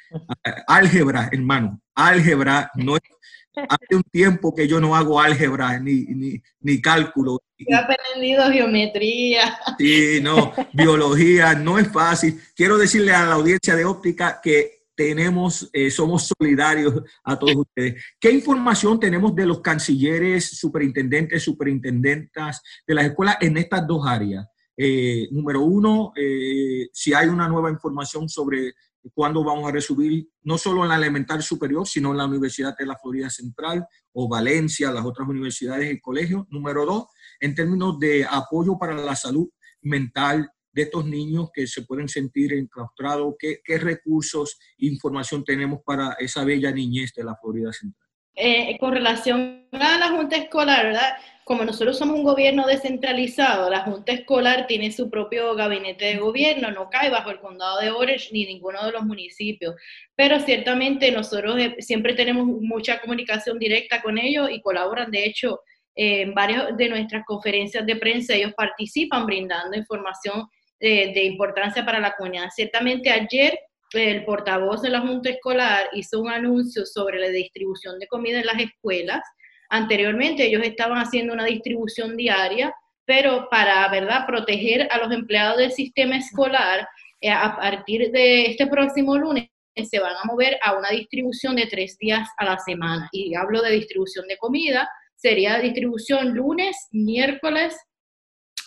álgebra, 0.68 1.30
hermano. 1.32 1.82
Álgebra, 1.96 2.70
no 2.76 2.96
hace 2.96 3.96
un 3.96 4.04
tiempo 4.04 4.54
que 4.54 4.68
yo 4.68 4.82
no 4.82 4.98
hago 4.98 5.18
álgebra 5.18 5.80
ni, 5.80 6.04
ni, 6.04 6.42
ni 6.60 6.82
cálculo. 6.82 7.42
He 7.58 7.74
aprendido 7.74 8.52
geometría. 8.52 9.58
Sí, 9.78 10.20
no, 10.22 10.52
biología, 10.74 11.54
no 11.54 11.80
es 11.80 11.88
fácil. 11.88 12.38
Quiero 12.54 12.78
decirle 12.78 13.14
a 13.14 13.26
la 13.26 13.36
audiencia 13.36 13.78
de 13.78 13.86
óptica 13.86 14.42
que 14.44 14.83
tenemos, 14.96 15.70
eh, 15.74 15.90
somos 15.90 16.32
solidarios 16.38 17.02
a 17.24 17.38
todos 17.38 17.56
ustedes. 17.56 18.04
¿Qué 18.20 18.32
información 18.32 19.00
tenemos 19.00 19.36
de 19.36 19.46
los 19.46 19.62
cancilleres, 19.62 20.58
superintendentes, 20.58 21.44
superintendentas 21.44 22.62
de 22.86 22.94
las 22.94 23.06
escuelas 23.06 23.38
en 23.42 23.58
estas 23.58 23.88
dos 23.88 24.06
áreas? 24.08 24.48
Eh, 24.76 25.28
número 25.32 25.62
uno, 25.62 26.14
eh, 26.16 26.88
si 26.92 27.14
hay 27.14 27.28
una 27.28 27.48
nueva 27.48 27.70
información 27.70 28.28
sobre 28.28 28.74
cuándo 29.14 29.44
vamos 29.44 29.68
a 29.68 29.72
recibir, 29.72 30.28
no 30.44 30.58
solo 30.58 30.84
en 30.84 30.90
la 30.90 30.96
elemental 30.96 31.44
superior, 31.44 31.86
sino 31.88 32.12
en 32.12 32.18
la 32.18 32.26
Universidad 32.26 32.76
de 32.78 32.86
la 32.86 32.98
Florida 32.98 33.30
Central 33.30 33.86
o 34.14 34.30
Valencia, 34.30 34.92
las 34.92 35.06
otras 35.06 35.28
universidades 35.28 35.92
y 35.94 36.00
colegios. 36.00 36.46
Número 36.50 36.86
dos, 36.86 37.06
en 37.40 37.54
términos 37.54 38.00
de 38.00 38.26
apoyo 38.26 38.78
para 38.78 38.96
la 38.96 39.16
salud 39.16 39.50
mental 39.82 40.50
de 40.74 40.82
estos 40.82 41.06
niños 41.06 41.50
que 41.54 41.68
se 41.68 41.84
pueden 41.84 42.10
sentir 42.10 42.54
enclaustrados? 42.54 43.36
¿Qué, 43.40 43.62
qué 43.64 43.78
recursos 43.78 44.58
e 44.78 44.88
información 44.88 45.44
tenemos 45.44 45.80
para 45.86 46.14
esa 46.20 46.44
bella 46.44 46.72
niñez 46.72 47.14
de 47.14 47.24
la 47.24 47.36
Florida 47.36 47.72
Central? 47.72 48.04
Eh, 48.36 48.78
con 48.80 48.94
relación 48.94 49.68
a 49.72 49.98
la 50.00 50.10
Junta 50.10 50.38
Escolar, 50.38 50.88
¿verdad? 50.88 51.18
Como 51.44 51.66
nosotros 51.66 52.00
somos 52.00 52.18
un 52.18 52.24
gobierno 52.24 52.66
descentralizado, 52.66 53.70
la 53.70 53.82
Junta 53.82 54.12
Escolar 54.12 54.66
tiene 54.66 54.92
su 54.92 55.12
propio 55.12 55.54
gabinete 55.54 56.06
de 56.06 56.18
gobierno, 56.18 56.72
no 56.72 56.90
cae 56.90 57.12
bajo 57.12 57.30
el 57.30 57.40
condado 57.40 57.80
de 57.80 57.92
Orange 57.92 58.30
ni 58.32 58.46
ninguno 58.46 58.84
de 58.86 58.92
los 58.92 59.04
municipios, 59.04 59.76
pero 60.16 60.40
ciertamente 60.40 61.12
nosotros 61.12 61.60
eh, 61.60 61.76
siempre 61.80 62.16
tenemos 62.16 62.48
mucha 62.48 63.00
comunicación 63.02 63.60
directa 63.60 64.02
con 64.02 64.18
ellos 64.18 64.50
y 64.50 64.62
colaboran, 64.62 65.12
de 65.12 65.26
hecho, 65.26 65.60
en 65.96 66.34
varias 66.34 66.76
de 66.76 66.90
nuestras 66.90 67.24
conferencias 67.26 67.86
de 67.86 67.96
prensa, 67.98 68.34
ellos 68.34 68.54
participan 68.58 69.28
brindando 69.28 69.78
información 69.78 70.48
de, 70.84 71.24
importancia 71.24 71.86
para 71.86 72.00
la 72.00 72.16
comunidad. 72.16 72.50
Ciertamente 72.54 73.10
ayer 73.10 73.58
el 73.94 74.26
portavoz 74.26 74.82
de 74.82 74.90
la 74.90 75.02
Junta 75.02 75.30
Escolar 75.30 75.88
hizo 75.94 76.20
un 76.20 76.30
anuncio 76.30 76.86
sobre 76.86 77.20
la 77.20 77.30
distribución 77.30 78.00
de 78.00 78.08
comida 78.08 78.40
en 78.40 78.48
las 78.48 78.60
escuelas. 78.60 79.22
Anteriormente 79.70 80.46
ellos 80.46 80.64
estaban 80.64 80.98
haciendo 80.98 81.34
una 81.34 81.46
distribución 81.46 82.18
diaria, 82.18 82.74
pero 83.06 83.48
para 83.50 83.88
¿verdad? 83.90 84.26
proteger 84.26 84.88
a 84.92 84.98
los 84.98 85.12
empleados 85.12 85.58
del 85.58 85.72
sistema 85.72 86.18
escolar, 86.18 86.88
eh, 87.22 87.30
a 87.30 87.56
partir 87.56 88.12
de 88.12 88.48
este 88.48 88.68
próximo 88.68 89.18
lunes 89.18 89.48
se 89.76 90.00
van 90.00 90.16
a 90.16 90.26
mover 90.26 90.58
a 90.64 90.78
una 90.78 90.90
distribución 90.90 91.56
de 91.56 91.68
tres 91.68 91.98
días 91.98 92.28
a 92.38 92.46
la 92.46 92.58
semana. 92.60 93.10
Y 93.12 93.36
hablo 93.36 93.62
de 93.62 93.72
distribución 93.72 94.28
de 94.28 94.38
comida, 94.38 94.90
sería 95.16 95.60
distribución 95.60 96.34
lunes, 96.34 96.76
miércoles 96.92 97.76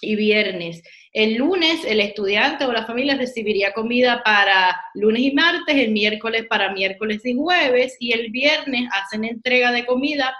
y 0.00 0.16
viernes. 0.16 0.82
El 1.12 1.36
lunes 1.36 1.84
el 1.84 2.00
estudiante 2.00 2.64
o 2.64 2.72
la 2.72 2.86
familia 2.86 3.16
recibiría 3.16 3.72
comida 3.72 4.22
para 4.22 4.78
lunes 4.94 5.22
y 5.22 5.32
martes, 5.32 5.76
el 5.76 5.92
miércoles 5.92 6.46
para 6.48 6.72
miércoles 6.72 7.24
y 7.24 7.34
jueves 7.34 7.96
y 8.00 8.12
el 8.12 8.30
viernes 8.30 8.88
hacen 8.92 9.24
entrega 9.24 9.72
de 9.72 9.86
comida 9.86 10.36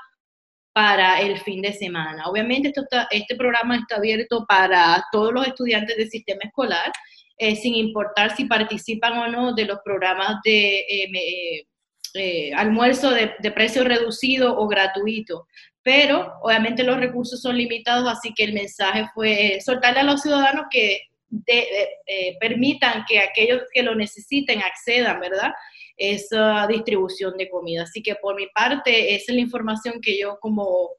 para 0.72 1.20
el 1.20 1.38
fin 1.38 1.62
de 1.62 1.72
semana. 1.72 2.26
Obviamente 2.26 2.68
esto 2.68 2.82
este 3.10 3.36
programa 3.36 3.76
está 3.76 3.96
abierto 3.96 4.44
para 4.46 5.02
todos 5.10 5.32
los 5.32 5.46
estudiantes 5.46 5.96
del 5.96 6.10
sistema 6.10 6.40
escolar, 6.44 6.92
eh, 7.38 7.56
sin 7.56 7.74
importar 7.74 8.36
si 8.36 8.44
participan 8.44 9.14
o 9.18 9.28
no 9.28 9.54
de 9.54 9.64
los 9.64 9.78
programas 9.82 10.36
de 10.44 10.80
eh, 10.80 11.66
eh, 12.14 12.52
almuerzo 12.54 13.10
de 13.10 13.50
precio 13.52 13.84
reducido 13.84 14.58
o 14.58 14.68
gratuito 14.68 15.46
pero 15.86 16.32
obviamente 16.42 16.82
los 16.82 16.96
recursos 16.96 17.40
son 17.40 17.56
limitados, 17.56 18.08
así 18.08 18.34
que 18.34 18.42
el 18.42 18.54
mensaje 18.54 19.06
fue 19.14 19.60
soltarle 19.64 20.00
a 20.00 20.02
los 20.02 20.20
ciudadanos 20.20 20.66
que 20.68 20.98
eh, 21.46 22.36
permitan 22.40 23.04
que 23.08 23.20
aquellos 23.20 23.62
que 23.72 23.84
lo 23.84 23.94
necesiten 23.94 24.62
accedan, 24.62 25.20
¿verdad? 25.20 25.52
Esa 25.96 26.66
distribución 26.66 27.36
de 27.36 27.48
comida. 27.48 27.84
Así 27.84 28.02
que 28.02 28.16
por 28.16 28.34
mi 28.34 28.48
parte, 28.48 29.14
esa 29.14 29.30
es 29.30 29.36
la 29.36 29.42
información 29.42 30.00
que 30.02 30.18
yo 30.18 30.38
como, 30.40 30.90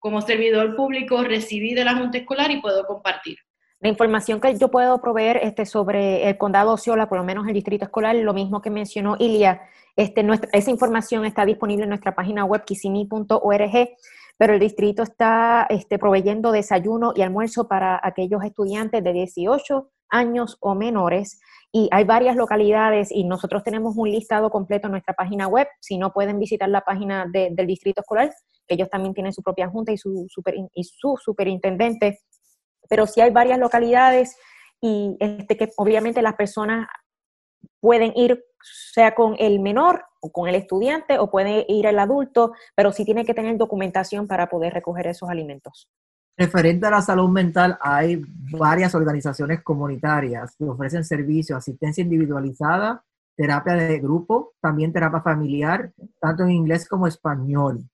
como 0.00 0.20
servidor 0.20 0.74
público 0.74 1.22
recibí 1.22 1.72
de 1.72 1.84
la 1.84 1.94
Junta 1.94 2.18
Escolar 2.18 2.50
y 2.50 2.60
puedo 2.60 2.84
compartir. 2.84 3.38
La 3.78 3.90
información 3.90 4.40
que 4.40 4.58
yo 4.58 4.72
puedo 4.72 5.00
proveer 5.00 5.36
este, 5.36 5.66
sobre 5.66 6.28
el 6.28 6.36
condado 6.36 6.72
Osceola, 6.72 7.08
por 7.08 7.18
lo 7.18 7.24
menos 7.24 7.46
el 7.46 7.54
distrito 7.54 7.84
escolar, 7.84 8.16
lo 8.16 8.34
mismo 8.34 8.60
que 8.60 8.70
mencionó 8.70 9.16
Ilia, 9.20 9.62
este, 9.94 10.26
esa 10.52 10.70
información 10.70 11.24
está 11.26 11.46
disponible 11.46 11.84
en 11.84 11.90
nuestra 11.90 12.16
página 12.16 12.44
web 12.44 12.64
kisimi.org 12.64 13.88
pero 14.36 14.54
el 14.54 14.60
distrito 14.60 15.02
está 15.02 15.66
este, 15.68 15.98
proveyendo 15.98 16.52
desayuno 16.52 17.12
y 17.14 17.22
almuerzo 17.22 17.68
para 17.68 18.00
aquellos 18.02 18.42
estudiantes 18.44 19.02
de 19.02 19.12
18 19.12 19.90
años 20.08 20.56
o 20.60 20.74
menores. 20.74 21.40
Y 21.72 21.88
hay 21.90 22.04
varias 22.04 22.36
localidades 22.36 23.10
y 23.10 23.24
nosotros 23.24 23.62
tenemos 23.64 23.94
un 23.96 24.10
listado 24.10 24.50
completo 24.50 24.88
en 24.88 24.92
nuestra 24.92 25.14
página 25.14 25.48
web. 25.48 25.66
Si 25.80 25.96
no 25.96 26.12
pueden 26.12 26.38
visitar 26.38 26.68
la 26.68 26.82
página 26.82 27.26
del 27.32 27.66
distrito 27.66 28.02
escolar, 28.02 28.30
que 28.66 28.74
ellos 28.74 28.90
también 28.90 29.14
tienen 29.14 29.32
su 29.32 29.42
propia 29.42 29.68
junta 29.68 29.92
y 29.92 29.96
su, 29.96 30.26
super, 30.28 30.54
y 30.74 30.84
su 30.84 31.16
superintendente. 31.18 32.20
Pero 32.88 33.06
sí 33.06 33.20
hay 33.20 33.30
varias 33.30 33.58
localidades 33.58 34.36
y 34.80 35.16
este, 35.20 35.56
que 35.56 35.70
obviamente 35.76 36.20
las 36.20 36.34
personas 36.34 36.88
pueden 37.80 38.12
ir 38.16 38.44
sea 38.62 39.14
con 39.14 39.36
el 39.38 39.60
menor 39.60 40.04
o 40.20 40.30
con 40.30 40.48
el 40.48 40.54
estudiante 40.54 41.18
o 41.18 41.30
puede 41.30 41.66
ir 41.68 41.86
el 41.86 41.98
adulto, 41.98 42.52
pero 42.74 42.92
sí 42.92 43.04
tiene 43.04 43.24
que 43.24 43.34
tener 43.34 43.56
documentación 43.56 44.26
para 44.26 44.48
poder 44.48 44.72
recoger 44.72 45.06
esos 45.08 45.28
alimentos. 45.28 45.88
Referente 46.36 46.86
a 46.86 46.90
la 46.90 47.02
salud 47.02 47.28
mental, 47.28 47.78
hay 47.80 48.22
varias 48.50 48.94
organizaciones 48.94 49.62
comunitarias 49.62 50.56
que 50.56 50.64
ofrecen 50.64 51.04
servicios, 51.04 51.58
asistencia 51.58 52.02
individualizada, 52.02 53.04
terapia 53.36 53.74
de 53.74 53.98
grupo, 53.98 54.54
también 54.60 54.92
terapia 54.92 55.20
familiar, 55.20 55.92
tanto 56.20 56.44
en 56.44 56.52
inglés 56.52 56.88
como 56.88 57.06
español. 57.06 57.84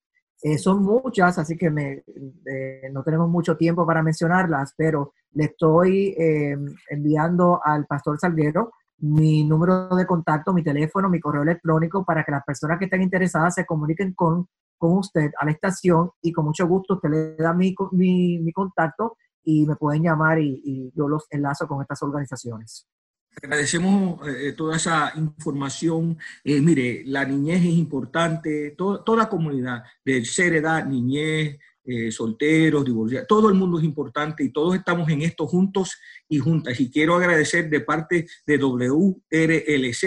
Eh, 0.41 0.57
son 0.57 0.85
muchas, 0.85 1.37
así 1.39 1.57
que 1.57 1.69
me, 1.69 2.05
eh, 2.47 2.89
no 2.93 3.03
tenemos 3.03 3.29
mucho 3.29 3.57
tiempo 3.57 3.85
para 3.85 4.03
mencionarlas, 4.03 4.73
pero 4.77 5.14
le 5.33 5.45
estoy 5.45 6.14
eh, 6.16 6.57
enviando 6.91 7.61
al 7.64 7.87
pastor 7.87 8.19
Salguero 8.21 8.73
mi 8.99 9.45
número 9.45 9.89
de 9.95 10.07
contacto, 10.07 10.53
mi 10.53 10.63
teléfono, 10.63 11.09
mi 11.09 11.21
correo 11.21 11.43
electrónico 11.43 12.05
para 12.05 12.25
que 12.25 12.33
las 12.33 12.45
personas 12.45 12.79
que 12.79 12.87
estén 12.87 13.03
interesadas 13.03 13.55
se 13.55 13.67
comuniquen 13.67 14.13
con, 14.15 14.49
con 14.77 14.99
usted 14.99 15.31
a 15.39 15.45
la 15.45 15.53
estación 15.53 16.11
y 16.23 16.33
con 16.33 16.47
mucho 16.47 16.67
gusto 16.67 16.95
usted 16.95 17.11
le 17.11 17.37
da 17.37 17.53
mi, 17.53 17.75
mi, 17.93 18.39
mi 18.39 18.53
contacto 18.53 19.17
y 19.45 19.67
me 19.67 19.77
pueden 19.77 20.03
llamar 20.03 20.41
y, 20.41 20.61
y, 20.65 20.93
yo 20.95 21.09
los 21.09 21.27
enlazo 21.31 21.67
con 21.67 21.81
estas 21.81 22.03
organizaciones. 22.03 22.87
Agradecemos 23.41 24.27
eh, 24.29 24.53
toda 24.53 24.77
esa 24.77 25.13
información. 25.17 26.19
Eh, 26.43 26.61
mire, 26.61 27.03
la 27.07 27.25
niñez 27.25 27.61
es 27.61 27.75
importante, 27.75 28.75
to 28.77 29.01
toda 29.01 29.29
comunidad, 29.29 29.85
de 30.05 30.25
ser 30.25 30.55
edad, 30.55 30.85
niñez, 30.85 31.57
eh, 31.91 32.12
solteros, 32.12 32.84
divorciados, 32.84 33.26
todo 33.26 33.49
el 33.49 33.55
mundo 33.55 33.78
es 33.78 33.84
importante 33.84 34.45
y 34.45 34.53
todos 34.53 34.76
estamos 34.76 35.09
en 35.09 35.22
esto 35.22 35.47
juntos 35.47 35.97
y 36.28 36.39
juntas. 36.39 36.78
Y 36.78 36.91
quiero 36.91 37.14
agradecer 37.14 37.70
de 37.70 37.80
parte 37.80 38.26
de 38.47 38.59
WRLZ, 38.59 40.05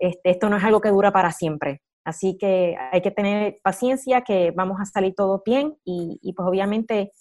Este, 0.04 0.32
esto 0.32 0.50
no 0.50 0.58
es 0.58 0.64
algo 0.66 0.82
que 0.82 0.90
dura 0.90 1.14
para 1.14 1.32
siempre. 1.32 1.82
Así 2.04 2.38
que 2.38 2.76
hay 2.92 3.02
que 3.02 3.12
tener 3.12 3.60
paciencia, 3.64 4.20
que 4.22 4.52
vamos 4.52 4.82
a 4.82 4.86
salir 4.86 5.14
todo 5.16 5.42
bien 5.46 5.78
y, 5.86 6.34
pues 6.36 6.46
obviamente 6.46 7.14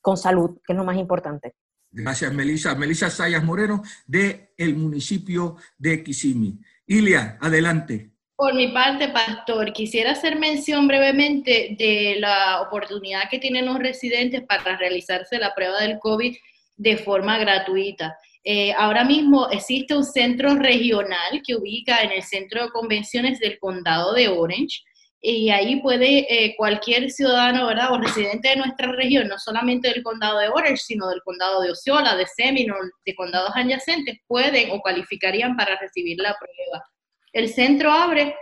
con 0.00 0.16
salud, 0.16 0.58
que 0.66 0.72
es 0.72 0.76
lo 0.78 0.84
más 0.84 0.96
importante. 0.96 1.52
Gracias, 1.90 2.32
Melissa. 2.32 2.74
Melissa 2.74 3.10
Sayas 3.10 3.44
Moreno, 3.44 3.82
de 4.06 4.54
el 4.56 4.76
municipio 4.76 5.56
de 5.76 6.02
Kissimmee. 6.02 6.58
Ilia, 6.86 7.36
adelante. 7.38 8.12
Por 8.34 8.54
mi 8.54 8.68
parte, 8.68 9.08
Pastor, 9.08 9.74
quisiera 9.74 10.12
hacer 10.12 10.38
mención 10.38 10.88
brevemente 10.88 11.76
de 11.78 12.16
la 12.18 12.62
oportunidad 12.62 13.28
que 13.30 13.40
tienen 13.40 13.66
los 13.66 13.78
residentes 13.78 14.42
para 14.48 14.78
realizarse 14.78 15.38
la 15.38 15.54
prueba 15.54 15.82
del 15.82 15.98
COVID 15.98 16.34
de 16.78 16.96
forma 16.96 17.38
gratuita. 17.38 18.16
Eh, 18.44 18.72
ahora 18.72 19.04
mismo 19.04 19.48
existe 19.50 19.94
un 19.94 20.04
centro 20.04 20.54
regional 20.56 21.42
que 21.46 21.54
ubica 21.54 22.02
en 22.02 22.10
el 22.10 22.22
centro 22.22 22.64
de 22.64 22.70
convenciones 22.70 23.38
del 23.38 23.58
condado 23.60 24.14
de 24.14 24.28
Orange 24.28 24.80
y 25.24 25.50
ahí 25.50 25.80
puede 25.80 26.26
eh, 26.28 26.56
cualquier 26.56 27.08
ciudadano 27.12 27.66
¿verdad? 27.66 27.92
o 27.92 27.98
residente 27.98 28.48
de 28.48 28.56
nuestra 28.56 28.90
región, 28.90 29.28
no 29.28 29.38
solamente 29.38 29.88
del 29.88 30.02
condado 30.02 30.40
de 30.40 30.48
Orange, 30.48 30.82
sino 30.84 31.08
del 31.08 31.22
condado 31.22 31.60
de 31.60 31.70
Osceola, 31.70 32.16
de 32.16 32.26
Seminole, 32.26 32.90
de 33.06 33.14
condados 33.14 33.52
adyacentes, 33.54 34.18
pueden 34.26 34.72
o 34.72 34.80
cualificarían 34.80 35.56
para 35.56 35.78
recibir 35.78 36.18
la 36.18 36.34
prueba. 36.36 36.84
El 37.32 37.48
centro 37.48 37.92
abre 37.92 38.34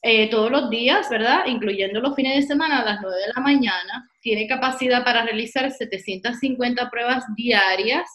eh, 0.00 0.30
todos 0.30 0.50
los 0.50 0.70
días, 0.70 1.10
¿verdad? 1.10 1.44
Incluyendo 1.46 2.00
los 2.00 2.14
fines 2.14 2.36
de 2.36 2.46
semana 2.46 2.80
a 2.80 2.84
las 2.84 3.02
9 3.02 3.16
de 3.18 3.32
la 3.34 3.42
mañana. 3.42 4.08
Tiene 4.22 4.46
capacidad 4.46 5.04
para 5.04 5.24
realizar 5.24 5.70
750 5.70 6.88
pruebas 6.88 7.24
diarias 7.36 8.08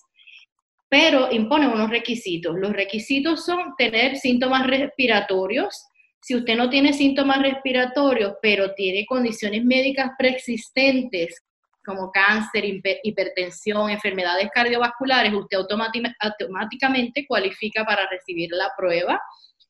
pero 0.90 1.32
impone 1.32 1.68
unos 1.68 1.90
requisitos. 1.90 2.56
Los 2.58 2.74
requisitos 2.74 3.46
son 3.46 3.76
tener 3.78 4.18
síntomas 4.18 4.66
respiratorios. 4.66 5.86
Si 6.20 6.36
usted 6.36 6.58
no 6.58 6.70
tiene 6.70 6.94
síntomas 6.94 7.42
respiratorios, 7.42 8.34
pero 8.42 8.74
tiene 8.74 9.06
condiciones 9.06 9.64
médicas 9.64 10.12
preexistentes 10.18 11.44
como 11.86 12.12
cáncer, 12.12 12.66
hipertensión, 13.04 13.90
enfermedades 13.90 14.50
cardiovasculares, 14.54 15.34
usted 15.34 15.58
automáticamente 15.58 17.26
cualifica 17.28 17.86
para 17.86 18.08
recibir 18.10 18.50
la 18.52 18.70
prueba. 18.78 19.20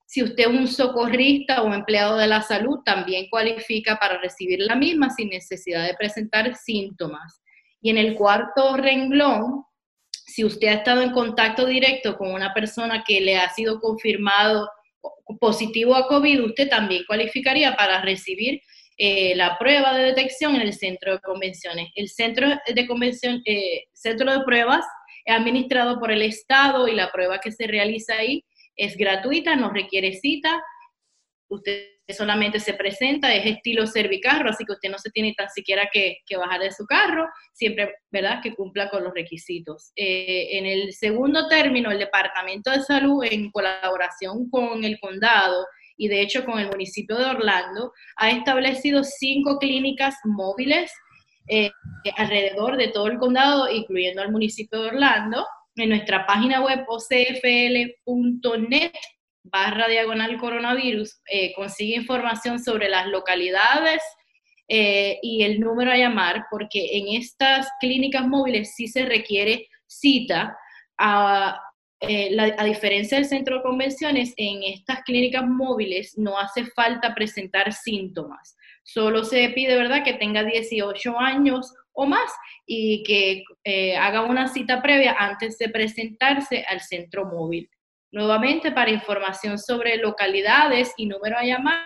Si 0.06 0.24
usted 0.24 0.46
es 0.46 0.48
un 0.48 0.68
socorrista 0.68 1.62
o 1.62 1.74
empleado 1.74 2.18
de 2.18 2.28
la 2.28 2.42
salud, 2.42 2.80
también 2.84 3.30
cualifica 3.30 3.98
para 3.98 4.18
recibir 4.18 4.60
la 4.60 4.76
misma 4.76 5.12
sin 5.12 5.30
necesidad 5.30 5.86
de 5.86 5.94
presentar 5.94 6.56
síntomas. 6.56 7.42
Y 7.80 7.92
en 7.92 7.98
el 7.98 8.16
cuarto 8.16 8.76
renglón 8.76 9.64
si 10.30 10.46
usted 10.46 10.68
ha 10.68 10.74
estado 10.74 11.02
en 11.02 11.12
contacto 11.12 11.66
directo 11.66 12.18
con 12.18 12.32
una 12.32 12.54
persona 12.54 13.04
que 13.06 13.20
le 13.22 13.38
ha 13.38 13.50
sido 13.50 13.80
confirmado 13.80 14.70
positivo 15.40 15.96
a 15.96 16.08
COVID, 16.08 16.44
usted 16.44 16.70
también 16.70 17.04
cualificaría 17.08 17.76
para 17.76 18.02
recibir 18.02 18.62
eh, 18.98 19.36
la 19.36 19.58
prueba 19.58 19.98
de 19.98 20.06
detección 20.06 20.56
en 20.56 20.62
el 20.62 20.74
centro 20.74 21.14
de 21.14 21.20
convenciones. 21.20 21.90
El 21.96 22.10
centro 22.10 22.48
de 22.68 22.88
convención, 22.88 23.42
eh, 23.46 23.86
centro 23.94 24.32
de 24.32 24.44
pruebas 24.44 24.86
es 25.26 25.36
administrado 25.36 26.00
por 26.00 26.12
el 26.12 26.22
Estado 26.22 26.88
y 26.88 26.96
la 26.96 27.12
prueba 27.12 27.40
que 27.40 27.52
se 27.52 27.68
realiza 27.68 28.16
ahí 28.16 28.44
es 28.76 28.98
gratuita, 28.98 29.56
no 29.56 29.72
requiere 29.72 30.14
cita 30.14 30.62
usted 31.50 31.99
solamente 32.14 32.60
se 32.60 32.74
presenta, 32.74 33.34
es 33.34 33.46
estilo 33.46 33.86
servicarro, 33.86 34.50
así 34.50 34.66
que 34.66 34.74
usted 34.74 34.90
no 34.90 34.98
se 34.98 35.12
tiene 35.12 35.34
tan 35.38 35.50
siquiera 35.50 35.90
que, 35.92 36.18
bajar 36.38 36.62
de 36.62 36.72
su 36.72 36.86
carro, 36.86 37.28
siempre, 37.54 37.96
¿verdad?, 38.12 38.42
que 38.42 38.56
cumpla 38.56 38.90
con 38.90 39.04
los 39.04 39.14
requisitos. 39.14 39.92
Eh, 39.96 40.58
en 40.58 40.66
el 40.66 40.94
segundo 40.94 41.48
término, 41.48 41.92
el 41.92 42.00
Departamento 42.00 42.72
de 42.72 42.82
Salud, 42.82 43.24
en 43.24 43.52
colaboración 43.52 44.50
con 44.50 44.84
el 44.84 45.00
condado 45.00 45.66
y 45.98 46.08
de 46.08 46.22
hecho 46.22 46.46
con 46.46 46.60
el 46.60 46.70
municipio 46.70 47.18
de 47.18 47.26
Orlando, 47.26 47.92
ha 48.16 48.32
establecido 48.32 49.04
cinco 49.04 49.58
clínicas 49.58 50.16
móviles 50.24 50.92
eh, 51.50 51.72
alrededor 52.16 52.78
de 52.78 52.88
todo 52.90 53.08
el 53.08 53.18
condado, 53.18 53.70
incluyendo 53.70 54.22
al 54.22 54.32
municipio 54.32 54.82
de 54.82 54.88
Orlando. 54.90 55.46
En 55.76 55.90
nuestra 55.90 56.26
página 56.26 56.62
web 56.62 56.86
ocfl.net 56.88 58.02
barra 59.44 59.88
diagonal 59.88 60.38
coronavirus 60.38 61.22
eh, 61.32 61.54
consigue 61.54 61.96
información 61.96 62.60
sobre 62.60 62.90
las 62.90 63.08
localidades 63.08 64.02
eh, 64.68 65.20
y 65.22 65.44
el 65.44 65.60
número 65.60 65.92
a 65.92 65.98
llamar, 65.98 66.46
porque 66.52 66.98
en 66.98 67.16
estas 67.20 67.68
clínicas 67.80 68.28
móviles 68.28 68.76
sí 68.76 68.88
se 68.88 69.06
requiere 69.06 69.68
cita. 69.88 70.56
A, 70.98 71.60
eh, 72.02 72.38
a 72.58 72.64
diferencia 72.66 73.18
del 73.18 73.26
centro 73.26 73.58
de 73.58 73.64
convenciones, 73.64 74.34
en 74.38 74.64
estas 74.64 75.02
clínicas 75.04 75.46
móviles 75.46 76.18
no 76.18 76.38
hace 76.38 76.66
falta 76.66 77.16
presentar 77.16 77.74
síntomas. 77.74 78.56
Solo 78.84 79.24
se 79.24 79.50
pide, 79.50 79.76
¿verdad?, 79.76 80.04
que 80.04 80.14
tenga 80.14 80.44
18 80.44 81.18
años 81.18 81.74
o 81.94 82.06
más 82.06 82.32
y 82.66 83.04
que 83.04 83.44
haga 83.98 84.24
una 84.24 84.48
cita 84.48 84.82
previa 84.82 85.16
antes 85.18 85.58
de 85.58 85.70
presentarse 85.70 86.66
al 86.70 86.82
centro 86.82 87.26
móvil. 87.26 87.70
Nuevamente, 88.12 88.72
para 88.72 88.90
información 88.90 89.60
sobre 89.60 89.98
localidades 89.98 90.94
y 90.98 91.06
número 91.06 91.38
a 91.38 91.44
llamar, 91.44 91.86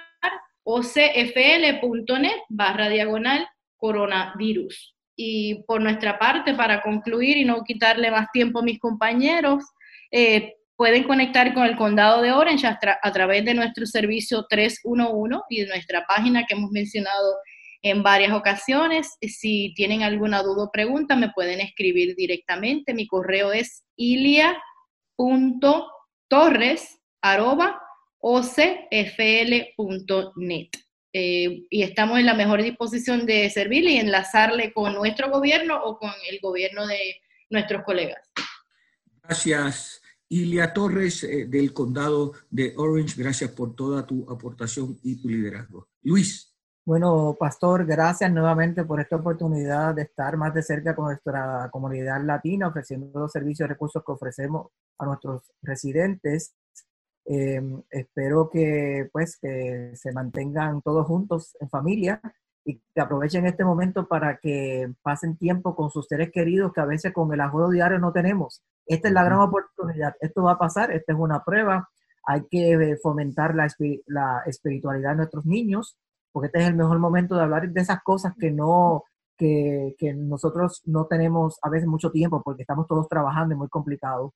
ocfl.net 0.64 2.38
barra 2.50 2.88
diagonal 2.88 3.48
coronavirus. 3.76 4.96
Y 5.18 5.64
por 5.66 5.82
nuestra 5.82 6.18
parte, 6.18 6.54
para 6.54 6.82
concluir 6.82 7.38
y 7.38 7.46
no 7.46 7.64
quitarle 7.64 8.10
más 8.10 8.28
tiempo 8.32 8.60
a 8.60 8.64
mis 8.64 8.80
compañeros, 8.80 9.64
eh, 10.12 10.54
pueden 10.78 11.04
conectar 11.04 11.54
con 11.54 11.66
el 11.66 11.76
condado 11.76 12.22
de 12.22 12.32
Orange 12.32 12.68
a, 12.68 12.80
a, 13.02 13.12
través 13.12 13.44
de 13.44 13.54
nuestro 13.54 13.86
servicio 13.86 14.46
311 14.50 15.42
y 15.50 15.62
de 15.62 15.68
nuestra 15.68 16.06
página 16.08 16.46
que 16.48 16.56
hemos 16.56 16.72
mencionado 16.72 17.36
en 17.82 18.02
varias 18.02 18.32
ocasiones. 18.32 19.18
Si 19.22 19.74
tienen 19.76 20.04
alguna 20.04 20.42
duda 20.42 20.64
o 20.64 20.72
pregunta, 20.72 21.18
me 21.18 21.32
pueden 21.32 21.60
escribir 21.60 22.16
directamente. 22.16 22.94
Mi 22.94 23.06
correo 23.08 23.52
es 23.52 23.84
ilia.com 23.98 25.84
torres 26.34 27.00
eh, 31.16 31.64
y 31.70 31.84
estamos 31.84 32.18
en 32.18 32.26
la 32.26 32.34
mejor 32.34 32.64
disposición 32.64 33.28
de 33.28 33.52
servirle 33.52 33.92
y 33.92 33.98
enlazarle 33.98 34.74
con 34.74 34.96
nuestro 34.96 35.30
gobierno 35.30 35.80
o 35.84 36.00
con 36.00 36.10
el 36.28 36.40
gobierno 36.40 36.88
de 36.88 37.22
nuestros 37.52 37.84
colegas. 37.84 38.18
Gracias, 39.22 40.02
Ilia 40.28 40.74
Torres, 40.74 41.24
eh, 41.24 41.46
del 41.46 41.72
condado 41.72 42.34
de 42.50 42.74
Orange. 42.78 43.14
Gracias 43.16 43.52
por 43.52 43.76
toda 43.76 44.08
tu 44.08 44.28
aportación 44.28 45.00
y 45.04 45.22
tu 45.22 45.30
liderazgo. 45.30 45.88
Luis. 46.02 46.53
Bueno, 46.86 47.38
Pastor, 47.40 47.86
gracias 47.86 48.30
nuevamente 48.30 48.84
por 48.84 49.00
esta 49.00 49.16
oportunidad 49.16 49.96
de 49.96 50.02
estar 50.02 50.36
más 50.36 50.54
de 50.54 50.62
cerca 50.62 50.94
con 50.94 51.06
nuestra 51.06 51.70
comunidad 51.72 52.22
latina, 52.22 52.68
ofreciendo 52.68 53.22
los 53.22 53.32
servicios 53.32 53.68
y 53.68 53.70
recursos 53.70 54.04
que 54.06 54.12
ofrecemos 54.12 54.68
a 54.98 55.06
nuestros 55.06 55.44
residentes. 55.62 56.54
Em, 57.26 57.82
espero 57.90 58.50
que, 58.50 59.10
pues, 59.14 59.38
que 59.38 59.94
se 59.96 60.12
mantengan 60.12 60.82
todos 60.82 61.08
juntos 61.08 61.56
en 61.62 61.70
familia 61.70 62.20
y 62.66 62.82
que 62.94 63.02
aprovechen 63.02 63.46
este 63.46 63.64
momento 63.64 64.06
para 64.06 64.38
que 64.38 64.94
pasen 65.02 65.38
tiempo 65.38 65.76
con 65.78 65.90
sus 65.90 66.06
seres 66.08 66.32
queridos 66.32 66.74
que 66.74 66.82
a 66.82 66.86
veces 66.86 67.14
con 67.14 67.34
el 67.34 67.40
ajudo 67.40 67.70
diario 67.70 68.00
no 68.00 68.12
tenemos. 68.12 68.62
Esta 68.86 69.08
es 69.08 69.14
la 69.14 69.24
gran 69.24 69.40
oportunidad. 69.40 70.16
Esto 70.20 70.44
va 70.44 70.54
a 70.54 70.60
pasar, 70.60 70.92
esta 70.92 71.14
es 71.14 71.20
una 71.20 71.44
prueba. 71.46 71.90
Hay 72.26 72.46
que 72.50 72.98
fomentar 73.02 73.56
la, 73.56 73.68
la 74.08 74.44
espiritualidad 74.46 75.12
de 75.12 75.18
nuestros 75.18 75.46
niños 75.46 75.98
porque 76.34 76.48
este 76.48 76.60
es 76.60 76.68
el 76.68 76.76
mejor 76.76 77.00
momento 77.00 77.36
de 77.36 77.44
hablar 77.44 77.70
de 77.70 77.82
esas 77.82 78.04
cosas 78.04 78.34
que 78.38 78.52
no, 78.52 79.04
que, 79.38 79.96
que 79.98 80.14
nosotros 80.14 80.82
no 80.86 81.06
tenemos 81.06 81.60
a 81.62 81.70
veces 81.70 81.88
mucho 81.88 82.12
tiempo 82.12 82.42
porque 82.44 82.64
estamos 82.64 82.88
todos 82.88 83.08
trabajando 83.08 83.54
y 83.54 83.58
muy 83.58 83.70
complicado 83.70 84.34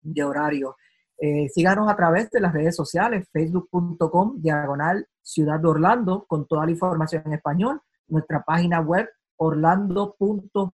de 0.00 0.24
horario. 0.24 0.76
Eh, 1.18 1.48
síganos 1.48 1.88
a 1.88 1.96
través 1.96 2.30
de 2.30 2.40
las 2.40 2.52
redes 2.52 2.74
sociales, 2.74 3.28
facebook.com, 3.32 4.40
diagonal 4.40 5.06
Ciudad 5.22 5.60
de 5.60 5.68
Orlando, 5.68 6.24
con 6.26 6.46
toda 6.46 6.64
la 6.66 6.72
información 6.72 7.22
en 7.26 7.34
español, 7.34 7.80
nuestra 8.08 8.42
página 8.42 8.80
web 8.80 9.08
orlando.gov, 9.36 10.72